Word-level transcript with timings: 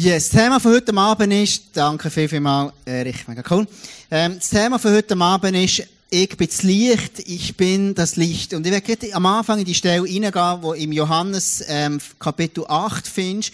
Yes, 0.00 0.28
das 0.28 0.42
Thema 0.42 0.60
von 0.60 0.74
heute 0.74 0.96
Abend 0.96 1.32
ist, 1.32 1.70
danke 1.72 2.08
viel, 2.08 2.28
viel 2.28 2.38
mal, 2.38 2.72
Erich, 2.84 3.26
mega 3.26 3.42
cool. 3.50 3.66
Ähm, 4.12 4.36
das 4.36 4.50
Thema 4.50 4.78
von 4.78 4.92
heute 4.92 5.18
Abend 5.18 5.56
ist, 5.56 5.82
ich 6.08 6.36
bin 6.36 6.46
das 6.46 6.62
Licht, 6.62 7.18
ich 7.26 7.56
bin 7.56 7.96
das 7.96 8.14
Licht. 8.14 8.54
Und 8.54 8.64
ich 8.64 8.72
werde 8.72 9.12
am 9.12 9.26
Anfang 9.26 9.58
in 9.58 9.64
die 9.64 9.74
Stelle 9.74 10.02
reingehen, 10.02 10.62
wo 10.62 10.72
im 10.74 10.92
Johannes 10.92 11.64
ähm, 11.66 11.98
Kapitel 12.20 12.64
8 12.68 13.08
findest. 13.08 13.52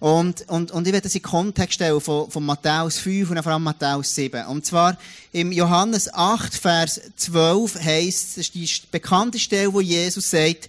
Und, 0.00 0.48
und, 0.48 0.72
und 0.72 0.84
ich 0.84 0.92
werde 0.92 1.04
das 1.04 1.14
in 1.14 1.22
Kontext 1.22 1.74
stellen 1.74 2.00
von, 2.00 2.28
von 2.28 2.44
Matthäus 2.44 2.98
5 2.98 3.30
und 3.30 3.42
vor 3.44 3.52
allem 3.52 3.62
Matthäus 3.62 4.12
7. 4.16 4.46
Und 4.46 4.66
zwar 4.66 4.98
im 5.30 5.52
Johannes 5.52 6.12
8, 6.12 6.56
Vers 6.56 7.00
12 7.18 7.76
heißt, 7.80 8.30
das 8.30 8.38
ist 8.38 8.54
die 8.56 8.68
bekannte 8.90 9.38
Stelle, 9.38 9.72
wo 9.72 9.80
Jesus 9.80 10.28
sagt, 10.28 10.68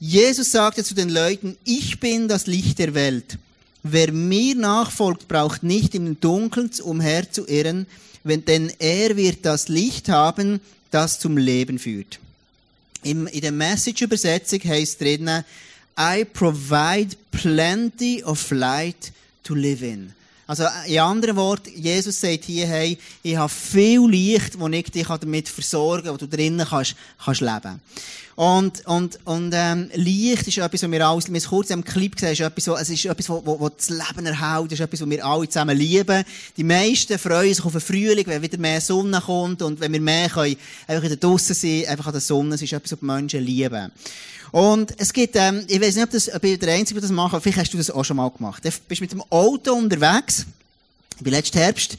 Jesus 0.00 0.50
sagte 0.50 0.82
zu 0.82 0.96
den 0.96 1.10
Leuten, 1.10 1.56
ich 1.62 2.00
bin 2.00 2.26
das 2.26 2.48
Licht 2.48 2.80
der 2.80 2.94
Welt. 2.94 3.38
Wer 3.82 4.12
mir 4.12 4.54
nachfolgt, 4.56 5.28
braucht 5.28 5.62
nicht 5.62 5.94
im 5.94 6.18
Dunkeln 6.20 6.70
umherzuirren, 6.82 7.86
denn 8.24 8.72
er 8.78 9.16
wird 9.16 9.44
das 9.46 9.68
Licht 9.68 10.08
haben, 10.08 10.60
das 10.90 11.20
zum 11.20 11.36
Leben 11.36 11.78
führt. 11.78 12.18
In 13.02 13.26
der 13.26 13.52
Message-Übersetzung 13.52 14.60
heißt 14.64 15.00
drinnen, 15.00 15.44
I 15.98 16.24
provide 16.24 17.16
plenty 17.30 18.22
of 18.24 18.50
light 18.50 19.12
to 19.44 19.54
live 19.54 19.82
in. 19.82 20.12
Also, 20.48 20.64
in 20.86 21.00
anderen 21.00 21.34
Worten, 21.34 21.70
Jesus 21.74 22.20
sagt 22.20 22.44
hier, 22.44 22.66
hey, 22.68 22.96
ich 23.24 23.36
habe 23.36 23.48
viel 23.48 24.08
Licht, 24.08 24.58
wo 24.60 24.68
ich 24.68 24.90
dich 24.90 25.08
damit 25.08 25.48
versorgen 25.48 26.04
kann, 26.04 26.14
wo 26.14 26.18
du 26.18 26.28
drinnen 26.28 26.64
kannst, 26.68 26.94
kannst 27.24 27.40
leben. 27.40 27.80
Und, 28.36 28.86
und, 28.86 29.18
und, 29.24 29.52
ähm, 29.56 29.90
Licht 29.94 30.46
ist 30.46 30.58
etwas, 30.58 30.82
was 30.82 30.90
wir 30.90 31.08
alle, 31.08 31.22
wir 31.22 31.40
haben 31.40 31.48
kurz 31.48 31.70
im 31.70 31.82
Clip 31.82 32.14
gesehen, 32.14 32.32
ist 32.32 32.40
etwas, 32.40 32.82
es 32.82 32.90
ist 32.90 33.06
etwas, 33.06 33.30
was, 33.30 33.40
was, 33.46 33.60
was 33.60 33.72
das 33.78 33.88
Leben 33.88 34.26
erhält, 34.26 34.72
ist 34.72 34.80
etwas, 34.80 35.00
was 35.00 35.08
wir 35.08 35.24
alle 35.24 35.48
zusammen 35.48 35.76
lieben. 35.76 36.22
Die 36.56 36.62
meisten 36.62 37.18
freuen 37.18 37.54
sich 37.54 37.64
auf 37.64 37.72
den 37.72 37.80
Frühling, 37.80 38.26
wenn 38.26 38.42
wieder 38.42 38.58
mehr 38.58 38.82
Sonne 38.82 39.22
kommt 39.22 39.62
und 39.62 39.80
wenn 39.80 39.92
wir 39.92 40.02
mehr 40.02 40.28
können, 40.28 40.56
einfach 40.86 41.02
in 41.02 41.08
der 41.08 41.16
Draussen 41.16 41.54
sein, 41.54 41.86
einfach 41.88 42.06
an 42.08 42.12
der 42.12 42.20
Sonne, 42.20 42.54
es 42.56 42.62
ist 42.62 42.74
etwas, 42.74 42.92
was 42.92 42.98
die 43.00 43.06
Menschen 43.06 43.42
lieben. 43.42 43.90
Und 44.56 44.94
es 44.96 45.12
gibt, 45.12 45.36
ähm, 45.36 45.66
ich 45.68 45.78
weiß 45.78 45.96
nicht, 45.96 46.04
ob, 46.04 46.10
das, 46.12 46.34
ob 46.34 46.42
ich 46.42 46.58
der 46.58 46.72
Einzige, 46.72 46.98
das 46.98 47.10
macht, 47.10 47.42
vielleicht 47.42 47.58
hast 47.58 47.74
du 47.74 47.76
das 47.76 47.90
auch 47.90 48.04
schon 48.06 48.16
mal 48.16 48.30
gemacht. 48.30 48.64
Du 48.64 48.70
bist 48.88 49.02
mit 49.02 49.12
dem 49.12 49.22
Auto 49.28 49.74
unterwegs, 49.74 50.46
ich 51.18 51.22
bin 51.22 51.34
letzten 51.34 51.58
Herbst, 51.58 51.98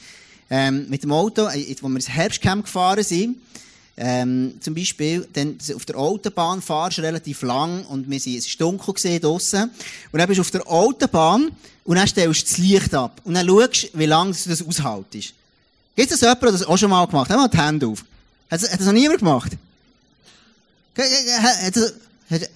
ähm, 0.50 0.86
mit 0.88 1.04
dem 1.04 1.12
Auto, 1.12 1.46
äh, 1.46 1.76
wo 1.80 1.86
wir 1.86 1.94
ins 1.94 2.08
Herbstcamp 2.08 2.64
gefahren 2.64 3.04
sind, 3.04 3.36
ähm, 3.96 4.54
zum 4.60 4.74
Beispiel, 4.74 5.28
dann 5.34 5.56
auf 5.72 5.84
der 5.84 5.98
Autobahn 5.98 6.60
fahrst 6.60 6.98
du 6.98 7.02
relativ 7.02 7.42
lang 7.42 7.84
und 7.84 8.10
wir 8.10 8.18
sind, 8.18 8.38
es 8.38 8.48
ist 8.48 8.60
dunkel 8.60 8.92
gesehen 8.92 9.20
draussen. 9.20 9.70
Und 10.10 10.18
dann 10.18 10.26
bist 10.26 10.38
du 10.38 10.40
auf 10.40 10.50
der 10.50 10.66
Autobahn 10.68 11.52
und 11.84 11.94
dann 11.94 12.08
stellst 12.08 12.42
du 12.42 12.44
das 12.44 12.58
Licht 12.58 12.92
ab. 12.92 13.20
Und 13.22 13.34
dann 13.34 13.46
schaust 13.46 13.90
wie 13.92 14.06
lange 14.06 14.32
du 14.32 14.48
das 14.48 14.66
aushaltest. 14.66 15.32
Gibt 15.94 16.10
es 16.10 16.20
jemanden, 16.20 16.40
der 16.40 16.50
das 16.50 16.64
auch 16.64 16.76
schon 16.76 16.90
mal 16.90 17.06
gemacht 17.06 17.30
hat? 17.30 17.38
Hat 17.38 17.52
mal 17.52 17.56
die 17.56 17.64
Hände 17.64 17.86
auf. 17.86 18.04
Hat, 18.50 18.60
hat 18.60 18.80
das 18.80 18.86
noch 18.86 18.92
niemand 18.92 19.20
gemacht? 19.20 19.52
Hat, 20.96 21.06
hat, 21.62 21.94
hat, 22.30 22.50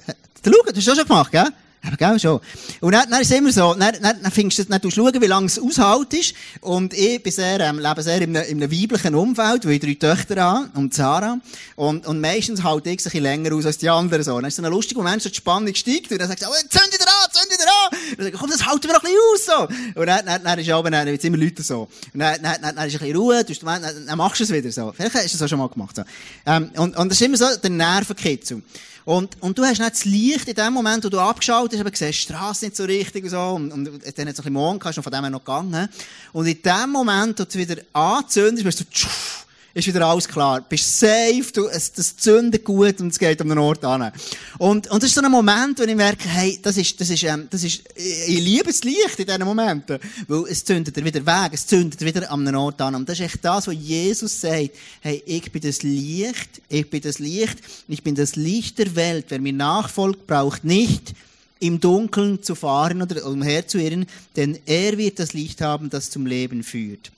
schau, 0.45 0.53
das 0.67 0.77
hast 0.77 0.87
du 0.87 0.93
auch 0.93 0.97
schon 0.97 1.07
gemacht, 1.07 1.33
gell? 1.33 1.49
Aber 1.85 1.97
gell, 1.97 2.21
schon. 2.21 2.41
Und 2.81 2.93
dann, 2.93 3.11
dann 3.11 3.21
ist 3.23 3.31
es 3.33 3.37
immer 3.37 3.51
so, 3.51 3.75
dann, 3.75 3.97
dann, 4.01 4.23
dann 4.23 4.31
findest 4.31 4.61
du, 4.61 4.65
dann 4.67 4.81
tust 4.81 4.97
du 4.97 5.03
schauen, 5.05 5.21
wie 5.21 5.27
lange 5.27 5.47
es 5.47 5.59
aushält 5.59 6.35
Und 6.61 6.95
ich 6.95 7.21
bin 7.21 7.33
sehr, 7.33 7.59
ähm, 7.59 7.81
lebe 7.81 8.03
sehr 8.03 8.23
in 8.23 8.37
einem, 8.37 8.49
in 8.49 8.63
einem 8.63 8.71
weiblichen 8.71 9.17
Umfeld, 9.17 9.65
weil 9.65 9.73
ich 9.73 9.81
drei 9.81 9.95
Töchter 9.95 10.41
habe, 10.41 10.71
und 10.75 10.95
Sarah. 10.95 11.41
Und, 11.75 12.07
und 12.07 12.21
meistens 12.21 12.63
halte 12.63 12.91
ich 12.91 13.01
es 13.01 13.07
ein 13.07 13.11
bisschen 13.11 13.23
länger 13.25 13.53
aus 13.57 13.67
als 13.67 13.79
die 13.79 13.91
anderen 13.91 14.23
so. 14.23 14.37
dann 14.37 14.45
ist 14.45 14.59
es 14.59 14.65
ein 14.65 14.71
lustiger 14.71 15.03
Moment, 15.03 15.23
so 15.23 15.29
die 15.29 15.35
Spannung 15.35 15.75
steigt, 15.75 16.13
und 16.13 16.21
dann 16.21 16.29
sagst 16.29 16.45
du, 16.45 16.49
oh, 16.49 16.69
zünd 16.71 16.93
wieder 16.93 17.07
an, 17.09 17.33
zünd 17.33 17.53
wieder 17.53 17.65
an! 17.65 17.99
Und 18.11 18.19
dann 18.19 18.27
sag 18.27 18.35
ich, 18.35 18.41
komm, 18.41 18.51
das 18.51 18.67
halten 18.67 18.85
wir 18.85 18.93
noch 18.93 19.03
ein 19.03 19.11
bisschen 19.11 19.67
aus, 19.67 19.71
so. 19.95 20.01
Und 20.01 20.07
dann, 20.07 20.25
dann, 20.25 20.45
dann 20.45 20.59
ist 20.61 20.71
aber, 20.71 20.91
dann 20.91 21.07
wird's 21.09 21.25
immer 21.25 21.37
Leute 21.37 21.65
so. 21.65 21.89
Und 22.15 22.21
dann, 22.21 22.41
dann, 22.41 22.63
dann, 22.63 22.77
dann 22.77 22.87
ist 22.87 22.95
ein 22.95 23.01
bisschen 23.01 23.17
Ruhe, 23.17 23.43
du, 23.43 23.55
dann, 23.55 23.83
dann 23.83 24.19
machst 24.19 24.39
du 24.39 24.45
es 24.45 24.53
wieder 24.53 24.71
so. 24.71 24.93
Vielleicht 24.93 25.17
hast 25.17 25.33
du 25.33 25.37
es 25.37 25.43
auch 25.43 25.49
schon 25.49 25.59
mal 25.59 25.69
gemacht, 25.69 25.97
so. 25.97 26.03
Ähm, 26.47 26.71
und, 26.77 26.97
und 26.97 27.09
das 27.09 27.21
ist 27.21 27.27
immer 27.27 27.37
so 27.37 27.47
der 27.57 27.71
Nervenkitzel. 27.71 28.63
Und, 29.05 29.41
und 29.41 29.59
du 29.59 29.65
hast 29.65 29.79
nicht 29.79 29.93
das 29.93 30.05
Licht 30.05 30.49
in 30.49 30.55
dem 30.55 30.73
Moment, 30.73 31.05
wo 31.05 31.09
du 31.09 31.19
abgeschaltet 31.19 31.79
hast, 31.79 31.87
aber 31.87 31.97
siehst 31.97 32.29
die 32.29 32.33
Straße 32.33 32.65
nicht 32.67 32.77
so 32.77 32.85
richtig 32.85 33.25
und 33.25 33.31
so. 33.31 33.41
Und, 33.41 33.73
und 33.73 33.87
dann 33.89 34.01
hat 34.01 34.07
es 34.13 34.19
ein 34.19 34.27
bisschen 34.27 34.53
Morgen 34.53 34.79
gehabt, 34.79 34.95
von 34.95 35.13
dem 35.13 35.21
her 35.23 35.31
noch 35.31 35.41
gegangen. 35.41 35.89
Und 36.33 36.47
in 36.47 36.63
dem 36.63 36.91
Moment, 36.91 37.39
wo 37.41 37.45
du 37.45 37.55
wieder 37.55 37.77
anzündest, 37.93 38.65
bist 38.65 38.81
du, 38.81 38.85
tschuff, 38.91 39.42
ist 39.75 39.87
wieder 39.87 40.07
alles 40.07 40.29
klar. 40.29 40.61
Du 40.61 40.67
bist 40.69 40.99
safe, 40.99 41.47
du, 41.53 41.67
es, 41.67 41.93
das 41.93 42.17
zündet 42.17 42.65
gut 42.65 43.01
und 43.01 43.09
es 43.09 43.19
geht 43.19 43.41
um 43.41 43.49
den 43.49 43.59
Ort 43.59 43.85
an. 43.85 44.13
Und, 44.59 44.91
und 44.91 45.03
das 45.03 45.11
ist 45.11 45.15
so 45.15 45.23
ein 45.23 45.31
Moment, 45.31 45.79
wo 45.79 45.85
ich 45.85 45.97
merke, 45.97 46.29
hey, 46.29 46.59
das 46.63 46.77
ist, 46.77 47.01
das 47.01 47.09
ist, 47.11 47.23
ähm, 47.23 47.49
das 47.51 47.65
ist, 47.65 47.83
ich 47.95 48.41
liebe 48.41 48.65
das 48.65 48.85
Licht 48.85 49.19
in 49.19 49.27
diesen 49.27 49.45
Momenten. 49.45 49.99
Weil 50.29 50.45
es 50.49 50.65
zündet 50.65 50.97
er 50.97 51.05
wieder 51.05 51.25
weg, 51.25 51.53
es 51.53 51.67
zündet 51.67 52.01
wieder 52.03 52.31
an 52.31 52.45
den 52.45 52.55
Ort 52.55 52.81
an. 52.81 52.95
Und 52.95 53.09
das 53.09 53.19
ist 53.19 53.27
echt 53.27 53.45
das, 53.45 53.67
was 53.67 53.75
Jesus 53.75 54.41
sagt. 54.41 54.71
Hey, 55.01 55.23
ich 55.25 55.51
bin 55.51 55.63
das 55.63 55.83
Licht, 55.83 56.61
ich 56.69 56.91
bin 56.91 57.01
das 57.01 57.19
Licht, 57.19 57.59
ich 57.89 58.03
bin 58.03 58.15
das 58.15 58.37
Licht 58.37 58.79
der 58.79 58.95
Welt. 58.95 59.27
Wer 59.29 59.41
mir 59.41 59.53
nachfolgt, 59.53 60.27
braucht 60.27 60.65
nicht 60.65 61.15
im 61.61 61.81
Dunkeln 61.81 62.43
zu 62.43 62.57
fahren 62.57 63.01
oder 63.01 63.25
umherzuirren, 63.25 64.07
denn 64.35 64.59
er 64.67 64.99
wird 64.99 65.21
das 65.21 65.33
Licht 65.33 65.61
haben, 65.61 65.91
das 65.91 66.11
zum 66.11 66.27
Leben 66.27 66.65
führt. 66.65 67.13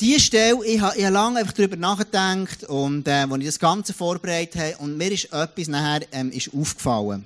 Diese 0.00 0.18
Stelle, 0.18 0.58
ich 0.66 0.80
habe, 0.80 0.98
ich 0.98 1.04
habe 1.04 1.14
lange 1.14 1.38
einfach 1.38 1.52
darüber 1.52 1.76
nachgedacht 1.76 2.64
und, 2.64 3.06
äh, 3.06 3.12
als 3.12 3.38
ich 3.38 3.46
das 3.46 3.58
Ganze 3.60 3.92
vorbereitet 3.92 4.60
habe, 4.60 4.76
und 4.78 4.96
mir 4.96 5.12
ist 5.12 5.32
etwas 5.32 5.68
nachher, 5.68 6.06
ähm, 6.10 6.32
ist 6.32 6.50
aufgefallen. 6.52 7.24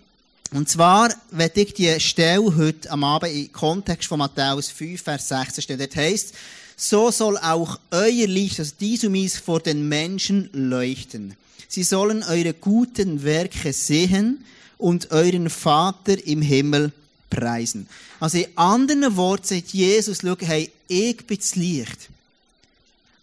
Und 0.52 0.68
zwar 0.68 1.10
werde 1.30 1.62
ich 1.62 1.72
die 1.74 1.98
Stelle 1.98 2.56
heute 2.56 2.90
am 2.90 3.04
Abend 3.04 3.32
im 3.32 3.52
Kontext 3.52 4.08
von 4.08 4.18
Matthäus 4.18 4.68
5, 4.68 5.00
Vers 5.00 5.28
16 5.28 5.62
stellen. 5.62 5.78
Dort 5.78 5.96
heisst, 5.96 6.34
so 6.76 7.10
soll 7.10 7.38
auch 7.38 7.78
euer 7.90 8.26
Licht, 8.26 8.58
also 8.58 8.72
dies 8.78 9.02
und 9.04 9.14
dies, 9.14 9.38
vor 9.38 9.60
den 9.60 9.88
Menschen 9.88 10.50
leuchten. 10.52 11.36
Sie 11.68 11.82
sollen 11.82 12.22
eure 12.22 12.52
guten 12.52 13.24
Werke 13.24 13.72
sehen 13.72 14.44
und 14.76 15.10
euren 15.10 15.50
Vater 15.50 16.22
im 16.26 16.42
Himmel 16.42 16.92
preisen. 17.30 17.88
Also 18.20 18.38
in 18.38 18.46
anderen 18.56 19.16
Worten 19.16 19.44
sagt 19.44 19.72
Jesus, 19.72 20.18
schau, 20.22 20.36
hey, 20.40 20.70
ich 20.86 21.26
bin 21.26 21.38
das 21.38 21.56
Licht. 21.56 22.08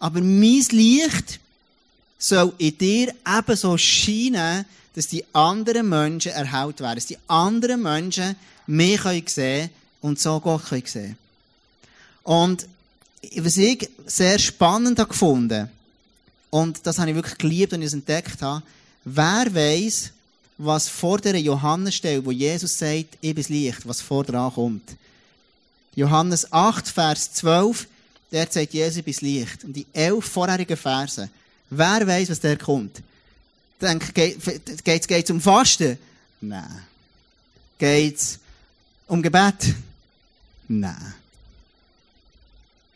Aber 0.06 0.20
mein 0.20 0.64
Licht 0.70 1.40
soll 2.16 2.52
in 2.58 2.78
dir 2.78 3.12
ebenso 3.26 3.76
scheinen, 3.76 4.64
dass 4.94 5.08
die 5.08 5.24
anderen 5.32 5.88
Menschen 5.88 6.30
erhält 6.30 6.78
werden. 6.78 6.94
Dass 6.94 7.06
die 7.06 7.18
anderen 7.26 7.82
Menschen 7.82 8.36
mich 8.68 9.00
sehen 9.00 9.24
können 9.26 9.70
und 10.02 10.20
so 10.20 10.38
Gott 10.38 10.64
können 10.66 10.86
sehen 10.86 11.18
Und 12.22 12.68
was 13.34 13.56
ich 13.56 13.90
sehr 14.06 14.38
spannend 14.38 15.00
habe 15.00 15.08
gefunden, 15.08 15.68
und 16.50 16.86
das 16.86 17.00
habe 17.00 17.10
ich 17.10 17.16
wirklich 17.16 17.38
geliebt, 17.38 17.72
und 17.72 17.80
ich 17.80 17.88
es 17.88 17.92
entdeckt 17.92 18.40
habe, 18.42 18.62
wer 19.04 19.52
weiß, 19.52 20.12
was 20.56 20.88
vor 20.88 21.18
der 21.18 21.40
Johannes 21.40 21.96
steht, 21.96 22.24
wo 22.24 22.30
Jesus 22.30 22.78
sagt, 22.78 23.20
bin 23.20 23.34
das 23.34 23.48
Licht, 23.48 23.80
was 23.88 24.00
vor 24.02 24.22
dran 24.22 24.54
kommt. 24.54 24.88
Johannes 25.96 26.52
8, 26.52 26.86
Vers 26.86 27.32
12, 27.32 27.88
der 28.32 28.50
sagt 28.50 28.72
Jesus 28.74 29.02
bis 29.02 29.20
Licht. 29.20 29.64
Und 29.64 29.74
die 29.74 29.86
elf 29.92 30.24
vorherigen 30.24 30.76
Verse, 30.76 31.28
wer 31.70 32.06
weiß, 32.06 32.30
was 32.30 32.40
der 32.40 32.56
kommt? 32.56 33.02
Denk, 33.80 34.14
geht 34.14 35.10
es 35.10 35.30
um 35.30 35.40
Fasten? 35.40 35.98
Nein. 36.40 36.82
Geht 37.78 38.16
es 38.16 38.38
um 39.06 39.22
Gebet? 39.22 39.74
Nein. 40.68 41.14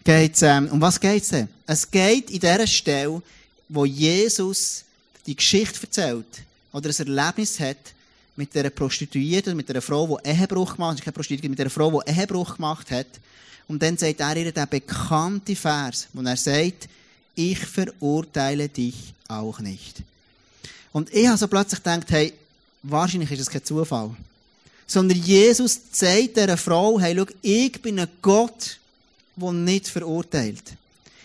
Geht's, 0.02 0.42
ähm, 0.42 0.68
um 0.68 0.80
was 0.80 0.98
geht 0.98 1.22
es 1.22 1.28
denn? 1.28 1.48
Es 1.66 1.90
geht 1.90 2.30
in 2.30 2.40
dieser 2.40 2.66
Stelle, 2.66 3.22
wo 3.68 3.84
Jesus 3.84 4.84
die 5.26 5.36
Geschichte 5.36 5.82
erzählt 5.82 6.26
oder 6.72 6.88
ein 6.88 7.16
Erlebnis 7.16 7.60
hat 7.60 7.76
mit 8.34 8.56
einer 8.56 8.70
Prostituierten, 8.70 9.56
mit 9.56 9.70
einer 9.70 9.82
Frau, 9.82 10.18
die 10.24 10.30
Ehebruch 10.30 10.76
gemacht 10.76 10.96
hat, 10.96 11.04
keine 11.04 11.12
Prostituierte, 11.12 11.48
mit 11.50 11.60
einer 11.60 11.70
Frau, 11.70 12.00
die 12.00 12.10
Ehebruch 12.10 12.56
gemacht 12.56 12.90
hat. 12.90 13.06
Und 13.70 13.80
dann 13.84 13.96
sagt 13.96 14.18
er 14.18 14.36
ihr 14.36 14.50
den 14.50 14.68
bekannten 14.68 15.54
Vers, 15.54 16.08
wo 16.12 16.22
er 16.22 16.36
sagt, 16.36 16.88
ich 17.36 17.56
verurteile 17.56 18.68
dich 18.68 19.14
auch 19.28 19.60
nicht. 19.60 20.02
Und 20.90 21.14
ich 21.14 21.28
habe 21.28 21.38
so 21.38 21.46
plötzlich 21.46 21.80
gedacht, 21.80 22.10
hey, 22.10 22.32
wahrscheinlich 22.82 23.30
ist 23.30 23.42
das 23.42 23.48
kein 23.48 23.62
Zufall. 23.62 24.10
Sondern 24.88 25.18
Jesus 25.18 25.82
sagt 25.92 26.36
dieser 26.36 26.56
Frau, 26.56 26.98
hey, 26.98 27.14
schau, 27.16 27.26
ich 27.42 27.80
bin 27.80 28.00
ein 28.00 28.08
Gott, 28.20 28.80
der 29.36 29.52
nicht 29.52 29.86
verurteilt. 29.86 30.64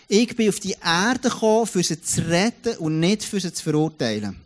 Ich 0.06 0.36
bin 0.36 0.48
auf 0.48 0.60
die 0.60 0.76
Erde 0.80 1.28
gekommen, 1.28 1.66
für 1.66 1.82
sie 1.82 2.00
zu 2.00 2.28
retten 2.28 2.76
und 2.76 3.00
nicht 3.00 3.24
für 3.24 3.40
sie 3.40 3.52
zu 3.52 3.64
verurteilen. 3.64 4.36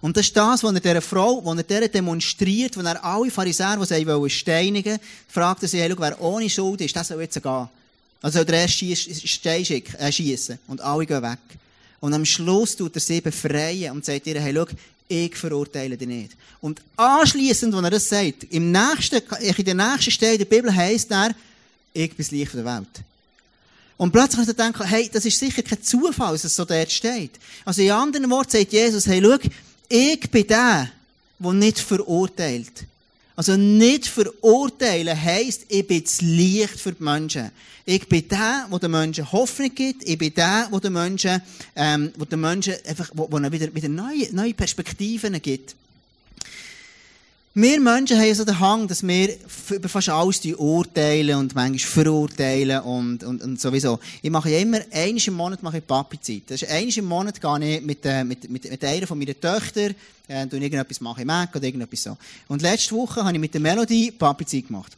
Und 0.00 0.16
das 0.16 0.26
ist 0.26 0.36
das, 0.36 0.62
was 0.62 0.74
er 0.74 0.80
dieser 0.80 1.02
Frau, 1.02 1.44
was 1.44 1.56
er 1.56 1.62
dieser 1.62 1.88
demonstriert, 1.88 2.76
wo 2.76 2.80
er 2.80 3.04
alle 3.04 3.30
Pharisäer, 3.30 3.76
die 3.76 3.86
sie 3.86 4.06
wollen 4.06 4.30
steinigen, 4.30 4.98
fragt 5.28 5.62
er 5.62 5.68
sie, 5.68 5.80
hey, 5.80 5.94
wer 5.96 6.20
ohne 6.20 6.48
Schuld 6.48 6.80
ist, 6.80 6.94
der 6.94 7.04
soll 7.04 7.22
jetzt 7.22 7.42
gehen. 7.42 7.68
Also 8.22 8.38
soll 8.38 8.44
der 8.44 8.60
erst 8.60 9.28
Stein 9.28 9.64
äh, 9.98 10.12
schiessen. 10.12 10.58
Und 10.66 10.80
alle 10.80 11.06
gehen 11.06 11.22
weg. 11.22 11.38
Und 12.00 12.14
am 12.14 12.24
Schluss 12.24 12.76
tut 12.76 12.94
er 12.94 13.00
sie 13.00 13.20
befreien 13.20 13.92
und 13.92 14.04
sagt 14.04 14.26
ihr, 14.26 14.40
hey, 14.40 14.54
schau, 14.54 14.66
ich 15.08 15.36
verurteile 15.36 15.96
dich 15.96 16.08
nicht. 16.08 16.36
Und 16.60 16.80
anschließend, 16.96 17.74
wenn 17.74 17.84
er 17.84 17.90
das 17.90 18.08
sagt, 18.08 18.44
im 18.50 18.70
nächsten, 18.70 19.20
in 19.40 19.64
der 19.64 19.74
nächsten 19.74 20.10
Stelle 20.10 20.38
der 20.38 20.44
Bibel 20.44 20.74
heisst 20.74 21.10
er, 21.10 21.34
ich 21.92 22.10
bin 22.10 22.18
das 22.18 22.30
Licht 22.30 22.54
der 22.54 22.64
Welt. 22.64 22.88
Und 24.00 24.12
plötzlich 24.12 24.46
kann 24.46 24.48
ich 24.48 24.56
denken, 24.56 24.84
hey, 24.84 25.10
das 25.12 25.26
ist 25.26 25.38
sicher 25.38 25.62
kein 25.62 25.82
Zufall, 25.82 26.32
dass 26.32 26.44
es 26.44 26.56
so 26.56 26.64
dort 26.64 26.90
steht. 26.90 27.32
Also 27.66 27.82
in 27.82 27.90
anderen 27.90 28.30
Worten 28.30 28.52
sagt 28.52 28.72
Jesus, 28.72 29.06
hey, 29.06 29.20
schau, 29.22 29.36
ich 29.90 30.20
bin 30.30 30.46
der, 30.46 30.90
der 31.38 31.52
nicht 31.52 31.78
verurteilt. 31.78 32.86
Also 33.36 33.58
nicht 33.58 34.06
verurteilen 34.06 35.22
heisst, 35.22 35.66
ich 35.68 35.86
bin 35.86 36.02
das 36.02 36.22
Licht 36.22 36.80
für 36.80 36.92
die 36.92 37.02
Menschen. 37.02 37.50
Ich 37.84 38.08
bin 38.08 38.26
der, 38.26 38.68
der 38.70 38.78
den 38.78 38.90
Menschen 38.90 39.30
Hoffnung 39.30 39.74
gibt. 39.74 40.08
Ich 40.08 40.16
bin 40.16 40.32
der, 40.32 40.70
der 40.72 40.80
den 40.80 40.94
Menschen, 40.94 41.42
ähm, 41.76 42.10
der 42.16 42.24
den 42.24 42.40
Menschen 42.40 42.76
einfach, 42.88 43.10
wo, 43.12 43.28
wo 43.30 43.52
wieder, 43.52 43.74
wieder 43.74 43.90
neue, 43.90 44.34
neue 44.34 44.54
Perspektiven 44.54 45.42
gibt. 45.42 45.76
Wir 47.52 47.80
Menschen 47.80 48.16
haben 48.16 48.32
so 48.32 48.44
den 48.44 48.60
Hang, 48.60 48.86
dass 48.86 49.04
wir 49.04 49.34
über 49.70 49.88
fast 49.88 50.08
alles 50.08 50.40
urteilen 50.56 51.36
und 51.36 51.52
manchmal 51.52 52.04
verurteilen 52.04 52.80
und, 52.82 53.24
und, 53.24 53.42
und 53.42 53.60
sowieso. 53.60 53.98
Ich 54.22 54.30
mache 54.30 54.50
ja 54.50 54.60
immer, 54.60 54.78
einmal 54.92 55.20
im 55.26 55.34
Monat 55.34 55.60
mache 55.60 55.78
ich 55.78 55.86
Papi-Zeit. 55.86 56.42
Das 56.46 56.62
ist 56.62 56.70
einmal 56.70 56.96
im 56.96 57.04
Monat 57.06 57.40
gehe 57.40 57.76
ich 57.76 57.82
mit, 57.82 58.06
äh, 58.06 58.22
mit, 58.22 58.48
mit, 58.48 58.70
mit 58.70 58.84
einer 58.84 59.04
von 59.04 59.18
meinen 59.18 59.40
Töchtern, 59.40 59.96
äh, 60.28 60.44
irgendetwas 60.44 61.00
mache 61.00 61.22
ich 61.22 61.26
Mac 61.26 61.50
oder 61.56 61.64
irgendetwas 61.64 62.04
so. 62.04 62.16
Und 62.46 62.62
letzte 62.62 62.94
Woche 62.94 63.24
habe 63.24 63.32
ich 63.32 63.40
mit 63.40 63.52
der 63.52 63.60
Melodie 63.60 64.12
Papi-Zeit 64.12 64.68
gemacht. 64.68 64.96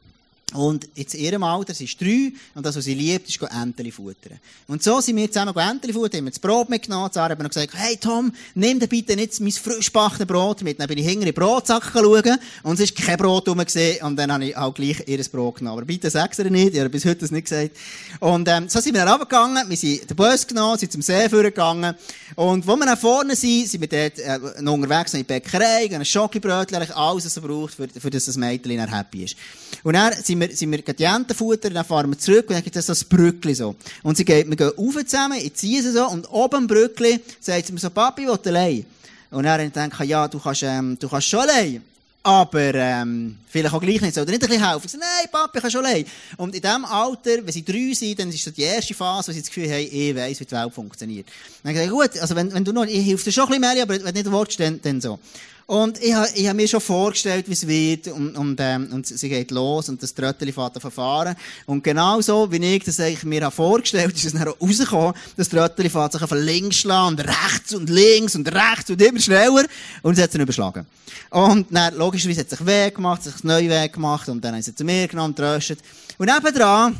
Und 0.52 0.88
jetzt 0.94 1.14
in 1.14 1.24
ihrem 1.24 1.42
Alter, 1.42 1.74
sie 1.74 1.84
ist 1.84 2.00
drei, 2.00 2.32
und 2.54 2.64
das, 2.66 2.76
was 2.76 2.84
sie 2.84 2.94
liebt, 2.94 3.28
ist 3.28 3.40
Enteli 3.42 3.90
futtern. 3.90 4.38
Und 4.68 4.82
so 4.82 5.00
sind 5.00 5.16
wir 5.16 5.30
zusammen 5.30 5.56
Enteli 5.56 5.92
futtern, 5.92 6.18
haben 6.18 6.24
wir 6.26 6.30
das 6.30 6.38
Brot 6.38 6.68
mitgenommen, 6.68 7.10
Sarah 7.12 7.30
hat 7.30 7.38
noch 7.38 7.48
gesagt, 7.48 7.72
hey 7.74 7.96
Tom, 7.96 8.32
nimm 8.54 8.78
dir 8.78 8.86
bitte 8.86 9.16
nicht 9.16 9.40
mein 9.40 9.52
frisch 9.52 9.90
Brot 9.92 10.62
mit. 10.62 10.78
Dann 10.78 10.88
bin 10.88 10.98
ich 10.98 11.06
hinter 11.06 11.26
in 11.26 11.34
Brotsack 11.34 11.90
schauen, 11.92 12.38
und 12.62 12.74
es 12.74 12.80
ist 12.80 12.96
kein 12.96 13.16
Brot 13.16 13.48
rum 13.48 13.58
gesehen, 13.58 14.04
und 14.04 14.16
dann 14.16 14.32
habe 14.32 14.44
ich 14.44 14.56
auch 14.56 14.74
gleich 14.74 15.02
ihr 15.06 15.22
Brot 15.24 15.56
genommen. 15.56 15.78
Aber 15.78 15.86
bitte 15.86 16.10
sag's 16.10 16.38
ihr 16.38 16.50
nicht, 16.50 16.74
ich 16.74 16.80
habe 16.80 16.90
bis 16.90 17.04
heute 17.04 17.20
das 17.20 17.30
nicht 17.30 17.44
gesagt. 17.44 17.76
Und, 18.20 18.48
ähm, 18.48 18.68
so 18.68 18.80
sind 18.80 18.94
wir 18.94 19.04
dann 19.04 19.20
runtergegangen, 19.20 19.68
wir 19.68 19.76
sind 19.76 20.08
den 20.08 20.16
Bus 20.16 20.46
genommen, 20.46 20.78
sind 20.78 20.92
zum 20.92 21.02
See 21.02 21.28
gegangen, 21.28 21.94
und 22.34 22.66
wo 22.66 22.76
wir 22.76 22.86
dann 22.86 22.96
vorne 22.96 23.36
sind, 23.36 23.68
sind 23.68 23.80
wir 23.80 23.88
dort, 23.88 24.18
äh, 24.18 24.62
noch 24.62 24.74
unterwegs 24.74 25.12
in 25.14 25.20
die 25.20 25.24
Bäckerei, 25.24 25.88
ein 25.92 26.04
Schokibrötchen, 26.04 26.76
alles, 26.76 27.24
was 27.24 27.36
es 27.36 27.42
braucht, 27.42 27.74
für, 27.74 27.88
für 27.88 28.10
das 28.10 28.24
das 28.24 28.36
Mädchen 28.36 28.80
happy 28.88 29.24
ist. 29.24 29.36
Und 29.82 29.94
dann 29.94 30.12
sind 30.22 30.38
wir, 30.48 30.56
sind 30.56 30.70
wir 30.70 31.14
Entenfutter, 31.14 31.70
dann 31.70 31.84
fahren 31.84 32.10
wir 32.10 32.18
zurück 32.18 32.46
und 32.48 32.54
dann 32.54 32.62
gibt 32.62 32.76
es 32.76 32.86
so 32.86 32.92
ein 32.92 33.08
Brückli 33.08 33.54
so. 33.54 33.74
Und 34.02 34.16
sie 34.16 34.24
geht, 34.24 34.48
wir 34.48 34.56
gehen 34.56 34.72
rauf 34.76 34.96
zusammen, 35.06 35.38
ich 35.38 35.54
ziehe 35.54 35.82
sie 35.82 35.92
so, 35.92 36.08
und 36.08 36.26
oben 36.30 36.56
am 36.56 36.66
Brückli 36.66 37.20
sagt 37.40 37.66
sie 37.66 37.72
mir 37.72 37.78
so, 37.78 37.90
Papi, 37.90 38.26
will 38.26 38.38
allein? 38.46 38.84
Und 39.30 39.44
denke 39.44 40.04
ich, 40.04 40.10
ja, 40.10 40.28
du 40.28 40.38
kannst, 40.38 40.62
ähm, 40.62 40.98
du 40.98 41.08
kannst 41.08 41.28
schon 41.28 41.40
allein. 41.40 41.82
Aber, 42.24 42.74
ähm, 42.74 43.36
vielleicht 43.48 43.74
auch 43.74 43.80
gleich 43.80 44.00
nicht. 44.00 44.14
Dir 44.14 44.24
nicht 44.24 44.34
ein 44.34 44.38
bisschen 44.38 44.68
helfen? 44.68 44.86
Ich 44.86 44.92
sage, 44.92 45.02
nein, 45.02 45.28
Papi, 45.32 45.58
ich 45.58 45.62
kann 45.62 45.70
schon 45.70 45.84
allein. 45.84 46.04
Und 46.36 46.54
in 46.54 46.60
diesem 46.62 46.84
Alter, 46.84 47.44
wenn 47.44 47.52
sie 47.52 47.64
drei 47.64 47.92
sind, 47.94 48.18
dann 48.18 48.28
ist 48.28 48.46
das 48.46 48.54
die 48.54 48.62
erste 48.62 48.94
Phase, 48.94 49.28
wo 49.28 49.32
sie 49.32 49.40
das 49.40 49.48
Gefühl 49.48 49.68
haben, 49.68 49.88
ich 49.90 50.14
weiss, 50.14 50.38
wie 50.38 50.44
die 50.44 50.52
Welt 50.52 50.72
funktioniert. 50.72 51.26
Dann 51.64 51.74
sage 51.74 51.86
ich, 51.86 51.90
gut, 51.90 52.18
also 52.20 52.36
wenn, 52.36 52.52
wenn 52.52 52.64
du 52.64 52.72
noch, 52.72 52.84
ich 52.84 53.04
helfe 53.04 53.24
dir 53.24 53.32
schon 53.32 53.44
ein 53.44 53.60
bisschen 53.60 53.74
mehr, 53.74 53.82
aber 53.82 54.04
wenn 54.04 54.14
du 54.14 54.22
nicht 54.22 54.30
willst, 54.30 54.60
dann, 54.60 54.80
dann 54.82 55.00
so. 55.00 55.18
Und 55.66 56.02
ich 56.02 56.12
habe 56.12 56.28
ich 56.34 56.48
hab 56.48 56.56
mir 56.56 56.66
schon 56.66 56.80
vorgestellt, 56.80 57.48
wie 57.48 57.52
es 57.52 57.66
wird, 57.66 58.08
und, 58.08 58.36
und, 58.36 58.58
ähm, 58.60 58.88
und 58.92 59.06
sie 59.06 59.28
geht 59.28 59.50
los, 59.50 59.88
und 59.88 60.02
das 60.02 60.12
Trötteli 60.12 60.52
fährt 60.52 60.80
verfahren. 60.80 61.36
Und 61.66 61.84
genau 61.84 62.20
so, 62.20 62.50
wie 62.50 62.56
ich 62.56 62.84
das 62.84 62.98
eigentlich 63.00 63.22
mir 63.24 63.44
habe 63.44 63.54
vorgestellt, 63.54 64.14
ist 64.14 64.24
es 64.24 64.32
dann 64.32 64.48
auch 64.48 64.60
rausgekommen, 64.60 65.14
das 65.36 65.48
Trötteli 65.48 65.88
fährt 65.88 66.12
sich 66.12 66.22
von 66.22 66.38
links 66.38 66.76
schlagen, 66.76 67.18
und 67.18 67.20
rechts 67.20 67.74
und 67.74 67.88
links 67.88 68.34
und 68.34 68.52
rechts 68.52 68.90
und 68.90 69.00
immer 69.00 69.20
schneller, 69.20 69.64
und 70.02 70.16
sie 70.16 70.22
hat 70.22 70.32
sich 70.32 70.40
überschlagen. 70.40 70.86
Und 71.30 71.68
dann, 71.70 71.94
logischerweise 71.94 72.40
hat 72.40 72.50
sie 72.50 72.56
sich 72.56 72.66
Weg 72.66 72.96
gemacht, 72.96 73.22
sich 73.22 73.44
neu 73.44 73.68
Weg 73.68 73.92
gemacht, 73.92 74.28
und 74.28 74.44
dann 74.44 74.54
haben 74.54 74.62
sie 74.62 74.74
zu 74.74 74.84
mir 74.84 75.06
genommen, 75.06 75.34
tröstet. 75.34 75.78
Und 76.18 76.26
nebendran 76.26 76.96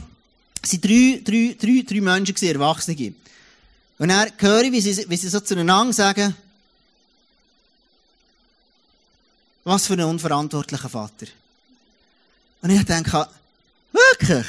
sind 0.65 0.85
drei, 0.85 1.21
drei, 1.25 1.57
drei, 1.61 1.85
drei 1.87 2.01
Menschen 2.01 2.35
gewesen, 2.35 2.55
Erwachsene. 2.55 3.15
Und 3.99 4.09
dann 4.09 4.29
höre 4.39 4.63
ich, 4.63 4.73
wie 4.73 4.81
sie, 4.81 5.05
wie 5.09 5.17
sie 5.17 5.29
so 5.29 5.41
zueinander 5.41 5.93
sagen, 5.93 6.35
Was 9.65 9.87
für 9.87 9.95
ein 9.95 10.01
unverantwortlicher 10.01 10.89
Vater. 10.89 11.27
Und 12.63 12.71
ich 12.71 12.85
denke, 12.85 13.27
wirklich? 13.93 14.47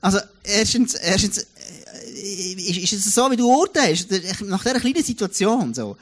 Also, 0.00 0.18
erstens, 0.42 0.94
erstens, 0.94 1.38
äh, 1.38 2.82
ist, 2.82 2.92
es 2.92 3.14
so, 3.14 3.30
wie 3.30 3.36
du 3.36 3.48
urteilst, 3.48 4.10
nach 4.42 4.62
dieser 4.62 4.80
kleinen 4.80 5.02
Situation, 5.02 5.72
so. 5.72 5.96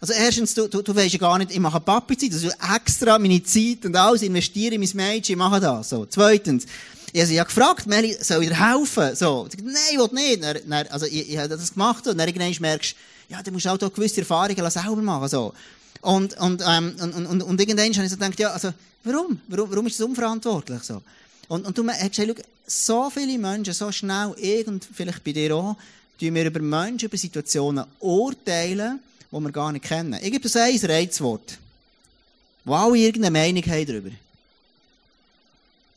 Also, 0.00 0.12
erstens, 0.14 0.54
du, 0.54 0.68
du, 0.68 0.82
du 0.82 0.94
weisst 0.94 1.14
ja 1.14 1.18
gar 1.18 1.38
nicht, 1.38 1.50
ich 1.50 1.58
mache 1.58 1.80
Papi-Zeit, 1.80 2.32
also 2.32 2.50
extra 2.74 3.18
meine 3.18 3.42
Zeit 3.42 3.84
und 3.84 3.96
alles 3.96 4.22
investiere 4.22 4.74
in 4.74 4.80
mein 4.80 4.90
Mädchen, 4.94 5.34
ich 5.34 5.38
mache 5.38 5.60
das, 5.60 5.90
so. 5.90 6.06
Zweitens, 6.06 6.64
ich 7.12 7.22
habe 7.22 7.32
ja 7.32 7.44
gefragt, 7.44 7.86
Meli, 7.86 8.16
soll 8.20 8.42
ich 8.42 8.50
dir 8.50 8.72
helfen? 8.72 9.16
So. 9.16 9.48
Ich 9.50 9.62
nein, 9.62 9.74
ich 9.90 9.98
will 9.98 10.08
nicht. 10.12 10.42
Dann, 10.42 10.86
also, 10.88 11.06
ich, 11.06 11.30
ich 11.30 11.38
habe 11.38 11.48
das 11.48 11.72
gemacht 11.72 12.06
und 12.06 12.18
dann 12.18 12.32
merkst 12.60 12.60
du, 12.60 13.34
ja, 13.34 13.42
du 13.42 13.50
musst 13.52 13.66
auch 13.66 13.78
gewisse 13.78 14.20
Erfahrungen 14.20 14.70
selber 14.70 14.96
machen, 14.96 15.28
so. 15.28 15.52
Und, 16.00 16.36
und, 16.38 16.62
ähm, 16.66 16.96
und, 17.00 17.26
und, 17.26 17.42
und 17.42 17.60
irgendwann 17.60 17.92
habe 17.92 18.04
ich 18.04 18.10
so 18.10 18.16
gedacht, 18.16 18.38
ja, 18.38 18.50
also, 18.50 18.72
warum? 19.04 19.40
Warum, 19.48 19.70
warum 19.70 19.86
ist 19.86 20.00
das 20.00 20.06
unverantwortlich 20.06 20.82
so? 20.82 21.02
Und, 21.48 21.66
und 21.66 21.76
du 21.76 21.86
hast 21.88 22.12
gesagt, 22.12 22.44
so 22.66 23.10
viele 23.10 23.38
Menschen, 23.38 23.74
so 23.74 23.90
schnell, 23.90 24.34
irgend, 24.38 24.88
vielleicht 24.92 25.24
bei 25.24 25.32
dir 25.32 25.54
auch, 25.56 25.76
tun 26.18 26.34
wir 26.34 26.46
über 26.46 26.60
Menschen, 26.60 27.06
über 27.06 27.16
Situationen 27.16 27.84
urteilen, 27.98 29.00
die 29.30 29.40
wir 29.40 29.50
gar 29.50 29.72
nicht 29.72 29.84
kennen. 29.84 30.14
Ich 30.22 30.30
gebe 30.30 30.40
das 30.40 30.56
ein 30.56 30.78
Reizwort, 30.78 31.58
wo 32.64 32.74
alle 32.74 32.96
irgendeine 32.96 33.38
Meinung 33.38 33.64
haben 33.64 33.86
darüber. 33.86 34.10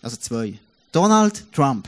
Also 0.02 0.18
zwei. 0.18 0.58
Donald 0.92 1.52
Trump. 1.54 1.88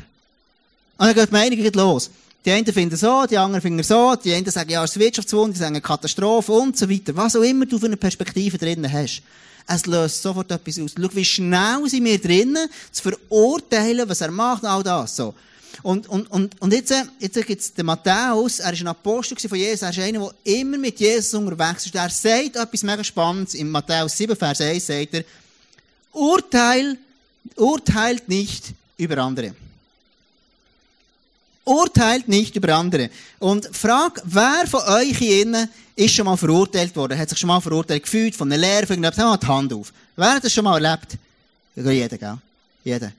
Und 0.98 1.08
dann 1.08 1.16
geht 1.16 1.30
die 1.30 1.34
Meinung 1.34 1.74
los. 1.74 2.10
Die 2.46 2.52
einen 2.52 2.66
finden 2.66 2.96
so, 2.96 3.26
die 3.26 3.40
anderen 3.40 3.62
finden 3.62 3.82
so, 3.82 4.16
die 4.16 4.32
einen 4.32 4.50
sagen, 4.52 4.70
ja, 4.70 4.84
es 4.84 4.92
ist 4.92 5.00
Wirtschaftswunder, 5.00 5.54
die 5.54 5.60
sagen 5.60 5.82
Katastrophe 5.82 6.52
und 6.52 6.78
so 6.78 6.88
weiter. 6.88 7.16
Was 7.16 7.36
auch 7.36 7.42
immer 7.42 7.66
du 7.66 7.80
für 7.80 7.88
eine 7.88 7.98
Perspektive 7.98 8.60
drinnen 8.60 8.92
hast. 8.92 9.24
Es 9.68 9.88
löst 9.88 10.22
sofort 10.22 10.52
etwas 10.52 10.78
aus. 10.78 10.92
Schau, 10.96 11.10
wie 11.14 11.26
schnell 11.26 11.90
sind 11.90 12.06
wir 12.06 12.22
drinnen, 12.22 12.70
zu 12.92 13.02
verurteilen, 13.02 14.08
was 14.08 14.22
er 14.22 14.30
macht, 14.30 14.64
all 14.64 14.84
das, 14.84 15.16
so. 15.16 15.34
Und, 15.82 16.08
und, 16.08 16.30
und, 16.32 16.62
und 16.62 16.72
jetzt, 16.72 16.94
jetzt 17.20 17.48
gibt's 17.48 17.74
den 17.74 17.88
Matthäus, 17.88 18.60
er 18.60 18.72
ist 18.72 18.82
ein 18.82 18.88
Apostel 18.88 19.38
von 19.38 19.58
Jesus, 19.58 19.82
er 19.82 19.90
ist 19.90 20.00
einer, 20.00 20.20
der 20.20 20.60
immer 20.60 20.78
mit 20.78 21.00
Jesus 21.00 21.34
unterwegs 21.34 21.88
ist. 21.88 21.96
Er 21.96 22.10
sagt 22.10 22.56
etwas 22.56 22.84
mega 22.84 23.04
Spannendes, 23.04 23.56
in 23.56 23.70
Matthäus 23.70 24.16
7, 24.18 24.36
Vers 24.36 24.62
1 24.62 24.86
sagt 24.86 25.16
er, 25.16 25.24
Urteil, 26.14 26.98
urteilt 27.56 28.30
nicht 28.30 28.74
über 28.98 29.18
andere. 29.18 29.54
Urteilt 31.66 32.28
nicht 32.28 32.56
über 32.56 32.76
andere. 32.76 33.10
Und 33.40 33.68
frag, 33.76 34.22
wer 34.24 34.66
von 34.68 34.82
euch 34.82 35.18
hier 35.18 35.68
ist 35.96 36.14
schon 36.14 36.26
mal 36.26 36.38
verurteilt 36.38 36.96
worden? 36.96 37.18
Hat 37.18 37.30
sich 37.30 37.40
schon 37.40 37.48
mal 37.48 37.60
verurteilt 37.60 38.04
gefühlt 38.04 38.36
von 38.36 38.52
einer 38.52 38.62
Lehre, 38.62 38.86
von 38.86 38.96
irgendetwas? 38.96 39.26
Mal 39.26 39.38
die 39.38 39.48
Hand 39.48 39.74
auf. 39.74 39.92
Wer 40.16 40.34
hat 40.36 40.44
das 40.44 40.54
schon 40.54 40.64
mal 40.64 40.84
erlebt? 40.84 41.18
Jeder, 41.76 42.18
gell? 42.18 42.38
Jeder. 42.84 43.12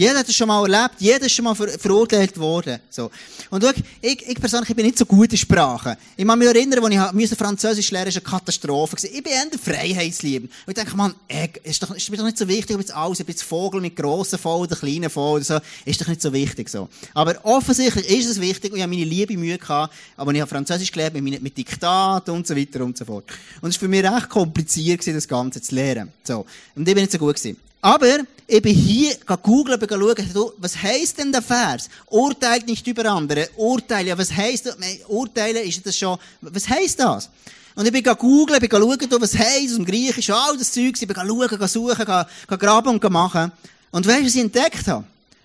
Jeder 0.00 0.20
hat 0.20 0.28
es 0.30 0.34
schon 0.34 0.48
mal 0.48 0.62
erlebt, 0.62 0.94
jeder 0.98 1.26
ist 1.26 1.32
schon 1.32 1.44
mal 1.44 1.54
ver 1.54 1.68
verurteilt 1.78 2.38
worden. 2.38 2.80
So. 2.88 3.10
Und 3.50 3.62
schau, 3.62 3.70
ich, 4.00 4.26
ich 4.26 4.40
persönlich 4.40 4.70
ich 4.70 4.74
bin 4.74 4.86
nicht 4.86 4.96
so 4.96 5.04
gut 5.04 5.30
in 5.30 5.36
Sprachen. 5.36 5.94
Ich 6.16 6.26
kann 6.26 6.38
mich 6.38 6.48
erinnern, 6.48 6.82
als 6.82 7.14
ich 7.14 7.38
Französisch 7.38 7.90
lernen, 7.90 8.08
ist 8.08 8.16
eine 8.16 8.24
Katastrophe. 8.24 8.96
Ich 9.06 9.22
bin 9.22 9.30
eher 9.30 9.46
Freiheitslieben. 9.62 10.48
Und 10.48 10.68
ich 10.68 10.74
denke, 10.74 10.96
man, 10.96 11.14
ey, 11.28 11.50
ist, 11.64 11.82
doch, 11.82 11.94
ist 11.94 12.10
mir 12.10 12.16
doch 12.16 12.24
nicht 12.24 12.38
so 12.38 12.48
wichtig, 12.48 12.76
ob 12.76 12.80
jetzt 12.80 12.94
alles, 12.94 13.20
ob 13.20 13.28
jetzt 13.28 13.42
Vogel 13.42 13.82
mit 13.82 13.94
grossen 13.94 14.38
Vogel 14.38 14.68
oder 14.68 14.76
kleinen 14.76 15.10
Vogel 15.10 15.42
oder 15.42 15.44
so, 15.44 15.58
ist 15.84 16.00
doch 16.00 16.08
nicht 16.08 16.22
so 16.22 16.32
wichtig. 16.32 16.70
So. 16.70 16.88
Aber 17.12 17.38
offensichtlich 17.42 18.08
ist 18.08 18.26
es 18.26 18.40
wichtig 18.40 18.72
und 18.72 18.78
ich 18.78 18.82
habe 18.82 18.90
meine 18.90 19.04
liebe 19.04 19.36
Mühe 19.36 19.58
gehabt, 19.58 19.92
aber 20.16 20.32
ich 20.32 20.40
habe 20.40 20.48
Französisch 20.48 20.92
gelernt 20.92 21.20
mit, 21.20 21.42
mit 21.42 21.58
Diktat 21.58 22.26
und 22.30 22.46
so 22.46 22.56
weiter 22.56 22.82
und 22.82 22.96
so 22.96 23.04
fort. 23.04 23.24
Und 23.60 23.68
es 23.68 23.74
war 23.74 23.80
für 23.80 23.88
mich 23.88 24.02
recht 24.02 24.30
kompliziert, 24.30 25.06
das 25.06 25.28
Ganze 25.28 25.60
zu 25.60 25.74
lernen. 25.74 26.10
So. 26.24 26.46
Und 26.74 26.88
ich 26.88 26.94
bin 26.94 27.02
nicht 27.02 27.12
so 27.12 27.18
gut 27.18 27.36
gewesen. 27.36 27.58
Aber 27.80 28.18
ich 28.46 28.62
bin 28.62 28.74
hier 28.74 29.16
googeln, 29.42 29.80
schauen, 29.88 30.52
was 30.58 30.82
heisst 30.82 31.18
denn 31.18 31.32
der 31.32 31.40
Vers? 31.40 31.88
Urteilt 32.06 32.66
nicht 32.66 32.86
über 32.86 33.06
andere. 33.06 33.48
Urteilen, 33.56 34.08
ja, 34.08 34.18
was 34.18 34.32
heisst 34.32 34.66
das? 34.66 34.76
Urteilen 35.08 35.66
ist 35.66 35.86
das 35.86 35.96
schon, 35.96 36.18
was 36.42 36.68
heisst 36.68 37.00
das? 37.00 37.30
Und 37.74 37.86
ich 37.86 37.92
bin 37.92 38.02
googeln, 38.02 38.60
bin 38.60 38.70
schauen, 38.70 39.22
was 39.22 39.38
heisst 39.38 39.70
aus 39.70 39.76
dem 39.76 39.86
Griechischen, 39.86 40.34
all 40.34 40.58
das 40.58 40.72
Zeug, 40.72 41.00
ich 41.00 41.06
bin 41.06 41.16
schauen, 41.16 41.68
suchen, 41.68 42.26
graben 42.58 42.88
und 42.88 43.10
machen. 43.10 43.52
Und 43.92 44.06
weißt 44.06 44.20
du, 44.20 44.26
was 44.26 44.34
ich 44.34 44.40
entdeckt 44.40 44.86
habe? 44.86 45.04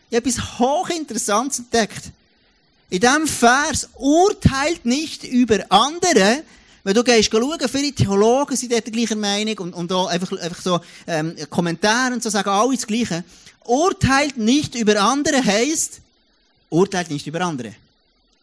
Ich 0.09 0.17
habe 0.17 0.29
etwas 0.29 0.59
hochinteressantes 0.59 1.59
entdeckt. 1.59 2.11
In 2.89 2.99
diesem 2.99 3.27
Vers 3.27 3.89
urteilt 3.95 4.85
nicht 4.85 5.23
über 5.23 5.59
andere, 5.69 6.43
wenn 6.85 6.93
du 6.93 7.03
gehst 7.03 7.31
schauen, 7.31 7.59
viele 7.67 7.91
Theologen 7.91 8.55
sind 8.55 8.71
dort 8.71 8.85
der 8.85 8.93
gleichen 8.93 9.19
Meinung 9.19 9.57
und, 9.57 9.73
und 9.73 9.89
da 9.89 10.05
einfach, 10.05 10.31
einfach 10.37 10.61
so 10.61 10.79
ähm, 11.07 11.35
Kommentare 11.49 12.13
und 12.13 12.21
so 12.21 12.29
sagen 12.29 12.47
alle 12.47 12.75
das 12.75 12.85
Gleiche. 12.85 13.23
Urteilt 13.63 14.37
nicht 14.37 14.75
über 14.75 15.01
andere 15.01 15.43
heisst, 15.43 15.99
urteilt 16.69 17.09
nicht 17.09 17.25
über 17.25 17.41
andere. 17.41 17.73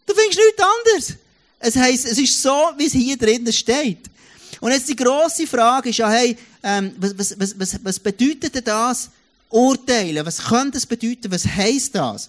Du 0.06 0.12
findest 0.12 0.40
nichts 0.40 0.61
anderes. 0.61 1.14
Es 1.61 1.76
heisst, 1.76 2.04
es 2.06 2.18
ist 2.18 2.42
so, 2.42 2.72
wie 2.76 2.87
es 2.87 2.92
hier 2.92 3.16
drinnen 3.16 3.52
steht. 3.52 4.11
Und 4.58 4.72
jetzt 4.72 4.88
die 4.88 4.96
grosse 4.96 5.46
Frage 5.46 5.90
ist 5.90 5.99
ja, 5.99 6.11
hey, 6.11 6.37
ähm, 6.64 6.96
was, 6.99 7.16
was, 7.16 7.38
was, 7.38 7.54
was, 7.56 7.84
was 7.84 8.00
bedeutet 8.00 8.56
denn 8.56 8.64
das 8.64 9.08
urteilen? 9.50 10.26
Was 10.26 10.42
könnte 10.42 10.72
das 10.72 10.87
bedeuten? 10.87 11.30
Was 11.30 11.46
heisst 11.46 11.94
das? 11.94 12.28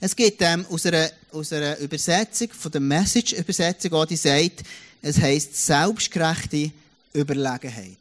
Es 0.00 0.14
gibt 0.14 0.42
ähm, 0.42 0.66
aus, 0.70 0.84
einer, 0.84 1.10
aus 1.32 1.50
einer 1.50 1.78
Übersetzung, 1.78 2.48
von 2.52 2.70
der 2.70 2.82
Message-Übersetzung, 2.82 4.06
die 4.06 4.16
sagt, 4.16 4.64
es 5.02 5.20
heisst 5.20 5.66
selbstgerechte 5.66 6.70
Überlegenheit. 7.14 7.96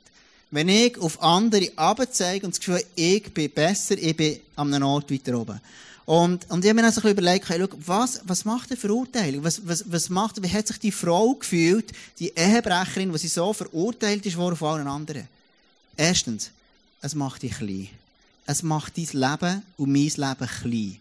Wenn 0.50 0.70
ich 0.70 0.98
auf 0.98 1.22
andere 1.22 1.72
abzeige 1.76 2.46
und 2.46 2.54
das 2.54 2.60
Gefühl, 2.60 2.84
ich 2.96 3.34
bin 3.34 3.52
besser, 3.52 3.98
ich 3.98 4.16
bin 4.16 4.40
an 4.56 4.74
einem 4.74 4.88
Ort 4.88 5.12
weiter 5.12 5.38
oben. 5.38 5.60
Und, 6.06 6.50
und 6.50 6.64
ich 6.64 6.70
habe 6.70 6.76
mir 6.76 6.84
dann 6.84 6.94
so 6.94 7.02
ein 7.02 7.04
bisschen 7.04 7.18
überlegt, 7.18 7.50
hey, 7.50 7.60
schau, 7.60 7.78
was, 7.86 8.22
was 8.24 8.46
macht 8.46 8.72
eine 8.72 8.80
Verurteilung? 8.80 9.44
Was, 9.44 9.68
was, 9.68 9.84
was 9.92 10.10
macht, 10.10 10.42
wie 10.42 10.50
hat 10.50 10.66
sich 10.66 10.80
die 10.80 10.94
Frau 10.94 11.34
gefühlt, 11.34 11.92
die 12.20 12.30
Ehebrecherin, 12.30 13.12
die 13.12 13.18
sie 13.18 13.28
so 13.28 13.52
verurteilt 13.52 14.26
ist 14.26 14.38
worden 14.38 14.58
allen 14.62 14.88
anderen? 14.88 15.28
Erstens, 15.98 16.52
es 17.02 17.14
macht 17.14 17.44
dich 17.44 17.58
klein. 17.58 17.90
Es 18.46 18.64
macht 18.64 18.98
dein 18.98 19.10
Leben 19.12 19.64
und 19.76 19.92
mein 19.92 20.04
Leben 20.04 20.50
klein. 20.62 20.98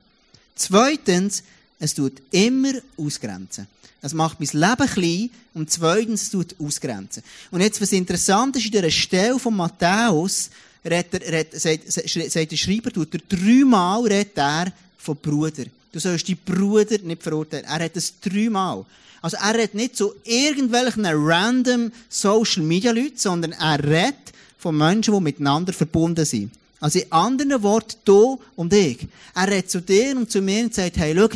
Zweitens, 0.56 1.44
es 1.78 1.94
tut 1.94 2.14
immer 2.30 2.72
ausgrenzen. 2.96 3.66
Es 4.02 4.14
macht 4.14 4.38
mein 4.38 4.48
Leben 4.52 4.86
klein 4.88 5.30
und 5.54 5.70
zweitens, 5.70 6.22
es 6.22 6.30
tut 6.30 6.54
ausgrenzen. 6.60 7.22
Und 7.50 7.60
jetzt, 7.60 7.80
was 7.80 7.92
interessant 7.92 8.56
ist, 8.56 8.66
in 8.66 8.72
dieser 8.72 8.90
Stelle 8.90 9.38
von 9.38 9.56
Matthäus, 9.56 10.50
redet 10.84 11.14
er, 11.14 11.32
redet, 11.32 11.60
sagt, 11.60 11.90
sagt 11.90 12.52
der 12.52 12.56
Schreiber, 12.56 12.90
tut 12.90 13.14
er 13.14 13.20
dreimal 13.28 14.02
redet 14.02 14.36
er 14.36 14.72
von 14.96 15.16
Bruder. 15.16 15.64
Du 15.92 15.98
sollst 15.98 16.28
die 16.28 16.34
Bruder 16.34 16.98
nicht 17.02 17.22
verurteilen. 17.22 17.64
Er 17.64 17.84
hat 17.84 17.96
es 17.96 18.14
dreimal. 18.20 18.84
Also 19.22 19.38
er 19.38 19.54
redet 19.54 19.74
nicht 19.74 19.96
zu 19.96 20.14
irgendwelchen 20.24 21.06
random 21.06 21.90
Social 22.08 22.62
Media 22.62 22.92
Leuten, 22.92 23.16
sondern 23.16 23.52
er 23.52 23.82
redet 23.82 24.32
von 24.58 24.76
Menschen, 24.76 25.14
die 25.14 25.20
miteinander 25.20 25.72
verbunden 25.72 26.24
sind. 26.24 26.52
Also 26.80 26.98
in 26.98 27.10
anderen 27.10 27.62
Worten, 27.62 27.96
du 28.04 28.38
und 28.54 28.72
ich. 28.72 28.98
Er 29.34 29.48
redet 29.48 29.70
zu 29.70 29.80
dir 29.80 30.16
und 30.16 30.30
zu 30.30 30.42
mir 30.42 30.64
und 30.64 30.74
sagt, 30.74 30.96
hey, 30.98 31.14
schau, 31.16 31.28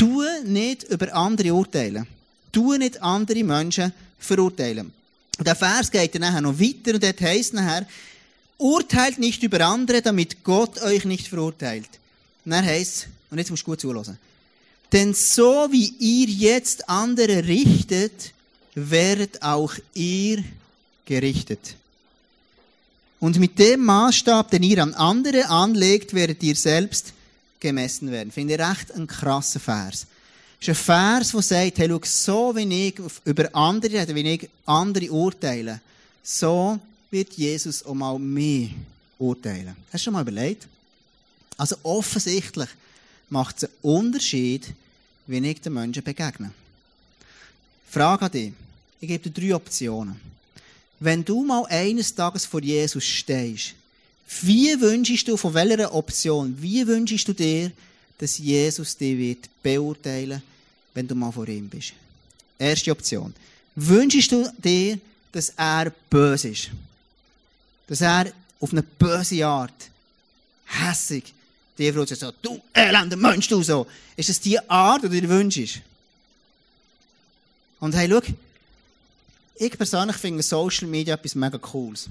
tu 0.00 0.22
nicht 0.44 0.84
über 0.84 1.14
andere 1.14 1.52
urteilen. 1.52 2.06
Tu 2.50 2.76
nicht 2.78 3.02
andere 3.02 3.44
Menschen 3.44 3.92
verurteilen. 4.18 4.92
Der 5.38 5.54
Vers 5.54 5.90
geht 5.90 6.14
dann 6.14 6.22
nachher 6.22 6.40
noch 6.40 6.58
weiter 6.58 6.94
und 6.94 7.02
dort 7.02 7.20
heisst 7.20 7.52
nachher, 7.52 7.86
urteilt 8.56 9.18
nicht 9.18 9.42
über 9.42 9.60
andere, 9.66 10.00
damit 10.00 10.42
Gott 10.42 10.80
euch 10.82 11.04
nicht 11.04 11.28
verurteilt. 11.28 11.88
Und 12.44 12.52
dann 12.52 12.64
heisst 12.64 13.08
und 13.30 13.38
jetzt 13.38 13.50
musst 13.50 13.62
du 13.62 13.66
gut 13.66 13.80
zuhören. 13.80 14.18
Denn 14.90 15.12
so 15.14 15.68
wie 15.70 15.92
ihr 15.98 16.28
jetzt 16.28 16.88
andere 16.88 17.46
richtet, 17.46 18.32
werdet 18.74 19.42
auch 19.42 19.74
ihr 19.94 20.42
gerichtet. 21.04 21.76
Und 23.20 23.38
mit 23.38 23.58
dem 23.58 23.84
Maßstab, 23.84 24.50
den 24.50 24.62
ihr 24.62 24.82
an 24.82 24.94
andere 24.94 25.48
anlegt, 25.48 26.14
werdet 26.14 26.42
ihr 26.42 26.56
selbst 26.56 27.12
gemessen 27.60 28.10
werden. 28.10 28.32
Finde 28.32 28.54
ich 28.54 28.60
recht 28.60 28.92
ein 28.92 29.06
krasser 29.06 29.60
Vers. 29.60 30.06
Das 30.58 30.68
ist 30.68 30.90
ein 30.90 31.24
Vers, 31.24 31.30
der 31.30 31.42
sagt, 31.42 31.78
hey, 31.78 31.88
schau, 31.88 32.00
so 32.04 32.56
wie 32.56 32.88
ich 32.88 33.00
über 33.24 33.54
andere 33.54 34.00
rede, 34.00 34.14
wie 34.14 34.28
ich 34.28 34.50
andere 34.66 35.10
urteile, 35.10 35.80
so 36.22 36.78
wird 37.10 37.32
Jesus 37.34 37.84
auch 37.84 37.94
mal 37.94 38.18
mich 38.18 38.72
urteilen. 39.18 39.76
Hast 39.92 40.02
du 40.02 40.04
schon 40.04 40.12
mal 40.12 40.22
überlegt? 40.22 40.66
Also 41.56 41.76
offensichtlich 41.82 42.68
macht 43.28 43.58
es 43.58 43.64
einen 43.64 43.72
Unterschied, 43.82 44.72
wie 45.26 45.38
ich 45.38 45.60
den 45.60 45.74
Menschen 45.74 46.02
begegne. 46.02 46.52
Frage 47.88 48.24
an 48.24 48.32
dich. 48.32 48.52
Ich 49.00 49.08
gebe 49.08 49.30
dir 49.30 49.40
drei 49.40 49.54
Optionen. 49.54 50.20
Wenn 50.98 51.24
du 51.24 51.42
mal 51.42 51.64
eines 51.66 52.14
Tages 52.14 52.44
vor 52.44 52.62
Jesus 52.62 53.04
stehst, 53.04 53.74
wie 54.42 54.80
wünschst 54.80 55.26
du, 55.28 55.36
von 55.36 55.54
welcher 55.54 55.92
Option, 55.92 56.56
wie 56.60 56.86
wünschst 56.86 57.26
du 57.28 57.32
dir, 57.32 57.72
dass 58.18 58.38
Jesus 58.38 58.96
dich 58.96 59.18
wird 59.18 59.48
beurteilen, 59.62 60.42
wenn 60.94 61.08
du 61.08 61.14
mal 61.14 61.32
vor 61.32 61.48
ihm 61.48 61.68
bist? 61.68 61.92
Erste 62.58 62.92
Option. 62.92 63.34
Wünschst 63.74 64.32
du 64.32 64.50
dir, 64.58 64.98
dass 65.32 65.50
er 65.56 65.92
böse 66.08 66.48
ist? 66.48 66.70
Dass 67.86 68.00
er 68.00 68.32
auf 68.60 68.72
eine 68.72 68.82
böse 68.82 69.44
Art, 69.44 69.90
hässig, 70.66 71.32
die 71.76 71.92
Frau 71.92 72.04
sagt 72.04 72.20
so, 72.20 72.32
du 72.42 72.60
elender 72.72 73.16
Mensch, 73.16 73.48
du 73.48 73.62
so. 73.62 73.86
Ist 74.14 74.28
das 74.28 74.40
die 74.40 74.58
Art, 74.68 75.02
die 75.02 75.08
du 75.08 75.20
dir 75.20 75.28
wünschst? 75.28 75.80
Und 77.80 77.94
hey, 77.94 78.08
schau, 78.08 78.20
ich 79.56 79.76
persönlich 79.76 80.16
finde 80.16 80.42
Social 80.42 80.86
Media 80.86 81.14
etwas 81.14 81.34
mega 81.34 81.58
Cooles. 81.58 82.08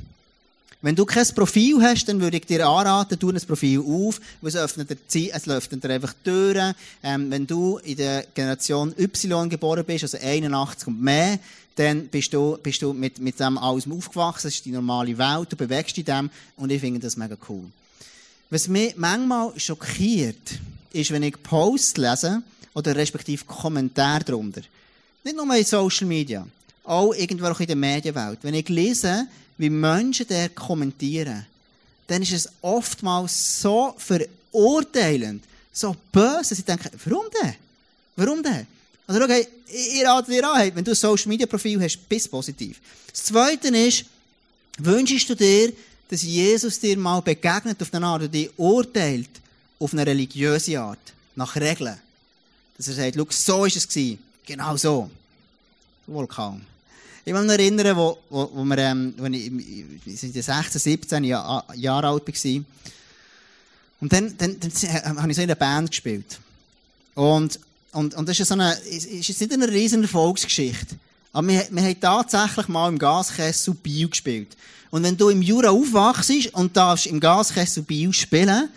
Wenn 0.82 0.96
du 0.96 1.06
kein 1.06 1.28
Profil 1.36 1.82
hast, 1.82 2.06
dann 2.06 2.22
würde 2.22 2.38
ich 2.38 2.46
dir 2.46 2.66
anraten, 2.66 3.20
tu 3.20 3.30
ein 3.30 3.42
Profil 3.42 3.80
auf, 3.80 4.22
weil 4.40 4.50
es 4.50 4.56
öffnet 4.56 5.14
dir, 5.14 5.36
es 5.36 5.48
öffnet 5.48 5.84
dir 5.84 5.90
einfach 5.90 6.14
Türen. 6.24 6.74
Ähm, 7.04 7.30
wenn 7.30 7.46
du 7.46 7.80
in 7.80 7.98
der 7.98 8.26
Generation 8.34 8.94
Y 8.98 9.50
geboren 9.50 9.84
bist, 9.86 10.04
also 10.04 10.18
81 10.18 10.88
und 10.88 11.02
mehr, 11.02 11.38
dann 11.76 12.08
bist 12.08 12.34
du, 12.34 12.58
bist 12.64 12.82
du 12.82 12.94
mit, 12.94 13.20
mit 13.20 13.40
dem 13.40 13.58
alles 13.58 13.90
aufgewachsen, 13.90 14.48
das 14.48 14.56
ist 14.56 14.66
die 14.66 14.72
normale 14.72 15.18
Welt, 15.18 15.52
du 15.52 15.56
bewegst 15.56 15.98
dich 15.98 16.06
dem 16.06 16.30
und 16.56 16.72
ich 16.72 16.80
finde 16.80 17.00
das 17.00 17.18
mega 17.18 17.38
cool. 17.50 17.66
Was 18.50 18.68
mich 18.68 18.96
manchmal 18.96 19.58
schockiert, 19.60 20.60
ist, 20.92 21.12
wenn 21.12 21.24
ich 21.24 21.42
Posts 21.44 21.98
lese 21.98 22.42
oder 22.74 22.96
respektive 22.96 23.46
Kommentare 23.46 24.24
darunter. 24.24 24.62
Nicht 25.24 25.36
nur 25.36 25.54
in 25.56 25.66
Social 25.66 26.08
Media, 26.08 26.48
auch 26.90 27.14
irgendwo 27.14 27.48
in 27.48 27.68
der 27.68 27.76
Medienwelt. 27.76 28.40
Wenn 28.42 28.56
ich 28.56 28.68
lese, 28.68 29.28
wie 29.58 29.70
Menschen 29.70 30.28
der 30.28 30.50
kommentieren, 30.50 31.46
dann 32.08 32.24
ist 32.24 32.34
es 32.34 32.50
oftmals 32.62 33.62
so 33.62 33.96
verurteilend, 33.98 35.44
so 35.72 35.96
böse, 36.12 36.50
dass 36.50 36.60
ich 36.60 36.66
denke, 36.66 36.90
warum 37.06 37.26
denn? 37.42 37.56
Warum 38.16 38.42
denn? 38.42 38.66
Also 39.06 39.22
schau, 39.22 39.28
hey, 39.28 39.48
ich 39.68 40.06
rate 40.06 40.32
dir 40.32 40.50
an, 40.50 40.76
wenn 40.76 40.84
du 40.84 40.92
ein 40.92 40.96
Social 40.96 41.28
Media 41.28 41.46
Profil 41.46 41.80
hast, 41.82 42.10
bist 42.10 42.32
positiv. 42.32 42.80
Das 43.12 43.24
Zweite 43.24 43.68
ist, 43.68 44.06
wünschst 44.80 45.30
du 45.30 45.36
dir, 45.36 45.72
dass 46.10 46.24
Jesus 46.24 46.80
dir 46.80 46.98
mal 46.98 47.22
begegnet 47.22 47.80
auf 47.82 47.94
eine 47.94 48.08
Art 48.08 48.24
und 48.24 48.34
dich 48.34 48.50
urteilt 48.58 49.30
auf 49.78 49.94
eine 49.94 50.08
religiöse 50.08 50.80
Art, 50.80 51.14
nach 51.36 51.56
Regeln. 51.56 52.00
Dass 52.78 52.88
er 52.88 52.94
sagt, 52.96 53.16
schau, 53.16 53.28
so 53.30 53.66
ist 53.66 53.78
es 53.78 53.88
gewesen. 53.88 54.18
Genau 54.46 54.76
so. 54.76 55.10
Wohl 56.08 56.26
kaum. 56.26 56.66
Ich 57.26 57.34
kann 57.34 57.46
mich 57.46 57.60
erinnern, 57.60 57.96
wo, 57.98 58.18
wo, 58.30 58.50
wo 58.54 58.64
wir, 58.64 58.78
ähm, 58.78 59.14
wenn 59.18 59.34
ich, 59.34 59.52
ich 60.06 60.20
16, 60.20 60.80
17 60.80 61.24
Jahr, 61.24 61.66
Jahre 61.76 62.08
alt 62.08 62.28
war. 62.28 62.64
Und 64.02 64.14
dann, 64.14 64.38
dann, 64.38 64.58
dann 64.60 65.22
habe 65.22 65.30
ich 65.30 65.36
so 65.36 65.42
in 65.42 65.50
einer 65.50 65.56
Band 65.56 65.92
gespielt. 65.92 66.40
Und, 67.16 67.60
und, 67.92 68.14
und 68.14 68.30
das 68.30 68.40
ist, 68.40 68.48
so 68.48 68.54
eine, 68.54 68.74
ist 68.74 69.28
jetzt 69.28 69.42
nicht 69.42 69.52
eine 69.52 69.68
riesen 69.68 70.04
Erfolgsgeschichte. 70.04 70.96
Aber 71.34 71.48
wir, 71.48 71.68
wir 71.70 71.84
haben 71.84 72.00
tatsächlich 72.00 72.68
mal 72.68 72.90
im 72.90 72.98
Gaskessel 72.98 73.74
Bio 73.74 74.10
gespielt. 74.10 74.56
Und 74.90 75.04
wenn 75.04 75.18
du 75.18 75.30
im 75.30 75.42
Jura 75.42 75.70
aufwachst 75.70 76.54
und 76.54 76.76
darfst 76.76 77.08
im 77.08 77.20
Gaskessel 77.20 77.84
Bio 77.84 78.12
spielen, 78.12 78.70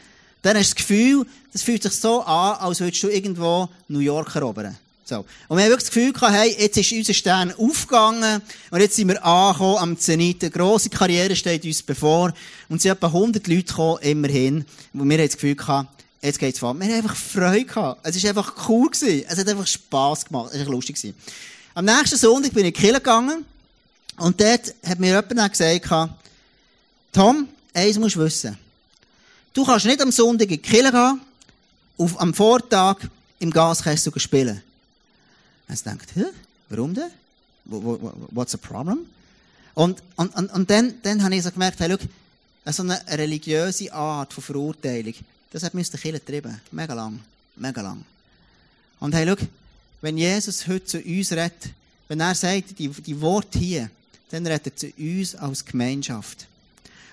dann 0.43 0.57
hast 0.57 0.71
du 0.71 0.75
das 0.75 0.75
Gefühl, 0.75 1.27
das 1.53 1.63
fühlt 1.63 1.83
sich 1.83 1.93
so 1.93 2.23
an, 2.23 2.57
als 2.57 2.81
würdest 2.81 3.03
du 3.03 3.09
irgendwo 3.09 3.69
New 3.89 4.01
York 4.01 4.35
erobern. 4.35 4.77
So. 5.05 5.25
Und 5.49 5.57
wir 5.57 5.65
haben 5.65 5.71
wirklich 5.71 5.89
das 5.89 5.95
Gefühl 5.95 6.13
gehabt, 6.13 6.33
hey, 6.33 6.57
jetzt 6.59 6.77
ist 6.77 6.93
unser 6.93 7.15
Stern 7.15 7.53
aufgegangen 7.55 8.41
und 8.71 8.81
jetzt 8.81 8.97
sind 8.97 9.09
wir 9.09 9.25
angekommen 9.25 9.79
am 9.79 9.99
Zenit. 9.99 10.43
Eine 10.43 10.51
grosse 10.51 10.91
Karriere 10.91 11.35
steht 11.35 11.65
uns 11.65 11.83
bevor. 11.83 12.33
Und 12.69 12.77
es 12.77 12.83
sind 12.83 12.93
etwa 12.93 13.09
100 13.09 13.47
Leute 13.49 13.65
gekommen, 13.65 13.99
immerhin. 14.03 14.65
Und 14.95 15.11
wir 15.11 15.19
haben 15.19 15.27
das 15.27 15.35
Gefühl 15.35 15.57
gehabt, 15.57 16.05
jetzt 16.21 16.39
geht's 16.39 16.61
voran. 16.61 16.79
Wir 16.81 16.87
haben 16.87 17.03
einfach 17.03 17.17
Freude 17.17 17.65
gehabt. 17.65 18.01
Es 18.05 18.23
war 18.23 18.31
einfach 18.31 18.69
cool 18.69 18.91
gewesen. 18.91 19.25
Es 19.29 19.39
hat 19.39 19.49
einfach 19.49 19.67
Spass 19.67 20.25
gemacht. 20.25 20.51
Es 20.53 20.65
war 20.65 20.73
lustig 20.73 20.97
gewesen. 20.97 21.17
Am 21.75 21.85
nächsten 21.85 22.17
Sonntag 22.17 22.53
bin 22.53 22.65
ich 22.65 22.75
in 22.75 22.81
Kirche 22.81 22.95
gegangen. 22.95 23.45
Und 24.19 24.41
dort 24.41 24.75
hat 24.87 25.01
mir 25.01 25.09
jemand 25.09 25.53
gesagt, 25.53 26.11
Tom, 27.13 27.49
eins 27.75 27.99
musst 27.99 28.17
du 28.17 28.21
wissen. 28.21 28.57
Du 29.53 29.65
kannst 29.65 29.85
nicht 29.85 30.01
am 30.01 30.13
Sonntag 30.13 30.51
in 30.51 30.57
die 30.57 30.59
Kirche 30.59 30.93
gehen, 30.93 31.21
auf, 31.99 32.21
am 32.21 32.33
Vortag 32.33 32.99
im 33.39 33.51
Gaskessel 33.51 34.13
spielen. 34.19 34.63
Und 35.73 35.87
dachte, 35.87 36.15
hä? 36.15 36.25
Warum 36.69 36.95
denn? 36.95 37.11
What's 37.65 38.53
the 38.53 38.59
problem? 38.59 39.07
Und, 39.75 40.03
und, 40.17 40.35
und, 40.37 40.53
und 40.53 40.71
dann, 40.71 40.95
dann 41.03 41.23
habe 41.23 41.35
ich 41.35 41.43
so 41.43 41.51
gemerkt, 41.51 41.81
hey, 41.81 41.91
schau, 41.91 42.73
so 42.73 42.83
eine 42.83 43.01
religiöse 43.09 43.93
Art 43.93 44.33
von 44.33 44.43
Verurteilung, 44.43 45.15
das 45.51 45.63
hat 45.63 45.75
mich 45.75 45.93
aus 45.93 46.01
der. 46.01 46.61
Mega 46.71 46.95
lang. 46.95 47.21
Mega 47.57 47.81
lang. 47.81 48.05
Und 49.01 49.15
hey, 49.15 49.27
schau, 49.27 49.47
wenn 50.01 50.19
Jesus 50.19 50.67
heute 50.67 50.85
zu 50.85 50.99
uns 50.99 51.33
redet, 51.33 51.71
wenn 52.09 52.21
er 52.21 52.35
sagt, 52.35 52.79
die, 52.79 52.89
die 52.89 53.21
Worte 53.21 53.59
hier, 53.59 53.91
dann 54.31 54.47
redet 54.47 54.67
er 54.67 54.77
zu 54.77 54.93
uns 54.99 55.35
als 55.35 55.65
Gemeinschaft. 55.65 56.47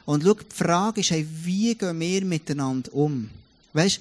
Und 0.05 0.23
schau, 0.23 0.33
die 0.33 0.55
Frage 0.55 1.01
ist, 1.01 1.11
hey, 1.11 1.25
wie 1.43 1.75
gehen 1.75 1.99
wir 1.99 2.25
miteinander 2.25 2.93
um? 2.93 3.29
Weißt 3.73 3.99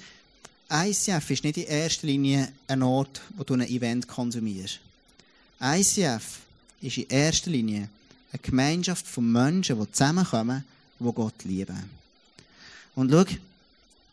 ICF 0.71 1.31
ist 1.31 1.43
nicht 1.43 1.57
in 1.57 1.63
erster 1.63 2.05
Linie 2.05 2.47
ein 2.67 2.83
Ort, 2.83 3.21
wo 3.35 3.43
du 3.43 3.55
ein 3.55 3.61
Event 3.61 4.07
konsumierst. 4.07 4.79
ICF 5.59 6.39
ist 6.81 6.97
in 6.97 7.07
erster 7.09 7.49
Linie 7.49 7.89
eine 8.31 8.39
Gemeinschaft 8.39 9.07
von 9.07 9.31
Menschen, 9.31 9.79
die 9.79 9.91
zusammenkommen, 9.91 10.63
die 10.99 11.11
Gott 11.11 11.43
lieben. 11.43 11.89
Und 12.93 13.09
schau, 13.09 13.25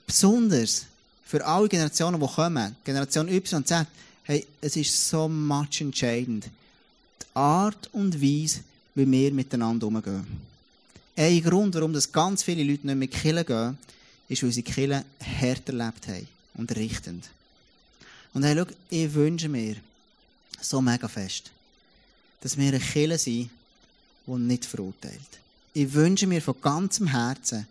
besonders 0.07 0.87
für 1.27 1.45
alle 1.45 1.69
Generationen, 1.69 2.19
die 2.19 2.27
kommen, 2.27 2.75
Generation 2.85 3.29
Y 3.29 3.57
und 3.59 3.69
Z, 3.69 3.87
hey, 4.23 4.47
es 4.63 4.77
ist 4.77 5.09
so 5.09 5.29
much 5.29 5.83
entscheidend. 5.83 6.47
Die 7.21 7.27
Art 7.35 7.91
und 7.93 8.23
Weise, 8.23 8.61
wie 8.95 9.11
wir 9.11 9.31
miteinander 9.31 9.89
umgehen. 9.89 10.27
Ein 11.17 11.43
Grund, 11.43 11.75
warum 11.75 11.93
das 11.93 12.11
ganz 12.11 12.43
viele 12.43 12.65
Leute 12.65 12.87
nicht 12.87 12.97
mehr 12.97 13.09
killen 13.09 13.45
gehen, 13.45 13.79
ist, 14.29 14.43
weil 14.43 14.53
sie 14.53 14.63
Killen 14.63 15.05
hart 15.21 15.69
erlebt 15.69 16.09
haben 16.09 16.36
und 16.57 16.75
richtend. 16.77 17.25
Und 18.35 18.45
hey, 18.45 18.57
schau, 18.57 18.67
ich 18.91 19.15
wünsche 19.15 19.49
mir 19.49 19.77
so 20.61 20.81
mega 20.81 21.09
fest, 21.09 21.51
dass 22.41 22.57
wir 22.57 22.69
eine 22.69 22.81
Kille 22.81 23.19
sind, 23.19 23.51
die 24.27 24.33
nicht 24.33 24.65
verurteilt. 24.65 25.21
Ich 25.75 25.93
wünsche 25.93 26.27
mir 26.27 26.43
von 26.43 26.61
ganzem 26.61 27.07
Herzen, 27.07 27.67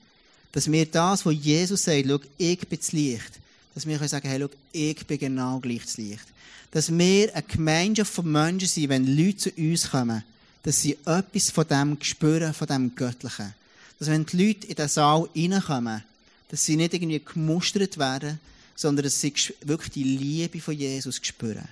dass 0.51 0.71
wir 0.71 0.85
das, 0.85 1.25
was 1.25 1.35
Jesus 1.35 1.83
sagt, 1.83 2.05
schau, 2.07 2.19
ich 2.37 2.59
bin 2.67 2.79
das 2.79 2.91
Licht, 2.91 3.39
dass 3.73 3.85
wir 3.85 3.97
sagen 4.07 4.29
können, 4.29 4.31
hey, 4.31 4.49
schau, 4.49 4.57
ich 4.71 5.05
bin 5.05 5.19
genau 5.19 5.59
gleich 5.59 5.83
das 5.83 5.97
Licht. 5.97 6.25
Dass 6.71 6.91
wir 6.91 7.33
eine 7.33 7.43
Gemeinschaft 7.43 8.13
von 8.13 8.31
Menschen 8.31 8.67
sind, 8.67 8.89
wenn 8.89 9.17
Leute 9.17 9.37
zu 9.37 9.49
uns 9.51 9.89
kommen, 9.89 10.23
dass 10.63 10.81
sie 10.81 10.97
etwas 11.05 11.51
von 11.51 11.67
dem 11.67 11.97
spüren, 12.01 12.53
von 12.53 12.67
dem 12.67 12.95
Göttlichen. 12.95 13.53
Dass 13.99 14.07
wenn 14.07 14.25
die 14.25 14.47
Leute 14.47 14.67
in 14.67 14.75
den 14.75 14.87
Saal 14.87 15.29
reinkommen, 15.35 16.03
dass 16.49 16.65
sie 16.65 16.75
nicht 16.75 16.93
irgendwie 16.93 17.21
gemustert 17.23 17.97
werden, 17.97 18.39
sondern 18.75 19.05
dass 19.05 19.19
sie 19.19 19.33
wirklich 19.61 19.91
die 19.91 20.03
Liebe 20.03 20.59
von 20.59 20.73
Jesus 20.73 21.19
spüren. 21.21 21.67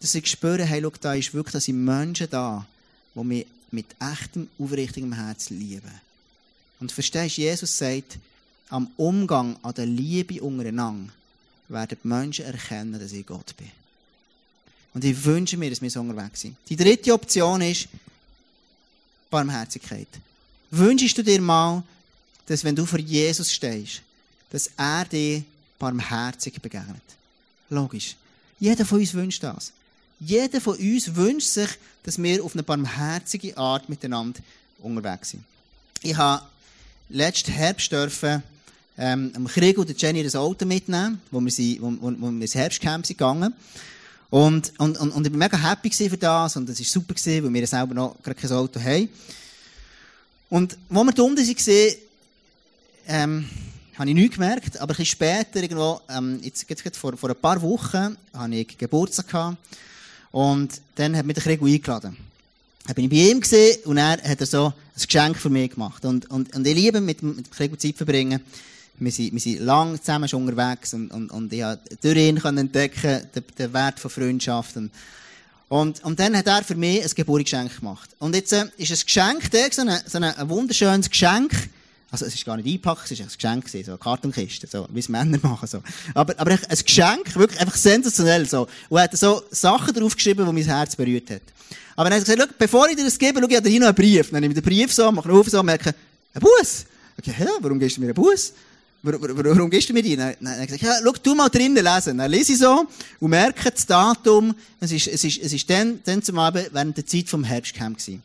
Dass 0.00 0.12
sie 0.12 0.24
spüren, 0.24 0.66
hey, 0.66 0.82
schau, 0.82 0.92
da 1.00 1.14
ist 1.14 1.32
wirklich, 1.32 1.52
da 1.52 1.60
sind 1.60 1.84
Menschen 1.84 2.28
da, 2.30 2.66
die 3.14 3.24
mich 3.24 3.46
mit 3.70 3.86
echtem, 4.00 4.48
aufrichtigem 4.58 5.12
Herz 5.12 5.50
lieben. 5.50 6.00
Und 6.78 6.92
verstehst, 6.92 7.38
Jesus 7.38 7.78
sagt, 7.78 8.18
am 8.68 8.90
Umgang, 8.96 9.56
an 9.62 9.74
der 9.74 9.86
Liebe 9.86 10.42
untereinander, 10.42 11.12
werden 11.68 11.98
die 12.02 12.08
Menschen 12.08 12.44
erkennen, 12.44 12.98
dass 12.98 13.12
ich 13.12 13.26
Gott 13.26 13.56
bin. 13.56 13.70
Und 14.94 15.04
ich 15.04 15.24
wünsche 15.24 15.56
mir, 15.56 15.70
dass 15.70 15.80
wir 15.80 15.90
so 15.90 16.00
unterwegs 16.00 16.42
sind. 16.42 16.56
Die 16.68 16.76
dritte 16.76 17.14
Option 17.14 17.62
ist 17.62 17.88
Barmherzigkeit. 19.30 20.08
Wünschst 20.70 21.16
du 21.16 21.22
dir 21.22 21.40
mal, 21.40 21.82
dass 22.46 22.64
wenn 22.64 22.76
du 22.76 22.84
vor 22.84 22.98
Jesus 22.98 23.52
stehst, 23.52 24.02
dass 24.50 24.70
er 24.76 25.04
dir 25.06 25.44
barmherzig 25.82 26.62
begegnet? 26.62 27.02
Logisch. 27.68 28.14
Jeder 28.60 28.86
von 28.86 29.00
uns 29.00 29.12
wünscht 29.14 29.42
das. 29.42 29.72
Jeder 30.20 30.60
von 30.60 30.76
uns 30.76 31.16
wünscht 31.16 31.48
sich, 31.48 31.70
dass 32.04 32.22
wir 32.22 32.44
auf 32.44 32.54
eine 32.54 32.62
barmherzige 32.62 33.56
Art 33.56 33.88
miteinander 33.88 34.40
unterwegs 34.78 35.30
sind. 35.30 35.42
Ich 36.02 36.16
habe 36.16 36.44
letzten 37.08 37.50
Herbst 37.50 37.90
dürfen, 37.90 38.44
ähm, 38.96 39.32
Krieg 39.48 39.76
und 39.76 40.00
Jenny 40.00 40.22
das 40.22 40.36
Auto 40.36 40.64
mitnehmen, 40.66 41.20
wo 41.32 41.40
wir, 41.40 41.50
sie, 41.50 41.80
wo, 41.82 41.90
wo, 42.00 42.12
wo 42.16 42.30
wir 42.30 42.42
ins 42.42 42.54
Herbstcamp 42.54 43.04
sind 43.04 43.18
gegangen. 43.18 43.52
Und, 44.30 44.72
und, 44.78 44.98
und, 44.98 45.10
und 45.10 45.26
ich 45.26 45.32
war 45.32 45.38
mega 45.38 45.58
happy 45.58 45.90
für 45.90 46.16
das 46.16 46.56
und 46.56 46.68
es 46.68 46.78
war 46.78 46.86
super, 46.86 47.14
gewesen, 47.14 47.44
weil 47.44 47.52
wir 47.52 47.66
selber 47.66 47.94
noch 47.94 48.16
gerade 48.22 48.40
kein 48.40 48.52
Auto 48.52 48.78
haben. 48.80 49.08
Und 50.48 50.78
wo 50.88 51.02
wir 51.02 51.12
da 51.12 51.22
unten 51.22 51.44
waren, 51.44 51.94
ähm, 53.08 53.48
habe 54.02 54.10
ich 54.10 54.16
nichts 54.16 54.34
gemerkt, 54.34 54.76
aber 54.78 54.92
ein 54.92 54.96
bisschen 54.96 55.06
später, 55.06 55.62
irgendwo, 55.62 56.00
ähm, 56.10 56.40
jetzt, 56.42 56.68
jetzt, 56.68 56.96
vor, 56.96 57.16
vor 57.16 57.30
ein 57.30 57.36
paar 57.36 57.62
Wochen, 57.62 58.16
hatte 58.34 58.54
ich 58.54 58.76
Geburtstag 58.76 59.28
gehabt. 59.28 59.56
Und 60.32 60.80
dann 60.96 61.16
hat 61.16 61.24
mich 61.24 61.34
der 61.34 61.44
Krieg 61.44 61.62
eingeladen. 61.62 62.16
Dann 62.84 62.94
bin 62.96 63.04
ich 63.04 63.10
bei 63.10 63.30
ihm 63.30 63.40
gesehen 63.40 63.78
und 63.84 63.98
er 63.98 64.20
hat 64.20 64.40
er 64.40 64.46
so 64.46 64.66
ein 64.66 65.02
Geschenk 65.06 65.36
für 65.36 65.50
mich 65.50 65.70
gemacht. 65.70 66.04
Und, 66.04 66.28
und, 66.30 66.52
und 66.52 66.66
ich 66.66 66.74
liebe 66.74 67.00
mit, 67.00 67.22
mit 67.22 67.48
Krieg 67.52 67.80
Zeit 67.80 67.96
verbringen. 67.96 68.40
Wir 68.98 69.12
sind, 69.12 69.32
wir 69.34 69.40
sind 69.40 69.60
lang 69.60 69.96
zusammen 70.00 70.28
schon 70.28 70.48
unterwegs 70.48 70.94
und, 70.94 71.10
und, 71.12 71.30
und 71.30 71.52
ich 71.52 71.60
konnte 71.60 71.96
durch 72.02 72.16
ihn 72.16 72.38
entdecken, 72.38 73.28
den, 73.34 73.44
den 73.56 73.72
Wert 73.72 74.00
von 74.00 74.10
Freundschaft. 74.10 74.76
Und, 74.76 74.90
und, 75.68 76.02
und 76.02 76.18
dann 76.18 76.36
hat 76.36 76.48
er 76.48 76.64
für 76.64 76.74
mich 76.74 77.04
ein 77.04 77.10
Geburtsgeschenk 77.14 77.78
gemacht. 77.78 78.10
Und 78.18 78.34
jetzt 78.34 78.52
äh, 78.52 78.64
ist 78.78 78.90
ein 78.90 78.98
Geschenk, 79.04 79.50
der, 79.52 79.68
so, 79.70 79.82
ein, 79.82 80.00
so 80.06 80.18
ein 80.18 80.48
wunderschönes 80.48 81.08
Geschenk, 81.08 81.52
also, 82.12 82.26
es 82.26 82.34
ist 82.34 82.44
gar 82.44 82.58
nicht 82.58 82.66
eingepackt, 82.66 83.06
es 83.06 83.12
ist 83.12 83.22
ein 83.22 83.28
Geschenk 83.34 83.68
so 83.70 83.78
eine 83.78 83.98
Kartonkiste, 83.98 84.66
so, 84.66 84.86
wie 84.92 85.00
es 85.00 85.08
Männer 85.08 85.38
machen, 85.42 85.66
so. 85.66 85.82
Aber, 86.12 86.38
aber 86.38 86.50
ein 86.50 86.78
Geschenk, 86.84 87.34
wirklich 87.36 87.58
einfach 87.58 87.74
sensationell, 87.74 88.46
so. 88.46 88.68
Und 88.90 88.98
er 88.98 89.04
hat 89.04 89.16
so 89.16 89.42
Sachen 89.50 89.94
draufgeschrieben, 89.94 90.44
die 90.44 90.52
mein 90.52 90.62
Herz 90.62 90.94
berührt 90.94 91.30
hat. 91.30 91.40
Aber 91.96 92.10
dann 92.10 92.20
hat 92.20 92.28
er 92.28 92.36
gesagt, 92.36 92.58
bevor 92.58 92.86
ich 92.90 92.96
dir 92.96 93.04
das 93.04 93.18
gebe, 93.18 93.40
schau, 93.40 93.48
ich 93.48 93.56
habe 93.56 93.66
hier 93.66 93.80
noch 93.80 93.86
einen 93.86 93.96
Brief. 93.96 94.30
Dann 94.30 94.42
nehme 94.42 94.52
ich 94.52 94.60
den 94.60 94.68
Brief 94.68 94.92
so, 94.92 95.10
mache 95.10 95.26
ihn 95.26 95.34
auf 95.34 95.48
so, 95.48 95.60
und 95.60 95.66
merke, 95.66 95.94
ein 96.34 96.40
Bus. 96.40 96.84
Okay, 97.18 97.34
ja, 97.38 97.46
warum 97.60 97.78
gibst 97.78 97.96
du 97.96 98.02
mir 98.02 98.08
einen 98.08 98.14
Bus? 98.14 98.52
Warum, 99.02 99.20
warum 99.22 99.70
gibst 99.70 99.88
du 99.88 99.94
mir 99.94 100.02
die? 100.02 100.14
Dann, 100.14 100.36
dann 100.38 100.58
er 100.58 100.66
gesagt, 100.66 100.82
ja, 100.82 100.98
schau, 101.02 101.12
du 101.22 101.34
mal 101.34 101.48
drinnen 101.48 101.82
lesen. 101.82 102.18
Dann 102.18 102.30
lese 102.30 102.52
ich 102.52 102.58
so 102.58 102.86
und 103.20 103.30
merke 103.30 103.70
das 103.70 103.86
Datum. 103.86 104.54
Es 104.80 104.92
ist, 104.92 105.06
es 105.06 105.24
ist, 105.24 105.42
es 105.42 105.52
ist 105.54 105.70
dann, 105.70 106.00
dann 106.04 106.22
zum 106.22 106.38
Abend 106.38 106.68
während 106.72 106.94
der 106.94 107.06
Zeit 107.06 107.30
vom 107.30 107.42
Herbstcamp 107.42 107.96
gewesen. 107.96 108.22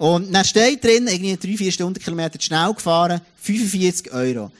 Und 0.00 0.32
dann 0.32 0.46
steht 0.46 0.82
drin, 0.82 1.06
irgendwie 1.08 1.36
drei, 1.36 1.58
vier 1.58 1.70
Stundenkilometer 1.70 2.40
schnell 2.40 2.72
gefahren, 2.72 3.20
45 3.42 4.10
Euro. 4.14 4.50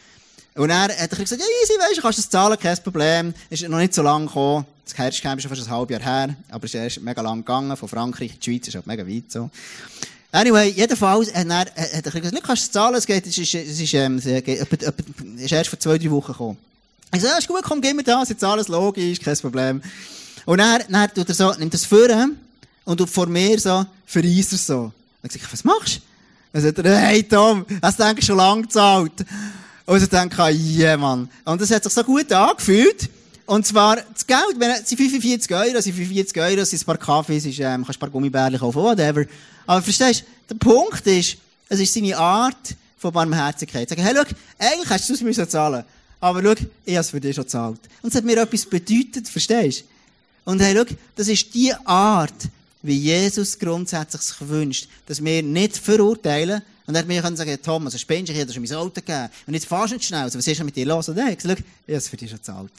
Und 0.55 0.69
er 0.69 0.83
hat 0.83 0.91
er 0.99 1.09
gesagt, 1.09 1.41
ja, 1.41 1.47
easy, 1.63 1.73
weisst 1.81 1.97
du, 1.97 2.03
kannst 2.03 2.19
das 2.19 2.29
zahlen, 2.29 2.59
kein 2.59 2.77
Problem. 2.83 3.33
Ist 3.49 3.67
noch 3.67 3.79
nicht 3.79 3.95
so 3.95 4.03
lange 4.03 4.27
gekommen. 4.27 4.67
Das 4.85 4.99
Herbstcamp 4.99 5.39
ist 5.39 5.45
schon 5.45 5.57
fast 5.57 5.67
ein 5.67 5.75
halbes 5.75 5.97
Jahr 5.97 6.03
her, 6.03 6.37
aber 6.51 6.67
es 6.67 6.75
ist 6.75 6.81
erst 6.81 7.01
mega 7.01 7.23
lang 7.23 7.39
gegangen. 7.39 7.75
Von 7.75 7.89
Frankreich 7.89 8.33
in 8.33 8.39
die 8.39 8.51
Schweiz 8.51 8.69
ist 8.69 8.75
halt 8.75 8.87
mega 8.87 9.07
weit 9.07 9.33
so. 9.33 9.49
Anyway, 10.31 10.75
jedenfalls 10.77 11.33
hat 11.33 11.47
er, 11.47 11.59
hat 11.61 11.75
er 11.75 12.03
gesagt, 12.03 12.37
du 12.37 12.41
kannst 12.43 12.65
es 12.65 12.71
zahlen, 12.71 12.97
es 12.97 13.07
geht, 13.07 13.27
es 13.27 13.39
ist, 13.39 13.55
es 13.55 13.81
ist, 13.81 13.95
ähm, 13.95 14.19
es 14.19 14.27
ist 14.27 15.53
erst 15.53 15.71
vor 15.71 15.81
zwei, 15.81 15.97
drei 15.97 16.11
Wochen 16.11 16.33
gekommen. 16.33 16.59
Ich 17.15 17.23
so, 17.23 17.29
ja, 17.29 17.39
ist 17.39 17.49
gut, 17.49 17.63
komm, 17.63 17.81
gib 17.81 17.97
mir 17.97 18.03
das, 18.03 18.29
jetzt 18.29 18.45
alles 18.45 18.69
logisch, 18.69 19.19
kein 19.19 19.39
Problem. 19.39 19.81
Und 20.45 20.59
er, 20.59 20.81
dann 20.87 21.15
tut 21.15 21.31
er 21.31 21.35
so, 21.35 21.51
nimmt 21.55 21.73
das 21.73 21.87
vor 21.87 22.09
und 22.85 22.99
tut 22.99 23.09
vor 23.09 23.27
mir 23.27 23.59
so, 23.59 23.87
verreist 24.05 24.53
er 24.53 24.59
so. 24.59 24.93
Sag 25.23 25.37
ich, 25.37 25.53
was 25.53 25.65
machst 25.65 25.97
du? 25.97 26.01
Dann 26.53 26.63
sagt 26.63 26.79
er, 26.79 26.99
hey 26.99 27.23
Tom, 27.23 27.65
hast 27.83 27.99
du 27.99 28.05
eigentlich 28.05 28.27
schon 28.27 28.37
lange 28.37 28.63
gezahlt? 28.63 29.25
Und 29.87 30.03
ich 30.03 30.09
denke, 30.09 30.37
ja 30.37 30.49
yeah, 30.51 30.97
Mann. 30.97 31.29
Und 31.45 31.61
das 31.61 31.71
hat 31.71 31.85
sich 31.85 31.93
so 31.93 32.03
gut 32.03 32.33
angefühlt. 32.33 33.11
Und 33.47 33.67
zwar, 33.67 33.97
das 33.97 34.27
Geld, 34.27 34.55
wenn, 34.59 34.71
es 34.71 34.89
sind 34.89 34.99
45 34.99 35.53
Euro, 35.53 35.77
es 35.77 35.85
sind 35.85 35.95
45 35.95 36.41
Euro, 36.41 36.61
es 36.61 36.71
sind 36.71 36.83
ein 36.83 36.87
paar 36.87 36.99
Kaffees, 36.99 37.45
es 37.45 37.51
ist, 37.51 37.59
ähm, 37.59 37.85
kannst 37.85 37.99
ein 37.99 38.01
paar 38.01 38.11
Gummibärchen 38.11 38.61
kaufen, 38.61 38.81
whatever. 38.81 39.25
Aber 39.67 39.83
verstehst 39.83 40.23
du, 40.49 40.55
der 40.55 40.59
Punkt 40.65 41.07
ist, 41.07 41.37
es 41.69 41.81
ist 41.81 41.93
seine 41.93 42.17
Art 42.17 42.77
von 42.97 43.13
Barmherzigkeit. 43.13 43.89
Sagen, 43.89 44.03
hey, 44.03 44.15
schau, 44.15 44.23
eigentlich 44.59 44.91
hast 44.91 45.09
du 45.09 45.15
es 45.15 45.21
müssen 45.23 45.49
zahlen. 45.49 45.85
Aber 46.21 46.43
schau, 46.43 46.53
ich 46.85 46.95
habe 46.95 47.01
es 47.01 47.11
für 47.11 47.21
dich 47.21 47.35
schon 47.35 47.45
gezahlt. 47.45 47.81
Und 48.03 48.11
es 48.11 48.15
hat 48.15 48.25
mir 48.25 48.41
etwas 48.41 48.67
bedeutet, 48.67 49.29
verstehst 49.29 49.81
du? 50.45 50.51
Und 50.51 50.61
hey, 50.61 50.75
schau, 50.77 50.95
das 51.17 51.29
ist 51.29 51.53
die 51.55 51.75
Art, 51.85 52.49
wie 52.83 52.97
Jesus 52.97 53.59
grundsätzlich 53.59 54.23
sich 54.23 54.49
wünscht, 54.49 54.89
dass 55.07 55.23
wir 55.23 55.43
nicht 55.43 55.77
verurteilen, 55.77 56.63
und 56.87 56.95
er 56.95 57.01
hat 57.01 57.09
mir 57.09 57.23
sagen, 57.23 57.59
Tom, 57.63 57.85
also 57.85 57.99
spinnst 57.99 58.29
du, 58.29 58.33
ich 58.33 58.39
hätte 58.39 58.53
schon 58.53 58.63
mein 58.63 58.73
Auto 58.75 58.95
gegeben, 58.95 59.29
und 59.47 59.55
jetzt 59.55 59.67
fahrst 59.67 59.93
du 59.93 59.97
nicht 59.97 60.07
schnell, 60.07 60.23
also 60.23 60.39
was 60.39 60.47
ist 60.47 60.59
denn 60.59 60.67
mit 60.67 60.77
dir 60.77 60.87
los? 60.87 61.09
Und 61.09 61.19
er 61.19 61.27
hat 61.27 61.39
gesagt, 61.39 61.63
ich 61.87 61.95
habe 61.95 62.01
für 62.01 62.17
dich 62.17 62.31
schon 62.31 62.39
gezahlt. 62.39 62.73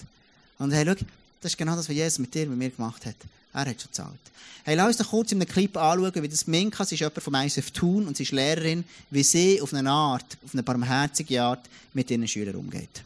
Und 0.59 0.71
hey, 0.71 0.85
schau, 0.85 1.05
das 1.41 1.51
ist 1.53 1.57
genau 1.57 1.75
das, 1.75 1.87
was 1.87 1.95
Jesus 1.95 2.19
mit 2.19 2.33
dir, 2.33 2.45
mit 2.47 2.57
mir 2.57 2.69
gemacht 2.69 3.05
hat. 3.05 3.15
Er 3.53 3.61
hat 3.61 3.81
schon 3.81 3.89
gezahlt. 3.89 4.19
Hey, 4.63 4.75
lass 4.75 4.87
uns 4.87 4.97
doch 4.97 5.09
kurz 5.09 5.31
in 5.31 5.41
einem 5.41 5.49
Clip 5.49 5.75
anschauen, 5.75 6.21
wie 6.21 6.29
das 6.29 6.45
Minka, 6.45 6.85
sie 6.85 6.95
ist 6.95 6.99
jemand 6.99 7.23
vom 7.23 7.33
ISF 7.33 7.71
Thun 7.71 8.07
und 8.07 8.15
sie 8.15 8.23
ist 8.23 8.31
Lehrerin, 8.31 8.83
wie 9.09 9.23
sie 9.23 9.61
auf 9.61 9.73
eine 9.73 9.89
Art, 9.89 10.37
auf 10.45 10.53
eine 10.53 10.61
barmherzige 10.61 11.41
Art 11.41 11.67
mit 11.93 12.11
ihren 12.11 12.27
Schülern 12.27 12.55
umgeht. 12.55 13.01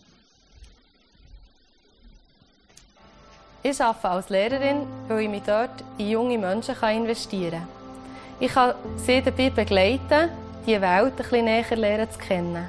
Ich 3.67 3.81
arbeite 3.81 4.09
als 4.09 4.29
Lehrerin, 4.29 4.85
weil 5.07 5.21
ich 5.21 5.29
mich 5.29 5.41
dort 5.41 5.71
in 5.97 6.09
junge 6.09 6.37
Menschen 6.37 6.75
investieren 6.83 7.51
kann. 7.51 7.67
Ich 8.39 8.53
kann 8.53 8.75
sie 8.95 9.23
dabei 9.23 9.49
begleiten, 9.49 10.29
die 10.67 10.79
Welt 10.79 11.15
bisschen 11.15 11.45
näher 11.45 11.75
lernen 11.75 12.07
zu 12.11 12.19
kennen. 12.19 12.67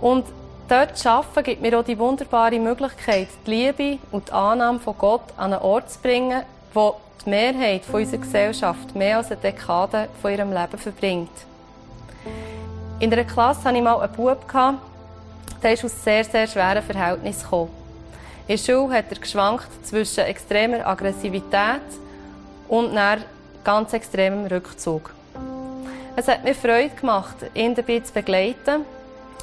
Und 0.00 0.24
dort 0.66 0.96
zu 0.96 1.10
arbeiten, 1.10 1.44
gibt 1.44 1.60
mir 1.60 1.78
auch 1.78 1.84
die 1.84 1.98
wunderbare 1.98 2.58
Möglichkeit, 2.58 3.28
die 3.46 3.50
Liebe 3.50 3.98
und 4.10 4.28
die 4.28 4.32
Annahme 4.32 4.78
von 4.78 4.96
Gott 4.96 5.24
an 5.36 5.52
einen 5.52 5.60
Ort 5.60 5.90
zu 5.90 5.98
bringen, 5.98 6.42
wo 6.72 6.96
die 7.26 7.28
Mehrheit 7.28 7.82
unserer 7.92 8.20
Gesellschaft 8.22 8.94
mehr 8.94 9.18
als 9.18 9.30
eine 9.30 9.42
Dekade 9.42 10.08
von 10.22 10.30
ihrem 10.30 10.54
Leben 10.54 10.78
verbringt. 10.78 11.28
In 12.98 13.12
einer 13.12 13.24
Klasse 13.24 13.64
hatte 13.64 13.76
ich 13.76 13.82
mal 13.82 14.00
einen 14.00 14.10
Bub, 14.14 14.38
der 15.62 15.72
aus 15.72 16.02
sehr, 16.02 16.24
sehr 16.24 16.46
schweren 16.46 16.82
Verhältnissen 16.82 17.42
gekommen. 17.42 17.79
In 18.50 18.56
der 18.56 18.64
Schule 18.64 18.94
hat 18.96 19.04
er 19.10 19.18
geschwankt 19.20 19.68
zwischen 19.84 20.24
extremer 20.24 20.84
Aggressivität 20.84 21.86
und 22.66 22.96
einem 22.96 23.22
ganz 23.62 23.92
extremem 23.92 24.44
Rückzug. 24.46 25.14
Es 26.16 26.26
hat 26.26 26.42
mir 26.42 26.56
Freude 26.56 26.90
gemacht, 27.00 27.36
ihn 27.54 27.76
dabei 27.76 28.00
zu 28.00 28.12
begleiten 28.12 28.84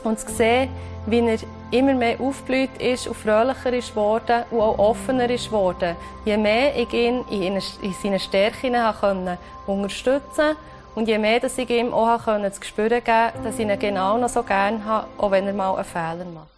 und 0.04 0.20
zu 0.20 0.30
sehen, 0.30 0.68
wie 1.06 1.20
er 1.20 1.38
immer 1.72 1.94
mehr 1.94 2.20
aufgeblüht 2.20 2.82
ist 2.82 3.08
und 3.08 3.16
fröhlicher 3.16 3.72
ist 3.72 3.92
geworden 3.92 4.44
und 4.52 4.60
auch 4.60 4.78
offener 4.78 5.30
ist 5.30 5.46
geworden. 5.46 5.96
Je 6.26 6.36
mehr 6.36 6.76
ich 6.76 6.92
ihn 6.92 7.24
in 7.30 7.62
seinen 8.04 8.20
Stärken 8.20 8.76
konnte 9.00 9.38
unterstützen 9.68 10.58
Und 10.96 11.08
je 11.08 11.18
mehr 11.18 11.40
dass 11.40 11.58
ich 11.58 11.70
ihm 11.70 11.94
auch 11.94 12.26
konnte, 12.26 12.52
zu 12.52 12.62
spüren 12.62 13.02
geben, 13.02 13.32
dass 13.42 13.58
ich 13.58 13.62
ihn 13.62 13.80
genau 13.80 14.18
noch 14.18 14.28
so 14.28 14.44
gerne 14.44 14.84
habe, 14.84 15.08
auch 15.18 15.32
wenn 15.32 15.48
er 15.48 15.54
mal 15.54 15.76
einen 15.76 15.86
Fehler 15.86 16.26
macht. 16.26 16.57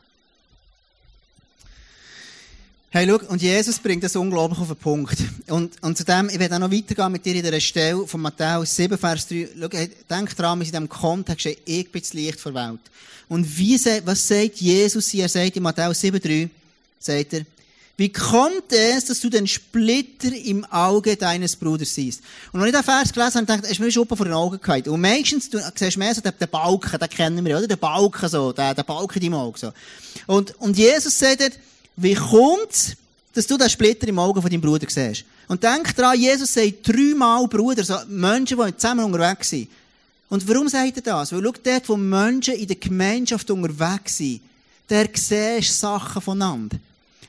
Hey, 2.91 3.07
schau, 3.07 3.19
und 3.27 3.39
Jesus 3.39 3.77
bringt 3.77 4.03
das 4.03 4.15
unglaublich 4.15 4.57
auf 4.57 4.69
den 4.69 4.75
Punkt. 4.75 5.15
Und, 5.47 5.73
und 5.83 5.95
zu 5.95 6.03
dem, 6.03 6.27
ich 6.27 6.39
werde 6.39 6.55
auch 6.55 6.59
noch 6.59 6.71
weitergehen 6.71 7.11
mit 7.11 7.23
dir 7.23 7.35
in 7.35 7.43
dieser 7.43 7.59
Stelle 7.59 8.07
von 8.07 8.19
Matthäus 8.19 8.75
7, 8.75 8.97
Vers 8.97 9.27
3. 9.27 9.49
Schau, 9.59 9.67
denk 10.09 10.35
dran, 10.35 10.57
wir 10.57 10.65
sind 10.65 10.73
in 10.73 10.87
diesem 10.87 10.89
Kontext, 10.89 11.45
ich 11.45 11.91
bin 11.91 12.01
das 12.01 12.13
Licht 12.13 12.43
der 12.43 12.53
Welt. 12.55 12.79
Und 13.27 13.59
wie, 13.59 13.79
was 14.05 14.27
sagt 14.27 14.55
Jesus 14.55 15.09
hier? 15.09 15.25
Er 15.25 15.29
sagt 15.29 15.55
in 15.55 15.61
Matthäus 15.61 15.99
7, 15.99 16.19
3, 16.19 16.49
sagt 16.97 17.33
er, 17.33 17.45
wie 17.97 18.09
kommt 18.09 18.71
es, 18.71 19.05
dass 19.05 19.19
du 19.19 19.29
den 19.29 19.45
Splitter 19.45 20.33
im 20.33 20.65
Auge 20.65 21.15
deines 21.15 21.55
Bruders 21.55 21.93
siehst? 21.93 22.23
Und 22.51 22.59
wenn 22.59 22.69
ich 22.69 22.73
den 22.73 22.83
Vers 22.83 23.13
gelesen 23.13 23.35
habe, 23.35 23.45
dachte 23.45 23.65
ich, 23.65 23.73
ist 23.73 23.79
mir 23.79 23.91
schon 23.91 24.07
vor 24.07 24.17
den 24.17 24.33
Augen 24.33 24.59
gehalten. 24.59 24.89
Und 24.89 25.01
meistens, 25.01 25.47
du 25.51 25.59
siehst 25.75 25.97
mehr 25.97 26.15
so 26.15 26.21
den, 26.21 26.33
den 26.41 26.49
Balken, 26.49 26.97
den 26.97 27.09
kennen 27.09 27.45
wir, 27.45 27.55
oder? 27.55 27.67
Den 27.67 27.77
Balken 27.77 28.29
so, 28.29 28.51
den, 28.51 28.73
den 28.73 28.85
Balken 28.85 29.21
im 29.21 29.35
Auge, 29.35 29.59
so. 29.59 29.73
Und, 30.25 30.59
und 30.59 30.75
Jesus 30.75 31.19
sagt, 31.19 31.59
wie 32.01 32.15
kommt's, 32.15 32.95
dass 33.33 33.47
du 33.47 33.57
den 33.57 33.69
Splitter 33.69 34.07
im 34.07 34.19
Auge 34.19 34.41
von 34.41 34.49
deinem 34.49 34.61
Bruder 34.61 34.87
siehst? 34.89 35.25
Und 35.47 35.63
denk 35.63 35.95
dran, 35.95 36.19
Jesus 36.19 36.53
sagt 36.53 36.87
dreimal 36.87 37.47
Bruder, 37.47 37.83
so 37.83 37.97
Menschen, 38.07 38.57
die 38.57 38.77
zusammen 38.77 39.05
unterwegs 39.05 39.49
sind. 39.49 39.67
Und 40.29 40.47
warum 40.47 40.69
sagt 40.69 40.97
er 40.97 41.01
das? 41.01 41.31
Weil 41.31 41.43
schau, 41.43 41.53
dort, 41.63 41.89
wo 41.89 41.97
Menschen 41.97 42.53
in 42.53 42.67
der 42.67 42.75
Gemeinschaft 42.75 43.49
unterwegs 43.49 44.17
sind, 44.17 44.41
der 44.89 45.09
siehst 45.13 45.79
Sachen 45.79 46.21
voneinander. 46.21 46.77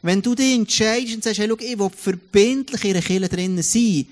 Wenn 0.03 0.23
du 0.23 0.35
dich 0.35 0.55
entscheidest 0.55 1.17
und 1.17 1.25
sagst, 1.25 1.41
hey, 1.41 1.49
schau, 1.49 1.57
ich 1.59 1.79
will 1.79 1.91
verbindlich 1.91 2.85
in 2.85 2.93
der 2.93 3.03
Kirche 3.03 3.29
drinnen 3.29 3.63
sein, 3.63 4.07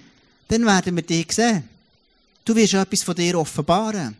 dann 0.48 0.66
werden 0.66 0.96
wir 0.96 1.02
dich 1.02 1.32
sehen. 1.32 1.64
Du 2.44 2.56
wirst 2.56 2.74
etwas 2.74 3.02
von 3.02 3.14
dir 3.14 3.38
offenbaren. 3.38 4.16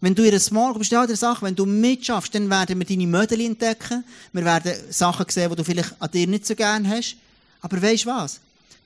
Wenn 0.00 0.14
du 0.14 0.22
in 0.22 0.30
einer 0.30 0.40
Small 0.40 0.72
Group 0.72 0.80
bist, 0.80 0.92
eine 0.92 1.16
Sache, 1.16 1.44
wenn 1.46 1.56
du 1.56 1.64
mitschaffst, 1.64 2.34
dann 2.34 2.50
werden 2.50 2.78
wir 2.78 2.86
deine 2.86 3.06
Mödel 3.06 3.40
entdecken. 3.40 4.04
Wir 4.32 4.44
werden 4.44 4.72
Sachen 4.90 5.26
sehen, 5.28 5.50
die 5.50 5.56
du 5.56 5.64
vielleicht 5.64 5.94
an 6.00 6.10
dir 6.10 6.26
nicht 6.26 6.46
so 6.46 6.54
gerne 6.54 6.88
hast. 6.88 7.16
Aber 7.62 7.80
weißt 7.80 8.04
du 8.04 8.10
was? 8.10 8.40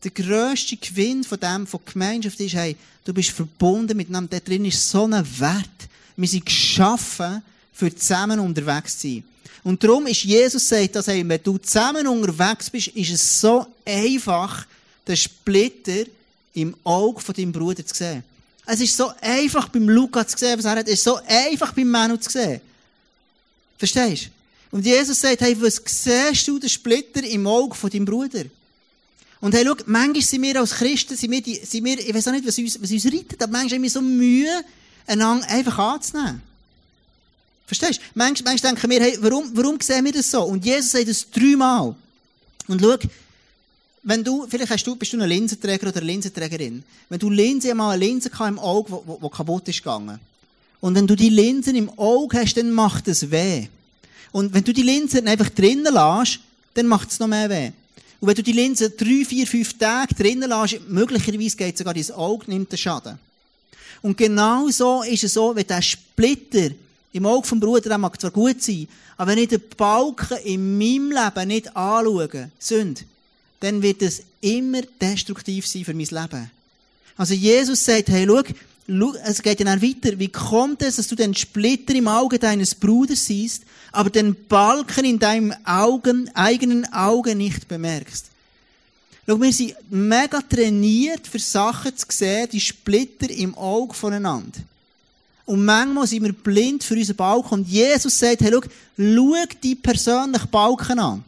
Der 0.05 0.13
grösste 0.13 0.77
Gewinn 0.77 1.25
von 1.25 1.39
dem, 1.39 1.67
von 1.67 1.81
Gemeinschaft 1.85 2.41
ist, 2.41 2.55
hey, 2.55 2.77
du 3.05 3.13
bist 3.13 3.31
verbunden 3.31 3.97
miteinander. 3.97 4.39
Da 4.39 4.41
drin 4.41 4.65
ist 4.65 4.89
so 4.89 5.05
ein 5.05 5.13
Wert. 5.39 5.69
Wir 6.17 6.29
sind 6.29 6.47
geschaffen, 6.47 7.43
für 7.73 7.95
zusammen 7.95 8.39
unterwegs 8.39 8.99
zu 8.99 9.09
sein. 9.09 9.25
Und 9.63 9.83
darum 9.83 10.07
ist 10.07 10.25
Jesus 10.25 10.69
sagt, 10.69 10.97
dass 10.97 11.07
hey, 11.07 11.27
wenn 11.27 11.43
du 11.43 11.59
zusammen 11.59 12.07
unterwegs 12.07 12.71
bist, 12.71 12.89
ist 12.89 13.11
es 13.11 13.41
so 13.41 13.67
einfach, 13.85 14.67
den 15.07 15.17
Splitter 15.17 16.05
im 16.55 16.75
Auge 16.85 17.21
von 17.21 17.35
deinem 17.35 17.53
Bruder 17.53 17.85
zu 17.85 17.95
sehen. 17.95 18.23
Es 18.73 18.81
ist 18.81 18.97
so 18.97 19.13
einfach 19.21 19.69
beim 19.69 19.89
Lukas 19.89 20.29
zu 20.29 20.39
sehen, 20.39 20.59
was 20.59 20.65
er 20.65 20.77
hat. 20.77 20.87
Es 20.87 20.95
ist 20.95 21.05
so 21.05 21.19
einfach 21.27 21.73
beim 21.73 21.89
Manu 21.89 22.17
zu 22.17 22.31
sehen. 22.31 22.61
Verstehst 23.77 24.27
du? 24.27 24.77
Und 24.77 24.87
Jesus 24.87 25.21
sagt, 25.21 25.41
hey, 25.41 25.61
was 25.61 25.83
siehst 25.85 26.47
du 26.47 26.59
den 26.59 26.69
Splitter 26.69 27.25
im 27.25 27.47
Auge 27.47 27.75
von 27.75 27.91
deinem 27.91 28.05
Bruder? 28.05 28.45
Und 29.41 29.55
hey, 29.55 29.65
schau, 29.67 29.75
manchmal 29.87 30.23
sind 30.23 30.43
wir 30.43 30.61
als 30.61 30.73
Christen, 30.73 31.17
sind 31.17 31.31
wir, 31.31 31.43
die, 31.43 31.57
sind 31.57 31.85
wir 31.85 31.99
ich 31.99 32.15
weiß 32.15 32.29
auch 32.29 32.33
nicht, 32.33 32.47
was 32.47 32.59
uns, 32.59 32.81
was 32.81 32.91
uns 32.91 33.07
rettet, 33.07 33.43
aber 33.43 33.53
manchmal 33.53 33.77
haben 33.77 33.83
wir 33.83 33.91
so 33.91 34.01
Mühe, 34.01 34.65
einander 35.07 35.49
einfach 35.49 35.79
anzunehmen. 35.79 36.43
Verstehst 37.67 37.99
du? 37.99 38.05
Manchmal, 38.15 38.53
manchmal 38.53 38.75
denken 38.75 38.91
wir, 38.91 39.01
hey, 39.01 39.19
warum, 39.21 39.51
warum 39.55 39.81
sehen 39.81 40.05
wir 40.05 40.13
das 40.13 40.31
so? 40.31 40.43
Und 40.43 40.65
Jesus 40.65 40.93
sagt 40.93 41.09
das 41.09 41.29
dreimal. 41.31 41.97
Und 42.69 42.81
schau, 42.81 42.97
wenn 44.03 44.25
du, 44.25 44.47
vielleicht 44.49 44.71
hast 44.71 44.87
du, 44.87 44.97
bist 44.97 45.13
du 45.13 45.21
ein 45.21 45.29
Linsenträger 45.29 45.89
oder 45.89 45.99
eine 45.99 46.07
Linsenträgerin. 46.07 46.83
Wenn 47.09 47.19
du 47.19 47.29
Linse 47.29 47.75
mal 47.75 47.91
eine 47.91 48.05
Linse 48.05 48.31
im 48.47 48.59
Auge, 48.59 48.91
wo, 48.91 49.03
wo, 49.07 49.19
wo 49.21 49.29
kaputt 49.29 49.69
ist 49.69 49.79
gegangen. 49.83 50.19
Und 50.81 50.95
wenn 50.95 51.07
du 51.07 51.15
die 51.15 51.29
Linsen 51.29 51.77
im 51.77 51.91
Auge 51.99 52.41
hast, 52.41 52.55
dann 52.55 52.71
macht 52.71 53.09
es 53.09 53.31
weh. 53.31 53.67
Und 54.33 54.55
wenn 54.55 54.65
du 54.65 54.73
die 54.73 54.83
Linsen 54.83 55.29
einfach 55.29 55.51
drinnen 55.51 55.93
lässt, 55.93 56.41
dann 56.75 56.87
macht 56.87 57.11
es 57.11 57.19
noch 57.19 57.27
mehr 57.27 57.51
weh. 57.51 57.73
Und 58.21 58.29
wenn 58.29 58.35
du 58.35 58.43
die 58.43 58.53
Linse 58.53 58.91
drei, 58.91 59.25
vier, 59.25 59.47
fünf 59.47 59.77
Tage 59.77 60.15
drinnen 60.15 60.49
lässt, 60.49 60.81
möglicherweise 60.89 61.57
geht 61.57 61.77
sogar 61.77 61.95
dein 61.95 62.11
Auge, 62.13 62.51
nimmt 62.51 62.73
den 62.73 62.79
Schaden. 62.79 63.19
Und 64.03 64.17
genau 64.17 64.69
so 64.69 65.03
ist 65.03 65.25
es 65.25 65.35
so, 65.35 65.55
wenn 65.55 65.67
der 65.67 65.83
Splitter 65.83 66.71
im 67.13 67.27
Auge 67.27 67.47
vom 67.47 67.61
Bruder, 67.61 67.89
der 67.89 67.99
mag 67.99 68.19
zwar 68.19 68.31
gut 68.31 68.63
sein, 68.63 68.89
aber 69.17 69.33
wenn 69.33 69.39
ich 69.39 69.49
den 69.49 69.63
Balken 69.77 70.39
in 70.45 70.79
meinem 70.79 71.11
Leben 71.11 71.49
nicht 71.49 71.77
anschaue, 71.77 72.51
Sünd, 72.59 73.05
dann 73.61 73.83
wird 73.83 74.03
es 74.03 74.23
immer 74.41 74.83
destruktiv 75.01 75.67
sein 75.67 75.85
für 75.85 75.95
mein 75.95 76.07
Leben. 76.07 76.51
Also 77.17 77.35
Jesus 77.35 77.85
sagt, 77.85 78.09
hey, 78.09 78.27
schau, 78.27 78.43
es 79.25 79.43
geht 79.43 79.61
ja 79.61 79.67
dann 79.67 79.83
weiter. 79.83 80.19
Wie 80.19 80.29
kommt 80.29 80.83
es, 80.83 80.97
dass 80.97 81.07
du 81.07 81.15
den 81.15 81.35
Splitter 81.35 81.95
im 81.95 82.09
Auge 82.09 82.39
deines 82.39 82.75
Bruders 82.75 83.27
siehst, 83.27 83.63
aber 83.93 84.11
den 84.11 84.35
Balken 84.49 85.05
in 85.05 85.19
deinem 85.19 85.55
Augen, 85.65 86.31
eigenen 86.35 86.91
Auge 86.93 87.35
nicht 87.35 87.69
bemerkst? 87.69 88.27
Schau, 89.27 89.41
wir 89.41 89.53
sind 89.53 89.75
mega 89.91 90.41
trainiert, 90.41 91.27
für 91.27 91.39
Sachen 91.39 91.97
zu 91.97 92.07
sehen, 92.09 92.49
die 92.51 92.61
Splitter 92.61 93.31
im 93.31 93.55
Auge 93.55 93.95
voneinander. 93.95 94.59
Und 95.45 95.65
manchmal 95.65 96.07
sind 96.07 96.25
wir 96.25 96.33
blind 96.33 96.83
für 96.83 96.95
unseren 96.95 97.17
Balken. 97.17 97.55
Und 97.55 97.69
Jesus 97.69 98.19
sagt, 98.19 98.41
hey, 98.41 98.51
schau, 98.53 98.63
schau 98.97 99.35
die 99.63 99.75
persönlichen 99.75 100.49
Balken 100.49 100.99
an. 100.99 101.25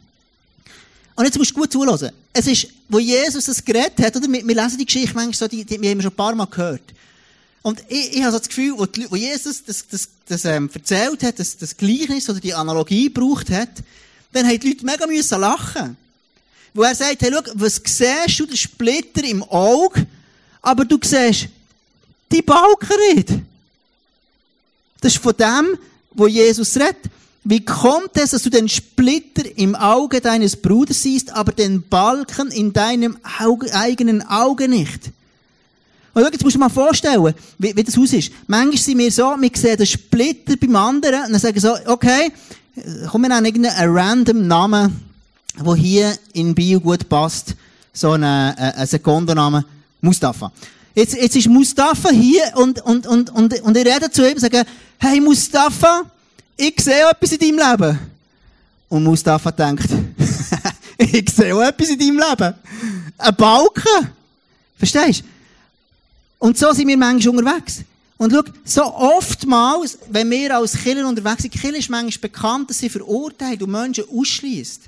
Und 1.15 1.25
jetzt 1.25 1.39
musst 1.39 1.51
du 1.51 1.55
gut 1.55 1.73
zuhören. 1.73 2.11
Es 2.33 2.47
ist, 2.47 2.69
wo 2.89 2.99
Jesus 2.99 3.45
das 3.45 3.65
geredet 3.65 3.99
hat, 4.01 4.17
oder? 4.17 4.31
Wir, 4.31 4.47
wir 4.47 4.55
lesen 4.55 4.79
die 4.79 4.87
Geschichte 4.87 5.15
manchmal 5.15 5.35
so, 5.35 5.49
die, 5.49 5.65
die, 5.65 5.81
wir 5.81 5.91
haben 5.91 6.01
schon 6.01 6.11
ein 6.11 6.17
paar 6.17 6.35
Mal 6.35 6.47
gehört. 6.47 6.83
Und 7.63 7.83
ich, 7.89 8.17
ich 8.17 8.23
habe 8.23 8.33
so 8.33 8.39
das 8.39 8.49
Gefühl, 8.49 8.75
wo, 8.77 8.87
die, 8.87 9.11
wo 9.11 9.17
Jesus 9.17 9.63
das, 9.65 9.87
das, 9.87 10.09
das 10.27 10.45
ähm, 10.45 10.69
erzählt 10.73 11.23
hat, 11.23 11.39
das, 11.39 11.57
das 11.57 11.77
Gleichnis 11.77 12.29
oder 12.29 12.41
die 12.41 12.55
Analogie 12.55 13.05
gebraucht 13.05 13.51
hat, 13.51 13.71
dann 14.33 14.47
haben 14.47 14.59
die 14.59 14.69
Leute 14.69 14.85
mega 14.85 15.07
müssen 15.07 15.41
lachen. 15.41 15.97
Wo 16.75 16.83
er 16.83 16.95
sagt, 16.95 17.21
hey, 17.21 17.31
schau, 17.33 17.53
was 17.55 17.81
siehst 17.85 18.41
du, 18.41 18.47
den 18.47 18.57
Splitter 18.57 19.25
im 19.25 19.43
Auge, 19.43 20.07
aber 20.63 20.85
du 20.85 20.99
siehst 21.03 21.49
die 22.31 22.43
Balken 22.43 22.97
nicht. 23.15 23.29
Das 25.01 25.15
ist 25.15 25.23
von 25.23 25.37
dem, 25.37 25.79
wo 26.13 26.27
Jesus 26.27 26.77
redet. 26.77 27.11
Wie 27.45 27.65
kommt 27.65 28.11
es, 28.15 28.31
dass 28.31 28.43
du 28.43 28.51
den 28.51 28.69
Splitter 28.69 29.43
im 29.57 29.75
Auge 29.75 30.21
deines 30.21 30.57
Bruders 30.57 31.03
siehst, 31.03 31.33
aber 31.33 31.53
den 31.53 31.83
Balken 31.83 32.51
in 32.53 32.73
deinem 32.73 33.17
Auge, 33.41 33.75
eigenen 33.75 34.27
Auge 34.27 34.69
nicht? 34.69 35.11
Und 36.15 36.23
jetzt 36.23 36.45
musst 36.45 36.55
du 36.55 36.59
dir 36.59 36.65
mal 36.65 36.69
vorstellen, 36.69 37.35
wie, 37.59 37.75
wie 37.75 37.83
das 37.83 37.99
aus 37.99 38.13
ist. 38.13 38.31
Manchmal 38.47 38.77
sind 38.77 38.99
wir 38.99 39.11
so, 39.11 39.35
wir 39.39 39.51
sehen 39.55 39.77
den 39.77 39.87
Splitter 39.87 40.57
beim 40.57 40.77
anderen 40.77 41.25
und 41.25 41.33
dann 41.33 41.41
sagen 41.41 41.59
so, 41.59 41.75
okay, 41.87 42.31
komm, 43.11 43.23
wir 43.23 43.29
nennen 43.29 43.47
irgendeinen 43.47 43.97
random 43.97 44.47
Namen, 44.47 45.01
der 45.65 45.75
hier 45.75 46.15
in 46.35 46.55
Bio 46.55 46.81
gut 46.81 47.09
passt. 47.09 47.55
So 47.93 48.13
einen, 48.13 48.25
äh, 48.57 48.73
einen 48.77 48.87
Sekundenname. 48.87 49.65
Mustafa. 50.01 50.53
Jetzt, 50.95 51.15
jetzt 51.15 51.37
ist 51.37 51.49
Mustafa 51.49 52.11
hier 52.11 52.53
und, 52.57 52.81
und, 52.83 53.07
und, 53.07 53.31
und, 53.31 53.61
und 53.63 53.77
ich 53.77 53.87
rede 53.87 54.11
zu 54.11 54.27
ihm 54.27 54.35
und 54.35 54.41
sage, 54.41 54.65
hey 54.99 55.21
Mustafa, 55.21 56.03
ich 56.57 56.81
sehe 56.81 57.09
etwas 57.11 57.33
in 57.33 57.39
deinem 57.39 57.71
Leben. 57.71 57.99
Und 58.89 59.05
Mustafa 59.05 59.51
denkt, 59.51 59.89
ich 60.99 61.31
sehe 61.31 61.55
auch 61.55 61.63
etwas 61.63 61.89
in 61.89 61.99
deinem 61.99 62.19
Leben. 62.19 62.55
Ein 63.19 63.37
Balken. 63.37 64.11
Verstehst 64.77 65.21
du? 65.21 65.25
Und 66.39 66.59
so 66.59 66.73
sind 66.73 66.89
wir 66.89 66.97
manchmal 66.97 67.39
unterwegs. 67.39 67.83
Und 68.19 68.33
schau, 68.33 68.43
so 68.65 68.83
oftmals, 68.95 69.99
wenn 70.11 70.31
wir 70.31 70.57
als 70.57 70.77
Killer 70.77 71.09
unterwegs 71.09 71.43
sind, 71.43 71.55
Killer 71.55 71.79
ist 71.79 71.91
manchmal 71.91 72.31
bekannt, 72.31 72.71
dass 72.71 72.79
sie 72.79 72.89
verurteilt 72.89 73.63
und 73.63 73.71
Menschen 73.71 74.05
ausschließt. 74.09 74.83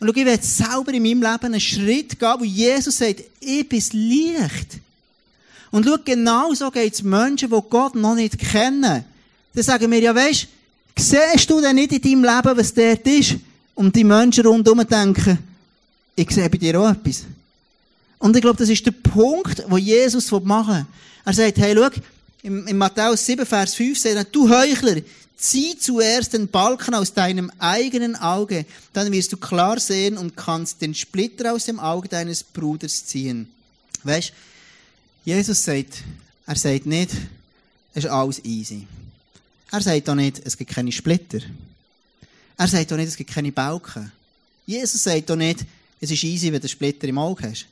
Und 0.00 0.08
schau, 0.08 0.14
ich 0.14 0.26
werde 0.26 0.44
selber 0.44 0.92
in 0.92 1.02
meinem 1.02 1.22
Leben 1.22 1.44
einen 1.44 1.60
Schritt 1.60 2.18
gehen, 2.18 2.34
wo 2.38 2.44
Jesus 2.44 2.98
sagt, 2.98 3.22
ich 3.40 3.68
bin 3.68 3.82
Licht. 3.92 4.78
Und 5.70 5.84
schau, 5.86 5.96
genau 6.04 6.54
so 6.54 6.70
geht 6.70 6.94
es 6.94 7.02
Menschen, 7.02 7.50
die 7.50 7.60
Gott 7.68 7.94
noch 7.94 8.14
nicht 8.14 8.38
kennen. 8.38 9.04
Dann 9.54 9.64
sagen 9.64 9.90
wir, 9.90 10.00
ja 10.00 10.14
weisst, 10.14 10.48
Siehst 10.98 11.50
du 11.50 11.60
denn 11.60 11.76
nicht 11.76 11.92
in 11.92 12.00
deinem 12.00 12.24
Leben, 12.24 12.56
was 12.56 12.72
dort 12.72 13.06
ist? 13.06 13.36
Und 13.74 13.94
die 13.94 14.04
Menschen 14.04 14.46
rundherum 14.46 14.86
denken, 14.86 15.38
ich 16.14 16.30
sehe 16.30 16.48
bei 16.48 16.56
dir 16.56 16.80
auch 16.80 16.90
etwas. 16.90 17.24
Und 18.18 18.34
ich 18.34 18.42
glaube, 18.42 18.58
das 18.58 18.70
ist 18.70 18.86
der 18.86 18.92
Punkt, 18.92 19.62
wo 19.68 19.76
Jesus 19.76 20.30
machen 20.30 20.76
will. 20.76 20.86
Er 21.26 21.32
sagt, 21.34 21.58
hey, 21.58 21.74
schau, 21.76 21.90
in 22.42 22.78
Matthäus 22.78 23.26
7, 23.26 23.44
Vers 23.44 23.74
5 23.74 23.98
sagt 23.98 24.14
er, 24.14 24.24
du 24.24 24.48
Heuchler, 24.48 25.02
zieh 25.36 25.76
zuerst 25.78 26.32
den 26.32 26.48
Balken 26.48 26.94
aus 26.94 27.12
deinem 27.12 27.50
eigenen 27.58 28.16
Auge, 28.16 28.64
dann 28.92 29.12
wirst 29.12 29.32
du 29.32 29.36
klar 29.36 29.78
sehen 29.78 30.16
und 30.16 30.36
kannst 30.36 30.80
den 30.80 30.94
Splitter 30.94 31.52
aus 31.52 31.64
dem 31.66 31.78
Auge 31.78 32.08
deines 32.08 32.42
Bruders 32.42 33.04
ziehen. 33.04 33.48
Weißt, 34.02 34.32
Jesus 35.24 35.62
sagt, 35.62 36.02
er 36.46 36.56
sagt 36.56 36.86
nicht, 36.86 37.10
es 37.92 38.04
ist 38.04 38.10
alles 38.10 38.44
easy. 38.44 38.86
Er 39.70 39.80
sagt 39.80 40.08
auch 40.08 40.14
nicht, 40.14 40.40
es 40.44 40.56
gibt 40.56 40.70
keine 40.70 40.92
Splitter. 40.92 41.40
Er 42.56 42.68
sagt 42.68 42.92
auch 42.92 42.96
nicht, 42.96 43.08
es 43.08 43.16
gibt 43.16 43.30
keine 43.30 43.52
Balken. 43.52 44.12
Jesus 44.64 45.02
sagt 45.02 45.30
auch 45.30 45.36
nicht, 45.36 45.64
es 46.00 46.10
ist 46.10 46.24
easy, 46.24 46.52
wenn 46.52 46.60
du 46.60 46.68
Splitter 46.68 47.08
im 47.08 47.18
Auge 47.18 47.50
hast. 47.50 47.66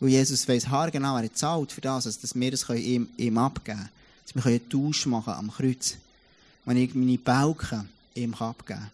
Weil 0.00 0.10
Jesus 0.10 0.46
weiss 0.48 0.68
haargenau, 0.68 1.16
er 1.16 1.32
zahlt 1.32 1.72
für 1.72 1.80
das, 1.80 2.04
dass 2.04 2.34
wir 2.34 2.52
es 2.52 2.68
ihm, 2.68 3.08
ihm 3.16 3.38
abgeben 3.38 3.78
können. 3.78 3.88
dass 4.24 4.44
wir 4.44 4.50
einen 4.50 4.68
Tausch 4.68 5.06
machen 5.06 5.34
am 5.34 5.50
Kreuz. 5.50 5.96
Wenn 6.64 6.76
ich 6.76 6.94
meine 6.94 7.18
Balken 7.18 7.88
ihm 8.14 8.34
abgeben 8.34 8.80
kann. 8.80 8.90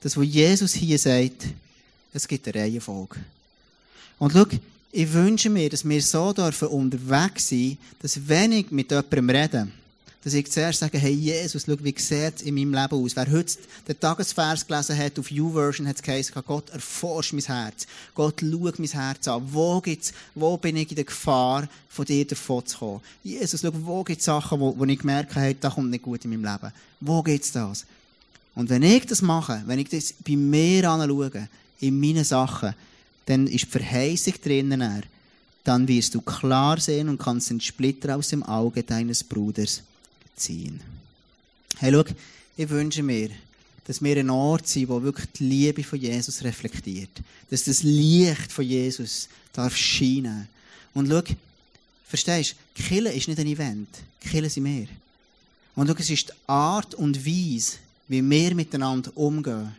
Das, 0.00 0.16
was 0.16 0.26
Jesus 0.26 0.74
hier 0.74 0.98
sagt, 0.98 1.46
es 2.12 2.26
gibt 2.26 2.48
eine 2.48 2.62
Reihenfolge. 2.62 3.20
Und 4.18 4.32
schau, 4.32 4.46
ich 4.92 5.12
wünsche 5.12 5.50
mir, 5.50 5.68
dass 5.68 5.88
wir 5.88 6.02
so 6.02 6.32
dürfen 6.32 6.68
unterwegs 6.68 7.48
sein, 7.48 7.78
dass 8.00 8.28
wenn 8.28 8.52
ich 8.52 8.70
mit 8.70 8.90
jemandem 8.90 9.30
rede, 9.30 9.68
dass 10.22 10.34
ich 10.34 10.50
zuerst 10.50 10.80
sage, 10.80 10.98
hey 10.98 11.12
Jesus, 11.12 11.64
schau, 11.64 11.76
wie 11.82 11.94
sieht 11.96 12.36
es 12.36 12.42
in 12.42 12.54
meinem 12.54 12.74
Leben 12.74 13.02
aus? 13.02 13.16
Wer 13.16 13.30
heute 13.30 13.54
den 13.88 13.98
Tagesvers 13.98 14.66
gelesen 14.66 14.98
hat, 14.98 15.18
auf 15.18 15.30
YouVersion 15.30 15.88
hat 15.88 15.96
es 15.96 16.02
geheißen, 16.02 16.34
Gott 16.46 16.68
erforscht 16.70 17.32
mein 17.32 17.42
Herz. 17.42 17.86
Gott 18.14 18.40
schaut 18.40 18.78
mein 18.78 18.88
Herz 18.88 19.28
an. 19.28 19.42
Wo 19.50 19.80
gibt's, 19.80 20.12
wo 20.34 20.58
bin 20.58 20.76
ich 20.76 20.90
in 20.90 20.96
der 20.96 21.04
Gefahr, 21.04 21.68
von 21.88 22.04
dir 22.04 22.26
davon 22.26 22.66
zu 22.66 22.78
kommen? 22.78 23.00
Jesus, 23.24 23.62
schau, 23.62 23.70
wo 23.72 24.04
gibt 24.04 24.18
es 24.18 24.26
Sachen, 24.26 24.60
wo, 24.60 24.78
wo 24.78 24.84
ich 24.84 24.98
gemerkt 24.98 25.34
habe, 25.36 25.54
da 25.54 25.70
kommt 25.70 25.90
nicht 25.90 26.02
gut 26.02 26.22
in 26.24 26.30
meinem 26.30 26.44
Leben? 26.44 26.72
Wo 27.00 27.22
gibt 27.22 27.44
es 27.44 27.52
das? 27.52 27.86
Und 28.54 28.68
wenn 28.68 28.82
ich 28.82 29.06
das 29.06 29.22
mache, 29.22 29.62
wenn 29.66 29.78
ich 29.78 29.88
das 29.88 30.12
bei 30.12 30.36
mir 30.36 30.90
anschaue, 30.90 31.48
in 31.80 31.98
meinen 31.98 32.24
Sachen, 32.24 32.74
dann 33.24 33.46
ist 33.46 33.64
die 33.64 33.70
Verheißung 33.70 34.34
drinnen, 34.44 35.02
dann 35.64 35.88
wirst 35.88 36.14
du 36.14 36.20
klar 36.20 36.78
sehen 36.78 37.08
und 37.08 37.18
kannst 37.18 37.48
den 37.48 37.60
Splitter 37.60 38.16
aus 38.16 38.28
dem 38.28 38.42
Auge 38.42 38.82
deines 38.82 39.24
Bruders 39.24 39.82
ziehen. 40.36 40.80
Hey, 41.78 41.92
schau, 41.92 42.04
ich 42.56 42.68
wünsche 42.68 43.02
mir, 43.02 43.30
dass 43.86 44.02
wir 44.02 44.16
ein 44.16 44.30
Ort 44.30 44.68
sind, 44.68 44.88
wo 44.88 45.02
wirklich 45.02 45.26
die 45.32 45.44
Liebe 45.44 45.82
von 45.82 45.98
Jesus 45.98 46.44
reflektiert. 46.44 47.10
Dass 47.48 47.64
das 47.64 47.82
Licht 47.82 48.52
von 48.52 48.64
Jesus 48.64 49.28
darf 49.52 49.76
scheinen. 49.76 50.48
Und 50.94 51.08
schau, 51.08 51.22
verstehst 52.06 52.54
du, 52.76 52.82
Kille 52.82 53.12
ist 53.12 53.28
nicht 53.28 53.40
ein 53.40 53.46
Event. 53.46 53.88
Kille 54.20 54.50
sind 54.50 54.64
wir. 54.64 54.86
Und 55.74 55.88
schau, 55.88 55.94
es 55.98 56.10
ist 56.10 56.28
die 56.28 56.32
Art 56.46 56.94
und 56.94 57.24
Weise, 57.24 57.78
wie 58.08 58.28
wir 58.28 58.54
miteinander 58.54 59.16
umgehen, 59.16 59.74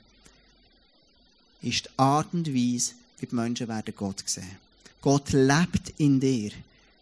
ist 1.62 1.86
die 1.86 1.90
Art 1.98 2.34
und 2.34 2.48
Weise, 2.54 2.94
wie 3.20 3.28
die 3.28 3.36
Menschen 3.36 3.68
werden 3.68 3.94
Gott 3.96 4.24
sehen. 4.26 4.58
Gott 5.02 5.32
lebt 5.32 5.94
in 5.98 6.20
dir. 6.20 6.52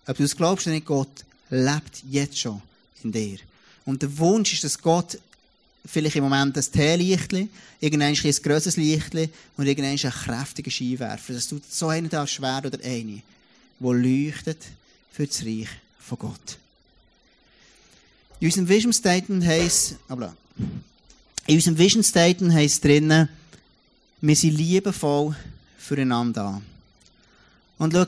Ob 0.06 0.18
du 0.18 0.24
es 0.24 0.36
glaubst 0.36 0.68
oder 0.68 0.76
nicht, 0.76 0.86
Gott 0.86 1.24
lebt 1.50 2.04
jetzt 2.10 2.38
schon 2.38 2.62
in 3.04 3.12
dir. 3.12 3.38
Und 3.86 4.02
der 4.02 4.18
Wunsch 4.18 4.54
ist, 4.54 4.64
dass 4.64 4.82
Gott 4.82 5.18
vielleicht 5.86 6.16
im 6.16 6.24
Moment 6.24 6.58
ein 6.58 6.72
Teelichtli, 6.72 7.50
irgendein 7.80 8.16
ein 8.16 8.36
grosses 8.44 8.78
Lichtli 8.78 9.30
und 9.58 9.68
irgendein 9.68 9.98
ein 9.98 10.12
kräftiger 10.12 10.72
Skiwerfer. 10.72 11.34
Dass 11.34 11.48
du 11.48 11.60
so 11.70 11.88
einen 11.88 12.10
da 12.10 12.28
schwer 12.28 12.62
oder 12.66 12.80
eine, 12.84 13.22
der 13.80 13.94
leuchtet 13.94 14.64
für 15.12 15.26
das 15.26 15.44
Reich 15.44 15.70
von 16.00 16.20
Gott. 16.20 16.58
In 18.40 18.48
unserem 18.48 18.70
Vision 18.70 18.94
Statement 18.94 19.46
heisst, 19.46 19.96
aber 20.08 20.36
in 21.48 21.56
unserem 21.56 21.78
Vision 21.78 22.04
Statement 22.04 22.54
heisst 22.54 22.84
drinnen, 22.84 23.28
wir 24.22 24.36
sind 24.36 24.56
liebevoll 24.56 25.36
füreinander 25.78 26.46
an. 26.46 26.66
Und 27.78 27.94
schau, 27.94 28.06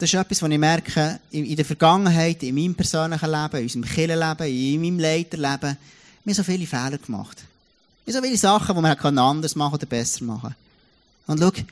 das 0.00 0.14
ist 0.14 0.18
etwas, 0.18 0.40
was 0.40 0.50
ich 0.50 0.58
merke, 0.58 1.20
in 1.30 1.54
der 1.54 1.64
Vergangenheit, 1.64 2.42
in 2.42 2.54
meinem 2.54 2.74
persönlichen 2.74 3.30
Leben, 3.30 3.56
in 3.56 3.62
unserem 3.64 3.84
Kirchenleben, 3.84 4.46
in 4.46 4.80
meinem 4.80 4.98
Leiterleben, 4.98 5.76
wir 6.24 6.32
haben 6.32 6.34
so 6.34 6.42
viele 6.42 6.66
Fehler 6.66 6.96
gemacht. 6.96 7.44
Wir 8.06 8.14
haben 8.14 8.22
so 8.22 8.26
viele 8.26 8.38
Sachen, 8.38 8.76
die 8.76 8.82
wir 8.82 9.04
anders 9.04 9.54
machen 9.54 9.74
oder 9.74 9.84
besser 9.84 10.24
machen 10.24 10.54
Und 11.26 11.38
schau, 11.38 11.50
die 11.50 11.66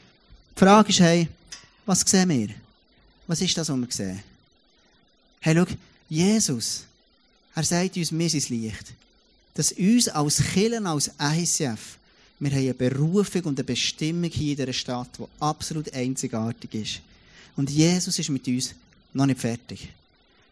Frage 0.55 0.91
ist, 0.91 1.01
hey, 1.01 1.29
was 1.87 2.01
sehen 2.01 2.29
wir? 2.29 2.49
Was 3.27 3.41
ist 3.41 3.57
das, 3.57 3.71
was 3.71 3.79
wir 3.79 3.87
sehen? 3.89 4.23
Hey, 5.41 5.57
schau, 5.57 5.65
Jesus, 6.11 6.85
er 7.55 7.65
sagt 7.65 7.97
uns, 7.97 8.13
wir 8.13 8.29
sind 8.29 8.43
das 8.43 8.51
Licht. 8.51 8.93
Dass 9.55 9.73
uns 9.73 10.09
als 10.09 10.43
Killen, 10.53 10.87
als 10.87 11.11
ICF, 11.19 11.97
wir 12.41 12.51
haben 12.51 12.59
eine 12.59 12.75
Berufung 12.75 13.43
und 13.45 13.59
eine 13.59 13.65
Bestimmung 13.65 14.31
hier 14.31 14.51
in 14.51 14.57
dieser 14.57 14.73
Stadt, 14.75 15.09
die 15.19 15.25
absolut 15.41 15.93
einzigartig 15.95 16.75
ist. 16.75 17.01
Und 17.59 17.71
Jesus 17.71 18.17
ist 18.21 18.31
mit 18.31 18.47
uns 18.47 18.73
noch 19.13 19.27
nicht 19.27 19.41
fertig. 19.41 19.89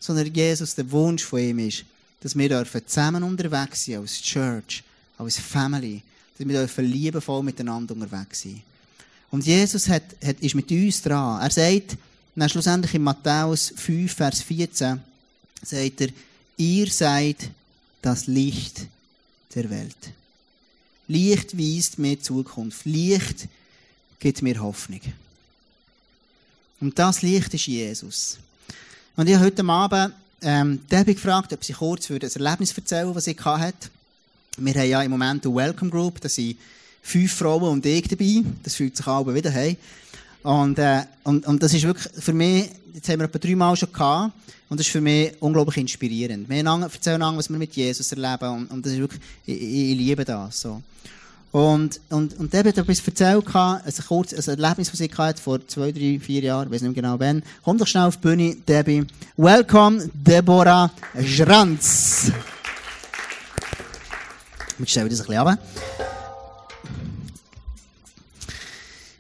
Sondern 0.01 0.35
Jesus, 0.35 0.75
der 0.75 0.91
Wunsch 0.91 1.23
von 1.23 1.39
ihm 1.39 1.61
ist, 1.61 1.85
dass 2.21 2.37
wir 2.37 2.49
dürfen 2.49 2.83
zusammen 2.85 3.23
unterwegs 3.23 3.85
sein, 3.85 3.99
als 3.99 4.21
Church, 4.21 4.83
als 5.17 5.39
Family, 5.39 6.03
dass 6.37 6.49
wir 6.49 6.59
dürfen 6.59 6.85
liebevoll 6.85 7.45
miteinander 7.45 7.95
unterwegs 7.95 8.43
sein. 8.43 8.61
Und 9.31 9.47
Jesus 9.47 9.89
hat, 9.89 10.03
hat, 10.25 10.41
ist 10.41 10.57
mit 10.57 10.69
uns 10.73 11.01
dran. 11.01 11.41
Er 11.41 11.51
sagt, 11.51 11.97
dann 12.35 12.49
schlussendlich 12.49 12.95
in 12.95 13.05
Matthäus 13.05 13.73
5, 13.77 14.13
Vers 14.13 14.43
14, 14.43 15.01
sagt 15.63 16.01
er, 16.01 16.09
ihr 16.57 16.91
seid 16.91 17.37
das 18.03 18.27
Licht 18.27 18.85
der 19.55 19.71
Welt. 19.71 20.11
Licht 21.07 21.57
weist 21.57 22.01
mir 22.01 22.21
Zukunft. 22.21 22.85
Licht 22.85 23.47
gibt 24.19 24.43
mir 24.43 24.61
Hoffnung. 24.61 25.03
Und 26.81 26.99
das 26.99 27.23
Licht 27.23 27.55
ist 27.55 27.67
Jesus. 27.67 28.39
Und 29.17 29.29
ich 29.29 29.35
habe 29.35 29.47
heute 29.47 29.65
Abend 29.65 30.15
ähm, 30.43 30.81
Debbie 30.91 31.15
gefragt, 31.15 31.53
ob 31.53 31.65
sie 31.65 31.73
kurz 31.73 32.07
für 32.07 32.19
das 32.19 32.37
Erlebnis 32.37 32.77
erzählen 32.77 33.15
was 33.15 33.25
sie 33.25 33.37
hatte. 33.37 33.89
Wir 34.59 34.75
haben 34.75 34.89
ja 34.89 35.03
im 35.03 35.11
Moment 35.11 35.47
eine 35.47 35.55
Welcome 35.55 35.91
Group, 35.91 36.21
da 36.21 36.29
sind 36.29 36.59
fünf 37.03 37.33
Frauen 37.33 37.71
und 37.71 37.87
ich 37.87 38.09
dabei. 38.09 38.43
Das 38.63 38.75
fühlt 38.75 38.97
sich 38.97 39.07
alle 39.07 39.35
wieder 39.35 39.51
hey. 39.51 39.77
Und, 40.43 40.79
äh, 40.79 41.05
und, 41.25 41.47
und 41.47 41.63
das 41.63 41.73
ist 41.73 41.85
wirklich 41.85 42.13
für 42.23 42.35
mich, 42.35 42.71
jetzt 42.93 43.09
haben 43.09 43.21
wir 43.21 43.25
etwa 43.25 43.39
drei 43.39 43.57
Mal 43.57 43.75
schon 43.77 43.93
gehabt, 43.93 44.33
und 44.69 44.79
das 44.79 44.87
ist 44.87 44.93
für 44.93 45.01
mich 45.01 45.33
unglaublich 45.41 45.79
inspirierend. 45.79 46.49
Wir 46.49 46.65
erzählen 46.65 47.37
was 47.37 47.49
wir 47.49 47.59
mit 47.59 47.75
Jesus 47.75 48.13
erleben, 48.13 48.49
und, 48.51 48.71
und 48.71 48.85
das 48.85 48.93
ist 48.93 48.99
wirklich, 48.99 49.21
ich, 49.47 49.63
ich 49.63 49.97
liebe 49.97 50.25
das, 50.25 50.61
so. 50.61 50.83
Und, 51.57 52.03
und, 52.11 52.39
und 52.39 52.53
Debbie 52.53 52.69
hat 52.69 52.77
etwas 52.77 53.01
erzählt, 53.09 53.47
also 53.55 54.03
kurz, 54.07 54.33
Erlebnis, 54.33 54.91
das 54.91 54.99
sie 54.99 55.11
hatte, 55.17 55.41
vor 55.41 55.67
zwei, 55.67 55.91
drei, 55.91 56.21
vier 56.21 56.43
Jahren, 56.43 56.67
ich 56.67 56.75
weiß 56.75 56.83
nicht 56.83 56.95
mehr 56.95 57.03
genau 57.03 57.19
wann. 57.19 57.43
Komm 57.65 57.79
doch 57.79 57.87
schnell 57.87 58.05
auf 58.05 58.19
die 58.19 58.29
Bühne, 58.29 58.57
Debbie. 58.57 59.07
Welcome, 59.39 60.07
Deborah 60.13 60.91
Schranz. 61.25 62.31
Stellen 64.85 65.07
wir 65.07 65.17
das 65.17 65.21
ein 65.23 65.27
bisschen 65.29 65.35
ab. 65.35 65.59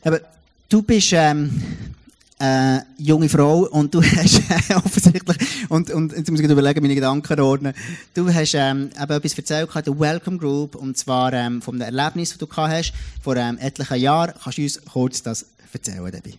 Aber 0.04 0.20
du 0.68 0.82
bist, 0.82 1.14
ähm, 1.14 1.95
äh, 2.38 2.80
junge 2.98 3.28
Frau 3.28 3.60
und 3.60 3.94
du 3.94 4.02
hast 4.02 4.40
äh, 4.70 4.74
offensichtlich, 4.74 5.36
und, 5.68 5.90
und 5.90 6.12
jetzt 6.12 6.30
muss 6.30 6.40
ich 6.40 6.48
überlegen, 6.48 6.82
meine 6.82 6.94
Gedanken 6.94 7.40
ordnen, 7.40 7.74
du 8.14 8.32
hast 8.32 8.54
ähm, 8.54 8.90
eben 9.00 9.12
etwas 9.12 9.38
erzählt, 9.38 9.70
der 9.74 9.98
Welcome 9.98 10.38
Group, 10.38 10.74
und 10.74 10.96
zwar 10.96 11.32
ähm, 11.32 11.62
einem 11.66 11.80
Erlebnis, 11.80 12.30
das 12.30 12.38
du 12.38 12.46
gehabt 12.46 12.72
hast, 12.72 12.92
vor 13.22 13.36
ähm, 13.36 13.58
etlichen 13.58 13.96
Jahren. 13.96 14.34
Kannst 14.42 14.58
du 14.58 14.62
uns 14.62 14.84
kurz 14.84 15.22
das 15.22 15.46
erzählen, 15.72 16.10
Debbie? 16.10 16.38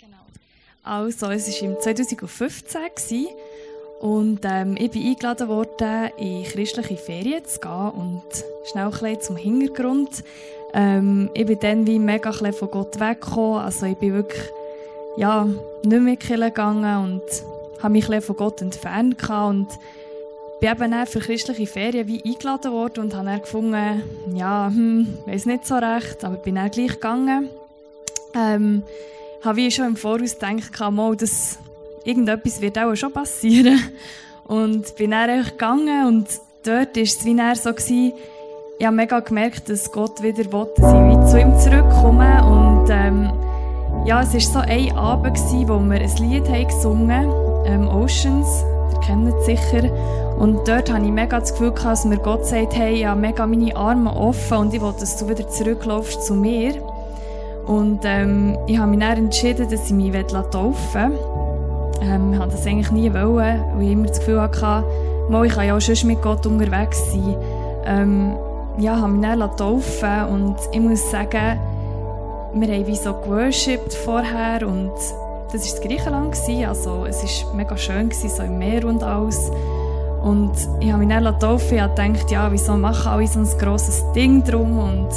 Genau. 0.00 0.16
Also, 0.82 1.30
es 1.30 1.48
war 1.48 1.62
im 1.62 1.76
2015 1.80 2.80
gewesen, 2.94 3.28
und 4.00 4.40
ähm, 4.44 4.76
ich 4.78 4.92
bin 4.92 5.06
eingeladen 5.06 5.48
worden, 5.48 6.10
in 6.18 6.44
christliche 6.44 6.96
Ferien 6.96 7.44
zu 7.44 7.58
gehen 7.58 7.90
und 7.90 8.22
schnell 8.70 8.92
ein 9.02 9.20
zum 9.20 9.36
Hintergrund. 9.36 10.22
Ähm, 10.72 11.30
ich 11.34 11.46
bin 11.46 11.58
dann 11.58 11.86
wie 11.86 11.98
mega 11.98 12.30
von 12.32 12.70
Gott 12.70 13.00
weggekommen, 13.00 13.62
also 13.62 13.86
ich 13.86 13.96
bin 13.96 14.14
wirklich 14.14 14.42
ja, 15.18 15.46
nicht 15.84 16.02
mehr 16.02 16.16
gegangen 16.16 17.04
und 17.04 17.82
habe 17.82 17.92
mich 17.92 18.06
von 18.24 18.36
Gott 18.36 18.62
entfernt 18.62 19.16
und 19.28 19.68
bin 20.60 20.70
eben 20.70 20.90
dann 20.90 21.06
für 21.06 21.20
christliche 21.20 21.66
Ferien 21.66 22.06
wie 22.06 22.22
eingeladen 22.24 22.72
worden 22.72 23.04
und 23.04 23.14
habe 23.14 23.26
dann 23.26 23.40
gefunden, 23.40 24.02
ja, 24.34 24.70
hm, 24.72 25.18
weiß 25.26 25.46
nicht 25.46 25.66
so 25.66 25.74
recht, 25.74 26.24
aber 26.24 26.36
bin 26.36 26.54
dann 26.54 26.70
gleich 26.70 26.92
gegangen. 26.92 27.48
Ähm, 28.34 28.82
habe 29.42 29.56
wie 29.56 29.70
schon 29.70 29.86
im 29.86 29.96
Voraus 29.96 30.38
gedacht, 30.38 30.92
mal, 30.92 31.16
dass 31.16 31.58
irgendetwas 32.04 32.60
wird 32.60 32.78
auch 32.78 32.94
schon 32.94 33.12
passieren. 33.12 33.80
Und 34.46 34.96
bin 34.96 35.10
dann 35.10 35.44
gegangen 35.44 36.06
und 36.06 36.26
dort 36.64 36.96
war 36.96 37.02
es 37.02 37.22
wie 37.22 37.36
dann 37.36 37.54
so, 37.54 37.70
gewesen, 37.70 38.14
ich 38.78 38.86
habe 38.86 38.96
mega 38.96 39.20
gemerkt, 39.20 39.68
dass 39.68 39.92
Gott 39.92 40.22
wieder 40.22 40.50
wollte, 40.50 40.80
dass 40.80 40.90
ich 40.90 41.00
wie 41.00 41.30
zu 41.30 41.38
ihm 41.38 41.58
zurückkomme 41.58 42.42
und 42.46 42.88
ähm, 42.90 43.30
ja, 44.08 44.22
es 44.22 44.32
war 44.32 44.40
so 44.40 44.58
ein 44.60 44.96
Abend, 44.96 45.34
gewesen, 45.34 45.68
wo 45.68 45.78
wir 45.80 46.00
ein 46.00 46.30
Lied 46.30 46.48
haben 46.48 46.66
gesungen 46.66 47.30
ähm, 47.66 47.86
Oceans, 47.88 48.64
ihr 48.94 49.00
kennt 49.00 49.28
es 49.28 49.44
sicher. 49.44 49.90
Und 50.38 50.66
dort 50.66 50.90
hatte 50.90 51.04
ich 51.04 51.12
mega 51.12 51.38
das 51.38 51.52
Gefühl, 51.52 51.72
dass 51.72 52.06
mir 52.06 52.16
Gott 52.16 52.46
sagt, 52.46 52.74
hey, 52.74 53.00
habe 53.02 53.20
mega 53.20 53.46
meine 53.46 53.76
Arme 53.76 54.10
offen 54.16 54.56
und 54.56 54.72
ich 54.72 54.80
will, 54.80 54.94
dass 54.98 55.18
du 55.18 55.28
wieder 55.28 55.46
zurücklaufst 55.46 56.24
zu 56.24 56.32
mir. 56.32 56.76
Und 57.66 58.00
ähm, 58.04 58.56
ich 58.66 58.78
habe 58.78 58.88
mich 58.88 59.00
dann 59.00 59.18
entschieden, 59.18 59.68
dass 59.68 59.90
ich 59.90 59.92
mich 59.92 60.10
taufen 60.50 61.12
will. 61.12 61.18
Ähm, 62.00 62.32
ich 62.32 62.38
wollte 62.38 62.52
das 62.52 62.66
eigentlich 62.66 62.90
nie, 62.90 63.12
wollen, 63.12 63.62
weil 63.74 63.82
ich 63.82 63.92
immer 63.92 64.06
das 64.06 64.20
Gefühl 64.20 64.40
hatte, 64.40 64.84
mal, 65.28 65.44
ich 65.44 65.52
kann 65.52 65.66
ja 65.66 65.76
auch 65.76 65.80
schon 65.82 66.08
mit 66.08 66.22
Gott 66.22 66.46
unterwegs 66.46 67.12
sein. 67.12 67.36
Ähm, 67.84 68.32
ja, 68.78 68.94
ich 68.94 69.02
habe 69.02 69.12
mich 69.12 69.20
dann 69.20 69.56
taufen 69.58 70.24
und 70.32 70.56
ich 70.72 70.80
muss 70.80 71.10
sagen, 71.10 71.58
wir 72.60 72.74
haben 72.74 72.86
wie 72.86 72.96
so 72.96 73.12
geworshipped 73.12 73.94
vorher 73.94 74.66
und 74.66 74.92
das 75.52 75.64
war 75.64 75.80
das 75.80 75.80
Griechenland, 75.80 76.36
also 76.66 77.06
es 77.06 77.44
war 77.44 77.54
mega 77.54 77.76
schön, 77.76 78.10
so 78.10 78.42
im 78.42 78.58
Meer 78.58 78.84
und 78.84 79.02
alles. 79.02 79.50
Und 80.22 80.52
ich 80.80 80.92
habe 80.92 81.04
mich 81.04 81.08
dann 81.08 81.38
taufen. 81.38 81.80
Habe 81.80 81.94
gedacht, 81.94 82.30
ja, 82.30 82.50
wieso 82.50 82.76
machen 82.76 83.06
alle 83.06 83.26
so 83.26 83.40
ein 83.40 83.58
grosses 83.58 84.04
Ding 84.14 84.42
drum? 84.44 84.78
Und 84.78 85.08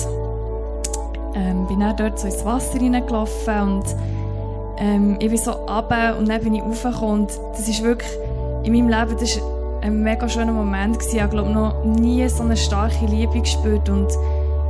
ähm, 1.36 1.68
bin 1.68 1.80
dann 1.80 1.98
dort 1.98 2.20
so 2.20 2.28
ins 2.28 2.46
Wasser 2.46 2.80
reingelaufen 2.80 3.62
und 3.62 3.84
ähm, 4.78 5.18
ich 5.20 5.30
bin 5.30 5.38
so 5.38 5.52
runter 5.52 6.18
und 6.18 6.30
dann 6.30 6.42
bin 6.42 6.54
ich 6.54 6.62
raufgekommen. 6.62 7.22
Und 7.22 7.32
das 7.54 7.68
ist 7.68 7.84
wirklich 7.84 8.12
in 8.64 8.74
meinem 8.74 8.90
Leben 8.90 9.20
das 9.20 9.36
ist 9.36 9.42
ein 9.82 10.04
mega 10.04 10.30
schöner 10.30 10.52
Moment 10.52 11.00
gewesen. 11.00 11.16
Ich 11.16 11.22
habe 11.22 11.32
glaube 11.32 11.50
noch 11.50 11.84
nie 11.84 12.28
so 12.30 12.44
eine 12.44 12.56
starke 12.56 13.06
Liebe 13.06 13.40
gespürt 13.40 13.90
und 13.90 14.08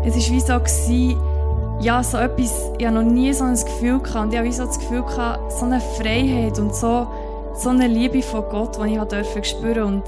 es 0.05 0.15
war 0.15 0.35
wie 0.35 0.39
so 0.39 0.59
gewesen, 0.59 1.17
ja, 1.81 2.03
so 2.03 2.17
etwas, 2.17 2.53
ich 2.77 2.85
habe 2.85 3.03
noch 3.03 3.11
nie 3.11 3.33
so 3.33 3.43
ein 3.43 3.55
Gefühl 3.55 3.99
gehabt. 3.99 4.25
Und 4.25 4.33
ich 4.33 4.43
wie 4.43 4.51
so 4.51 4.65
das 4.65 4.79
Gefühl 4.79 5.01
gehabt, 5.01 5.51
so 5.51 5.65
eine 5.65 5.81
Freiheit 5.81 6.59
und 6.59 6.75
so, 6.75 7.07
so 7.55 7.69
eine 7.69 7.87
Liebe 7.87 8.21
von 8.21 8.43
Gott, 8.49 8.77
die 8.77 8.93
ich 8.93 9.01
durfte 9.01 9.43
spüren. 9.43 9.83
Und 9.83 10.03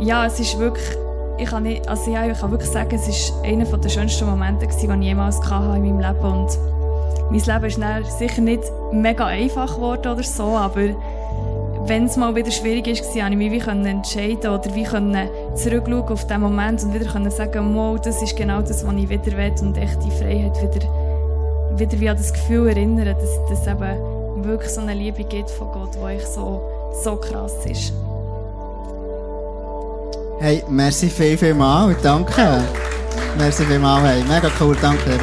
ja, 0.00 0.26
es 0.26 0.38
ist 0.38 0.58
wirklich, 0.58 0.96
ich 1.38 1.48
kann 1.48 1.62
nicht, 1.62 1.88
also 1.88 2.12
ja, 2.12 2.26
ich 2.26 2.38
kann 2.38 2.50
wirklich 2.50 2.70
sagen, 2.70 2.94
es 2.94 3.08
ist 3.08 3.32
einer 3.42 3.64
der 3.64 3.88
schönsten 3.88 4.26
Momente 4.26 4.66
gewesen, 4.66 4.88
die 4.88 5.00
ich 5.00 5.08
jemals 5.08 5.40
hatte 5.50 5.76
in 5.76 5.96
meinem 5.96 6.00
Leben. 6.00 6.24
Und 6.24 6.58
mein 7.30 7.62
Leben 7.62 8.04
ist 8.04 8.18
sicher 8.18 8.42
nicht 8.42 8.64
mega 8.92 9.26
einfach 9.26 9.74
geworden 9.74 10.12
oder 10.12 10.22
so, 10.22 10.44
aber 10.44 10.90
wenn 11.90 12.04
es 12.04 12.16
mal 12.16 12.36
wieder 12.36 12.52
schwierig 12.52 12.86
ist, 12.86 13.02
konnte 13.02 13.18
ich 13.18 13.36
mich 13.36 13.50
wie 13.50 13.68
entscheiden 13.68 14.52
oder 14.52 14.74
wie 14.76 14.84
zurückschauen 14.84 16.08
auf 16.08 16.24
diesen 16.24 16.40
Moment 16.40 16.84
und 16.84 16.94
wieder 16.94 17.30
sagen, 17.32 17.74
wow, 17.74 18.00
das 18.00 18.22
ist 18.22 18.36
genau 18.36 18.60
das, 18.60 18.86
was 18.86 18.94
ich 18.94 19.08
wieder 19.08 19.36
will 19.36 19.52
und 19.60 19.76
echt 19.76 19.98
die 20.04 20.10
Freiheit 20.12 20.56
wieder, 20.62 20.86
wieder 21.76 22.00
wie 22.00 22.08
an 22.08 22.16
das 22.16 22.32
Gefühl 22.32 22.68
erinnern, 22.68 23.16
dass 23.16 23.58
es 23.60 23.66
eben 23.66 24.44
wirklich 24.44 24.70
so 24.70 24.82
eine 24.82 24.94
Liebe 24.94 25.24
gibt 25.24 25.50
von 25.50 25.72
Gott, 25.72 25.90
die 25.96 26.14
ich 26.14 26.26
so, 26.26 26.62
so 27.02 27.16
krass 27.16 27.54
ist. 27.68 27.92
Hey, 30.38 30.62
merci 30.68 31.10
viel, 31.10 31.36
viel 31.36 31.54
mal. 31.54 31.96
Danke. 32.04 32.62
Merci 33.36 33.64
viel 33.64 33.80
mal. 33.80 34.00
Hey, 34.04 34.22
mega 34.28 34.48
cool. 34.60 34.76
Danke. 34.80 35.18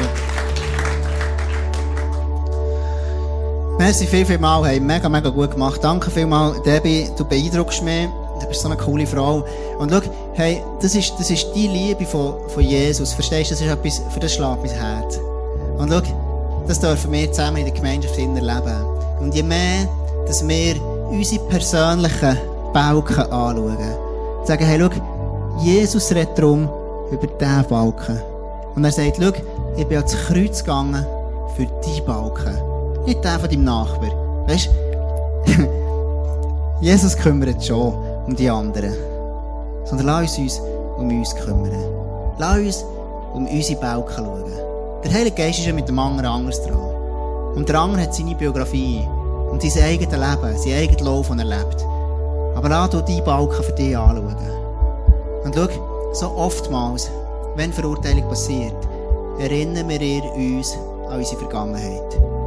Merci 3.88 4.06
viel, 4.06 4.26
viel 4.26 4.38
mal. 4.38 4.66
Hey, 4.66 4.80
mega, 4.80 5.08
mega 5.08 5.30
gut 5.30 5.52
gemacht. 5.52 5.82
Danke 5.82 6.10
viel 6.10 6.26
mal, 6.26 6.52
Debbie. 6.62 7.08
Du 7.16 7.24
beeindruckst 7.24 7.82
mich. 7.82 8.06
Du 8.38 8.46
bist 8.46 8.60
so 8.60 8.68
eine 8.68 8.76
coole 8.76 9.06
Frau. 9.06 9.46
Und 9.78 9.90
schau, 9.90 10.02
hey, 10.34 10.62
das 10.82 10.94
ist, 10.94 11.14
das 11.18 11.30
ist 11.30 11.46
die 11.54 11.68
Liebe 11.68 12.04
von, 12.04 12.34
von 12.48 12.62
Jesus. 12.62 13.14
Verstehst 13.14 13.50
du? 13.50 13.54
Das 13.54 13.62
ist 13.62 13.70
etwas, 13.70 14.02
für 14.12 14.20
das 14.20 14.34
schlägt 14.34 14.58
mein 14.62 14.72
Herz. 14.72 15.18
Und 15.78 15.90
schau, 15.90 16.02
das 16.66 16.80
dürfen 16.80 17.12
wir 17.12 17.32
zusammen 17.32 17.56
in 17.56 17.64
der 17.64 17.72
Gemeinschaft 17.72 18.18
erleben. 18.18 18.84
Und 19.20 19.34
je 19.34 19.42
mehr, 19.42 19.88
dass 20.26 20.46
wir 20.46 20.74
unsere 21.08 21.42
persönlichen 21.46 22.36
Balken 22.74 23.20
anschauen, 23.32 23.78
sagen, 24.44 24.66
hey, 24.66 24.78
schau, 24.78 25.62
Jesus 25.64 26.10
redet 26.10 26.36
darum 26.36 26.68
über 27.10 27.26
diesen 27.26 27.64
Balken. 27.70 28.20
Und 28.74 28.84
er 28.84 28.92
sagt, 28.92 29.16
schau, 29.18 29.32
ich 29.78 29.86
bin 29.86 29.96
ans 29.96 30.14
Kreuz 30.26 30.58
gegangen 30.58 31.06
für 31.56 31.64
die 31.64 32.02
Balken. 32.02 32.67
Nicht 33.08 33.24
der 33.24 33.38
von 33.38 33.48
deinem 33.48 33.64
Nachbar. 33.64 34.10
Weißt 34.48 34.68
Jesus 36.82 37.16
kümmert 37.16 37.64
schon 37.64 37.94
um 38.26 38.36
die 38.36 38.50
anderen. 38.50 38.92
Sondern 39.86 40.08
lass 40.08 40.36
uns 40.38 40.60
um 40.98 41.08
uns 41.08 41.34
kümmern. 41.34 41.72
Lass 42.36 42.58
uns 42.58 42.84
um 43.32 43.46
unsere 43.46 43.80
Balken 43.80 44.12
schauen. 44.14 44.52
Der 45.02 45.10
Heilige 45.10 45.36
Geist 45.36 45.58
ist 45.58 45.66
ja 45.66 45.72
mit 45.72 45.88
dem 45.88 45.98
anderen 45.98 46.26
anders 46.26 46.62
dran. 46.62 47.54
Und 47.56 47.66
der 47.66 47.80
andere 47.80 48.02
hat 48.02 48.14
seine 48.14 48.34
Biografie 48.34 49.00
und 49.50 49.62
sein 49.62 49.84
eigenes 49.84 50.12
Leben, 50.12 50.58
sein 50.58 50.72
eigenes 50.74 51.00
Lauf, 51.00 51.28
das 51.28 51.38
er 51.38 51.44
lebt. 51.46 51.86
Aber 52.56 52.68
lass 52.68 52.90
du 52.90 53.00
die 53.00 53.22
Balken 53.22 53.64
für 53.64 53.72
dich 53.72 53.96
anschauen. 53.96 54.36
Und 55.44 55.54
schau, 55.54 56.12
so 56.12 56.26
oftmals, 56.36 57.10
wenn 57.56 57.72
Verurteilung 57.72 58.28
passiert, 58.28 58.76
erinnern 59.38 59.88
wir 59.88 60.24
uns 60.34 60.76
an 61.08 61.16
unsere 61.16 61.40
Vergangenheit. 61.40 62.37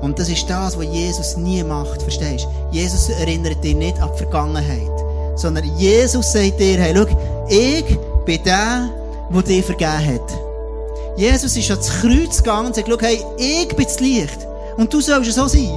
Und 0.00 0.18
das 0.18 0.28
ist 0.28 0.48
das, 0.48 0.76
was 0.76 0.84
Jesus 0.84 1.36
nie 1.36 1.62
macht, 1.62 2.02
verstehst 2.02 2.44
du? 2.44 2.76
Jesus 2.76 3.08
erinnert 3.08 3.62
dich 3.62 3.74
nicht 3.74 4.00
an 4.00 4.10
die 4.12 4.18
Vergangenheit, 4.18 4.90
sondern 5.36 5.64
Jesus 5.76 6.32
sagt 6.32 6.60
dir, 6.60 6.78
hey, 6.78 6.94
schau, 6.94 7.06
ich 7.48 7.98
bin 8.24 8.42
der, 8.44 8.90
der 9.32 9.42
dir 9.42 9.62
vergeben 9.62 10.14
hat. 10.14 10.38
Jesus 11.16 11.56
ist 11.56 11.70
ans 11.70 11.88
Kreuz 12.00 12.38
gegangen 12.38 12.66
und 12.66 12.74
sagt, 12.74 12.88
schau, 12.88 12.98
hey, 13.00 13.24
ich 13.38 13.68
bin 13.68 13.84
das 13.84 14.00
Licht. 14.00 14.46
Und 14.76 14.92
du 14.92 15.00
sollst 15.00 15.32
so 15.32 15.46
sein. 15.46 15.70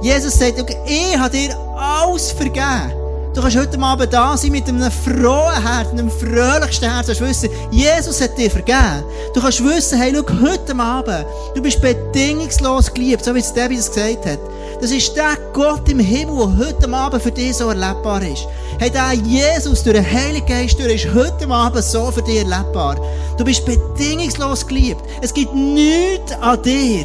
Jesus 0.00 0.38
sagt, 0.38 0.58
schau, 0.58 0.76
ich 0.86 1.18
habe 1.18 1.36
dir 1.36 1.56
alles 1.76 2.30
vergeben. 2.30 3.03
Du 3.34 3.40
kannst 3.40 3.56
heute 3.56 3.80
Abend 3.80 4.12
da 4.12 4.36
sein 4.36 4.52
mit 4.52 4.68
einem 4.68 4.88
frohen 4.92 5.60
Herz, 5.60 5.90
einem 5.90 6.08
fröhlichsten 6.08 6.88
Herz. 6.88 7.08
Du 7.08 7.14
kannst 7.14 7.20
wissen, 7.20 7.50
Jesus 7.72 8.20
hat 8.20 8.38
dir 8.38 8.48
vergeben. 8.48 9.02
Du 9.34 9.40
kannst 9.40 9.64
wissen, 9.64 9.98
hey, 9.98 10.14
schau, 10.14 10.40
heute 10.40 10.78
Abend, 10.78 11.26
du 11.56 11.60
bist 11.60 11.80
bedingungslos 11.80 12.94
geliebt, 12.94 13.24
so 13.24 13.34
wie 13.34 13.40
es 13.40 13.52
Debbie 13.52 13.76
das 13.76 13.92
gesagt 13.92 14.26
hat. 14.26 14.38
Das 14.80 14.92
ist 14.92 15.16
der 15.16 15.36
Gott 15.52 15.88
im 15.88 15.98
Himmel, 15.98 16.36
der 16.36 16.66
heute 16.68 16.92
Abend 16.94 17.22
für 17.24 17.32
dich 17.32 17.56
so 17.56 17.70
erlebbar 17.70 18.22
ist. 18.22 18.46
Hey, 18.78 18.90
der 18.90 19.14
Jesus 19.14 19.82
durch 19.82 19.96
den 19.96 20.08
Heiligen 20.08 20.46
Geist 20.46 20.78
durch 20.78 21.04
ist 21.04 21.12
heute 21.12 21.48
Abend 21.48 21.82
so 21.82 22.12
für 22.12 22.22
dich 22.22 22.38
erlebbar. 22.38 22.96
Du 23.36 23.44
bist 23.44 23.66
bedingungslos 23.66 24.64
geliebt. 24.64 25.02
Es 25.22 25.34
gibt 25.34 25.52
nichts 25.52 26.30
an 26.40 26.62
dir, 26.62 27.04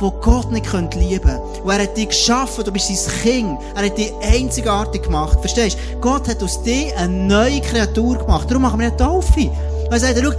wo 0.00 0.10
Gott 0.10 0.50
nicht 0.52 0.72
lieben 0.94 1.20
könnte. 1.22 1.40
Und 1.62 1.70
er 1.70 1.82
hat 1.82 1.96
dich 1.96 2.08
geschaffen, 2.08 2.64
du 2.64 2.72
bist 2.72 2.88
sein 2.88 3.20
Kind. 3.22 3.58
Er 3.74 3.86
hat 3.86 3.98
dich 3.98 4.12
einzigartig 4.22 5.02
gemacht. 5.02 5.38
Verstehst 5.40 5.76
du? 5.76 6.00
Gott 6.00 6.28
hat 6.28 6.42
aus 6.42 6.62
dir 6.62 6.96
eine 6.96 7.12
neue 7.12 7.60
Kreatur 7.60 8.18
gemacht. 8.18 8.48
Darum 8.48 8.62
machen 8.62 8.80
wir 8.80 8.88
eine 8.88 8.96
Taufe. 8.96 9.50
Er 9.90 9.98
sagt, 9.98 10.20
schau, 10.22 10.32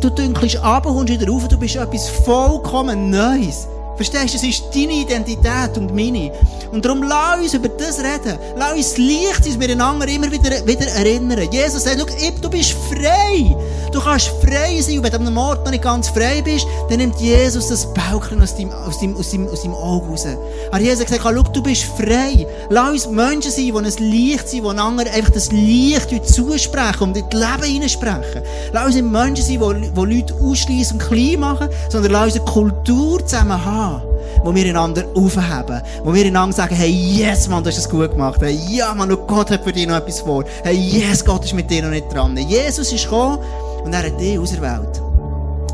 du 0.00 0.10
dünkelst 0.10 0.56
ab 0.56 0.86
und 0.86 1.08
wieder 1.08 1.28
rauf, 1.28 1.46
du 1.48 1.56
bist 1.56 1.76
etwas 1.76 2.08
vollkommen 2.08 3.10
Neues. 3.10 3.68
Verstehst 3.96 4.34
du? 4.34 4.38
Es 4.38 4.42
ist 4.42 4.64
deine 4.74 4.92
Identität 4.92 5.78
und 5.78 5.94
meine. 5.94 6.32
Und 6.72 6.84
darum 6.84 7.02
lass 7.02 7.38
uns 7.38 7.54
über 7.54 7.68
das 7.68 7.98
reden. 7.98 8.38
Lass 8.56 8.74
uns 8.74 8.98
Licht 8.98 9.44
sein, 9.44 9.58
wir 9.58 9.70
einander 9.70 10.06
immer 10.08 10.30
wieder, 10.30 10.66
wieder 10.66 10.86
erinnern. 10.88 11.48
Jesus 11.50 11.84
sagt, 11.84 11.98
schau, 11.98 12.30
du 12.42 12.50
bist 12.50 12.72
frei. 12.90 13.56
Du 13.96 14.02
kannst 14.02 14.30
frei 14.44 14.78
sein. 14.82 14.98
Und 14.98 15.04
wenn 15.04 15.10
du 15.10 15.16
an 15.16 15.26
einem 15.26 15.38
Ort 15.38 15.64
noch 15.64 15.70
nicht 15.70 15.82
ganz 15.82 16.10
frei 16.10 16.42
bist, 16.42 16.66
dann 16.90 16.98
nimmt 16.98 17.18
Jesus 17.18 17.68
das 17.68 17.86
Bauchchen 17.94 18.42
aus 18.42 18.54
deinem, 18.54 18.70
aus 18.70 19.00
deinem, 19.00 19.16
aus 19.16 19.30
deinem, 19.30 19.48
aus 19.48 19.62
deinem 19.62 19.74
Auge 19.74 20.08
raus. 20.08 20.26
Aber 20.70 20.80
Jesus 20.80 21.00
hat 21.00 21.06
gesagt, 21.06 21.56
du 21.56 21.62
bist 21.62 21.84
frei. 21.84 22.46
Lass 22.68 22.90
uns 22.90 23.08
Menschen 23.08 23.50
sein, 23.50 23.64
die 23.64 23.72
ein 23.72 24.10
Licht 24.10 24.50
sind, 24.50 24.64
die 24.64 24.68
einander 24.68 25.10
einfach 25.10 25.30
das 25.30 25.50
Licht 25.50 26.10
zusprechen 26.28 27.04
und 27.04 27.16
in 27.16 27.24
das 27.30 27.40
Leben 27.40 27.72
hineinsprechen. 27.72 28.42
Lass 28.74 28.84
uns 28.84 28.96
nicht 28.96 29.10
Menschen 29.10 29.46
sein, 29.46 29.82
die, 29.82 29.90
die 29.90 30.14
Leute 30.14 30.34
ausschließen 30.34 31.00
und 31.00 31.08
klein 31.08 31.40
machen, 31.40 31.70
sondern 31.88 32.12
lass 32.12 32.34
uns 32.34 32.36
eine 32.36 32.44
Kultur 32.44 33.26
zusammen 33.26 33.64
haben 33.64 34.02
wo 34.42 34.54
wir 34.54 34.64
einander 34.66 35.04
aufheben, 35.14 35.82
wo 36.04 36.14
wir 36.14 36.26
einander 36.26 36.54
sagen, 36.54 36.76
hey, 36.76 36.90
yes, 36.90 37.48
Mann, 37.48 37.64
du 37.64 37.70
hast 37.70 37.78
es 37.78 37.88
gut 37.88 38.12
gemacht, 38.12 38.40
hey, 38.40 38.56
ja, 38.68 38.94
Mann, 38.94 39.08
Gott 39.26 39.50
hat 39.50 39.64
für 39.64 39.72
dich 39.72 39.86
noch 39.88 39.96
etwas 39.96 40.20
vor, 40.20 40.44
hey, 40.62 40.76
yes, 40.76 41.24
Gott 41.24 41.44
ist 41.44 41.54
mit 41.54 41.68
dir 41.68 41.82
noch 41.82 41.90
nicht 41.90 42.12
dran. 42.12 42.36
Jesus 42.36 42.92
ist 42.92 43.04
gekommen 43.04 43.38
und 43.86 43.94
er 43.94 44.04
hat 44.04 44.20
dich 44.20 44.38
auserwählt. 44.38 45.00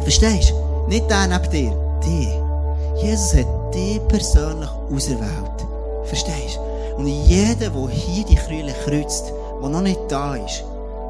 Verstehst 0.03 0.51
du? 0.51 0.88
Nicht 0.88 1.11
der 1.11 1.27
neben 1.27 1.51
dir, 1.51 1.72
dich. 2.05 3.03
Jesus 3.03 3.35
hat 3.35 3.75
dich 3.75 4.01
persönlich 4.07 4.70
auserwählt. 4.94 5.66
Verstehst 6.05 6.57
du? 6.57 6.96
Und 6.98 7.07
jeder, 7.07 7.70
der 7.70 7.88
hier 7.88 8.25
die 8.25 8.37
Krüle 8.37 8.72
kreuzt, 8.85 9.33
der 9.61 9.68
noch 9.68 9.81
nicht 9.81 10.01
da 10.09 10.37
ist, 10.37 10.62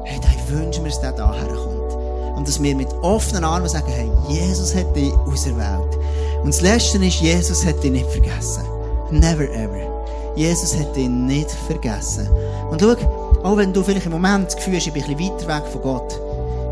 hey, 0.05 0.19
wünschen 0.53 0.83
wir 0.83 0.91
dass 0.91 1.01
der 1.01 1.11
da 1.13 1.33
herkommt. 1.33 1.93
Und 2.35 2.47
dass 2.47 2.61
wir 2.61 2.75
mit 2.75 2.91
offenen 3.01 3.43
Armen 3.43 3.67
sagen, 3.67 3.87
hey, 3.87 4.09
Jesus 4.27 4.73
hat 4.75 4.95
dich 4.95 5.13
auserwählt. 5.13 5.97
Und 6.43 6.53
das 6.53 6.61
Letzte 6.61 7.03
ist, 7.05 7.21
Jesus 7.21 7.65
hat 7.65 7.81
dich 7.83 7.91
nicht 7.91 8.09
vergessen. 8.09 8.63
Never 9.11 9.49
ever. 9.51 10.33
Jesus 10.35 10.77
hat 10.77 10.95
dich 10.95 11.07
nicht 11.07 11.51
vergessen. 11.51 12.27
Und 12.71 12.81
schau, 12.81 12.95
auch 13.43 13.57
wenn 13.57 13.71
du 13.73 13.83
vielleicht 13.83 14.05
im 14.05 14.13
Moment 14.13 14.47
das 14.47 14.55
Gefühl 14.55 14.77
hast, 14.77 14.87
ich 14.87 14.93
bin 14.93 15.03
ein 15.03 15.15
bisschen 15.15 15.33
weiter 15.33 15.47
weg 15.47 15.71
von 15.71 15.81
Gott. 15.81 16.19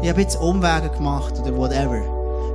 Ich 0.02 0.10
habe 0.10 0.22
jetzt 0.22 0.42
Umwege 0.42 0.90
gemacht 0.90 1.34
oder 1.40 1.56
whatever. 1.56 2.02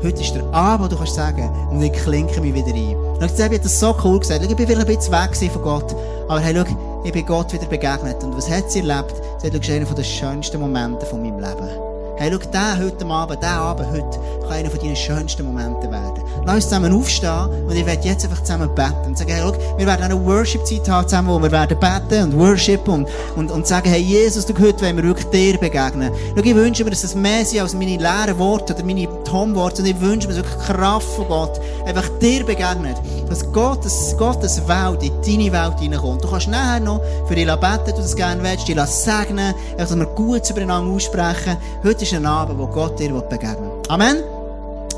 Heute 0.02 0.20
ist 0.20 0.34
der 0.34 0.44
Abend, 0.52 0.86
wo 0.86 0.88
du 0.88 0.96
kannst 0.96 1.14
sagen, 1.14 1.48
und 1.70 1.80
ich 1.80 1.92
klinke 1.92 2.40
mich 2.40 2.52
wieder 2.52 2.74
ein. 2.74 2.96
Und 2.96 3.22
ich 3.22 3.40
habe 3.40 3.58
das 3.58 3.78
so 3.78 3.94
cool 4.02 4.18
gesagt. 4.18 4.42
Ich 4.42 4.56
bin 4.56 4.66
vielleicht 4.66 4.88
ein 4.88 4.96
bisschen 4.96 5.12
weg 5.12 5.52
von 5.52 5.62
Gott. 5.62 5.94
Aber 6.26 6.40
hey, 6.40 6.54
schau, 6.56 7.02
ich 7.04 7.12
bin 7.12 7.24
Gott 7.24 7.52
wieder 7.52 7.66
begegnet. 7.66 8.22
Und 8.24 8.36
was 8.36 8.50
hat 8.50 8.70
sie 8.70 8.80
erlebt? 8.80 9.14
Sie 9.38 9.46
hat, 9.46 9.64
schau, 9.64 9.72
einer 9.72 9.86
der 9.86 10.02
schönsten 10.02 10.60
Momente 10.60 11.06
von 11.06 11.22
meinem 11.22 11.38
Leben. 11.38 11.95
Hey, 12.18 12.30
schau, 12.32 12.50
der 12.50 12.78
heute 12.78 13.04
Abend, 13.04 13.42
der 13.42 13.50
Abend 13.50 13.90
heute, 13.90 14.18
kann 14.40 14.52
einer 14.52 14.70
von 14.70 14.80
deinen 14.80 14.96
schönsten 14.96 15.44
Momenten 15.44 15.90
werden. 15.90 16.22
Lass 16.46 16.54
uns 16.54 16.64
zusammen 16.64 16.92
aufstehen 16.94 17.48
und 17.68 17.76
ich 17.76 17.84
werde 17.84 18.08
jetzt 18.08 18.24
einfach 18.24 18.42
zusammen 18.42 18.74
beten 18.74 19.08
und 19.08 19.18
sagen, 19.18 19.32
hey, 19.32 19.42
schau, 19.42 19.78
wir 19.78 19.86
werden 19.86 20.02
eine 20.04 20.24
Worship-Zeit 20.24 20.88
haben 20.88 21.06
zusammen, 21.06 21.28
wo 21.28 21.42
wir 21.42 21.50
werden 21.50 21.78
beten 21.78 22.22
und 22.22 22.38
worshipen 22.38 22.94
und, 22.94 23.08
und, 23.36 23.50
und 23.50 23.66
sagen, 23.66 23.90
hey, 23.90 24.00
Jesus, 24.00 24.46
du 24.46 24.54
heute 24.54 24.82
wollen 24.82 24.96
wir 24.96 25.04
wirklich 25.04 25.26
dir 25.26 25.58
begegnen. 25.58 26.10
Schau, 26.34 26.42
ich 26.42 26.54
wünsche 26.54 26.84
mir, 26.84 26.90
dass 26.90 27.02
das 27.02 27.14
mehr 27.14 27.44
sind 27.44 27.60
als 27.60 27.74
meine 27.74 27.98
leeren 27.98 28.38
Worte 28.38 28.74
oder 28.74 28.84
meine 28.84 29.08
Tom-Worte 29.24 29.82
und 29.82 29.88
ich 29.88 30.00
wünsche 30.00 30.28
mir, 30.28 30.34
dass 30.34 30.44
wirklich 30.44 30.66
Kraft 30.66 31.08
von 31.16 31.28
Gott 31.28 31.60
einfach 31.84 32.08
dir 32.20 32.46
begegnet. 32.46 32.96
Dass 33.28 33.52
Gott, 33.52 33.84
dass 33.84 34.16
Gottes 34.16 34.62
Welt 34.66 35.02
in 35.02 35.12
deine 35.20 35.52
Welt 35.52 35.80
hineinkommt. 35.80 36.24
Du 36.24 36.30
kannst 36.30 36.48
nachher 36.48 36.80
noch 36.80 37.02
für 37.26 37.34
dich 37.34 37.46
beten, 37.46 37.84
du 37.86 37.96
das 37.96 38.16
gerne 38.16 38.42
willst, 38.42 38.68
dich 38.68 38.80
segnen, 38.80 39.52
dass 39.76 39.94
wir 39.94 40.06
gut 40.06 40.48
übereinander 40.48 40.94
aussprechen. 40.94 41.56
Heute 41.82 42.05
ist 42.06 42.14
ein 42.14 42.26
Abend, 42.26 42.58
wo 42.58 42.66
Gott 42.66 42.98
dir 42.98 43.12
begegnen 43.12 43.56
will. 43.56 43.82
Amen. 43.88 44.22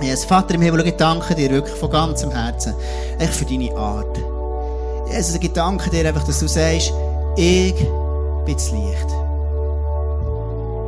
Jesus, 0.03 0.25
Vater 0.25 0.55
im 0.55 0.63
Himmel, 0.63 0.87
ich 0.87 0.97
danke 0.97 1.35
dir 1.35 1.51
wirklich 1.51 1.77
von 1.77 1.91
ganzem 1.91 2.31
Herzen. 2.31 2.75
Echt 3.19 3.35
für 3.35 3.45
deine 3.45 3.75
Art. 3.77 4.19
Jesus, 5.11 5.37
ich 5.41 5.53
danke 5.53 5.91
dir 5.91 6.07
einfach, 6.07 6.25
dass 6.25 6.39
du 6.39 6.47
sagst, 6.47 6.93
ich 7.37 7.75
bin 8.45 8.55
das 8.55 8.71
Licht. 8.71 9.28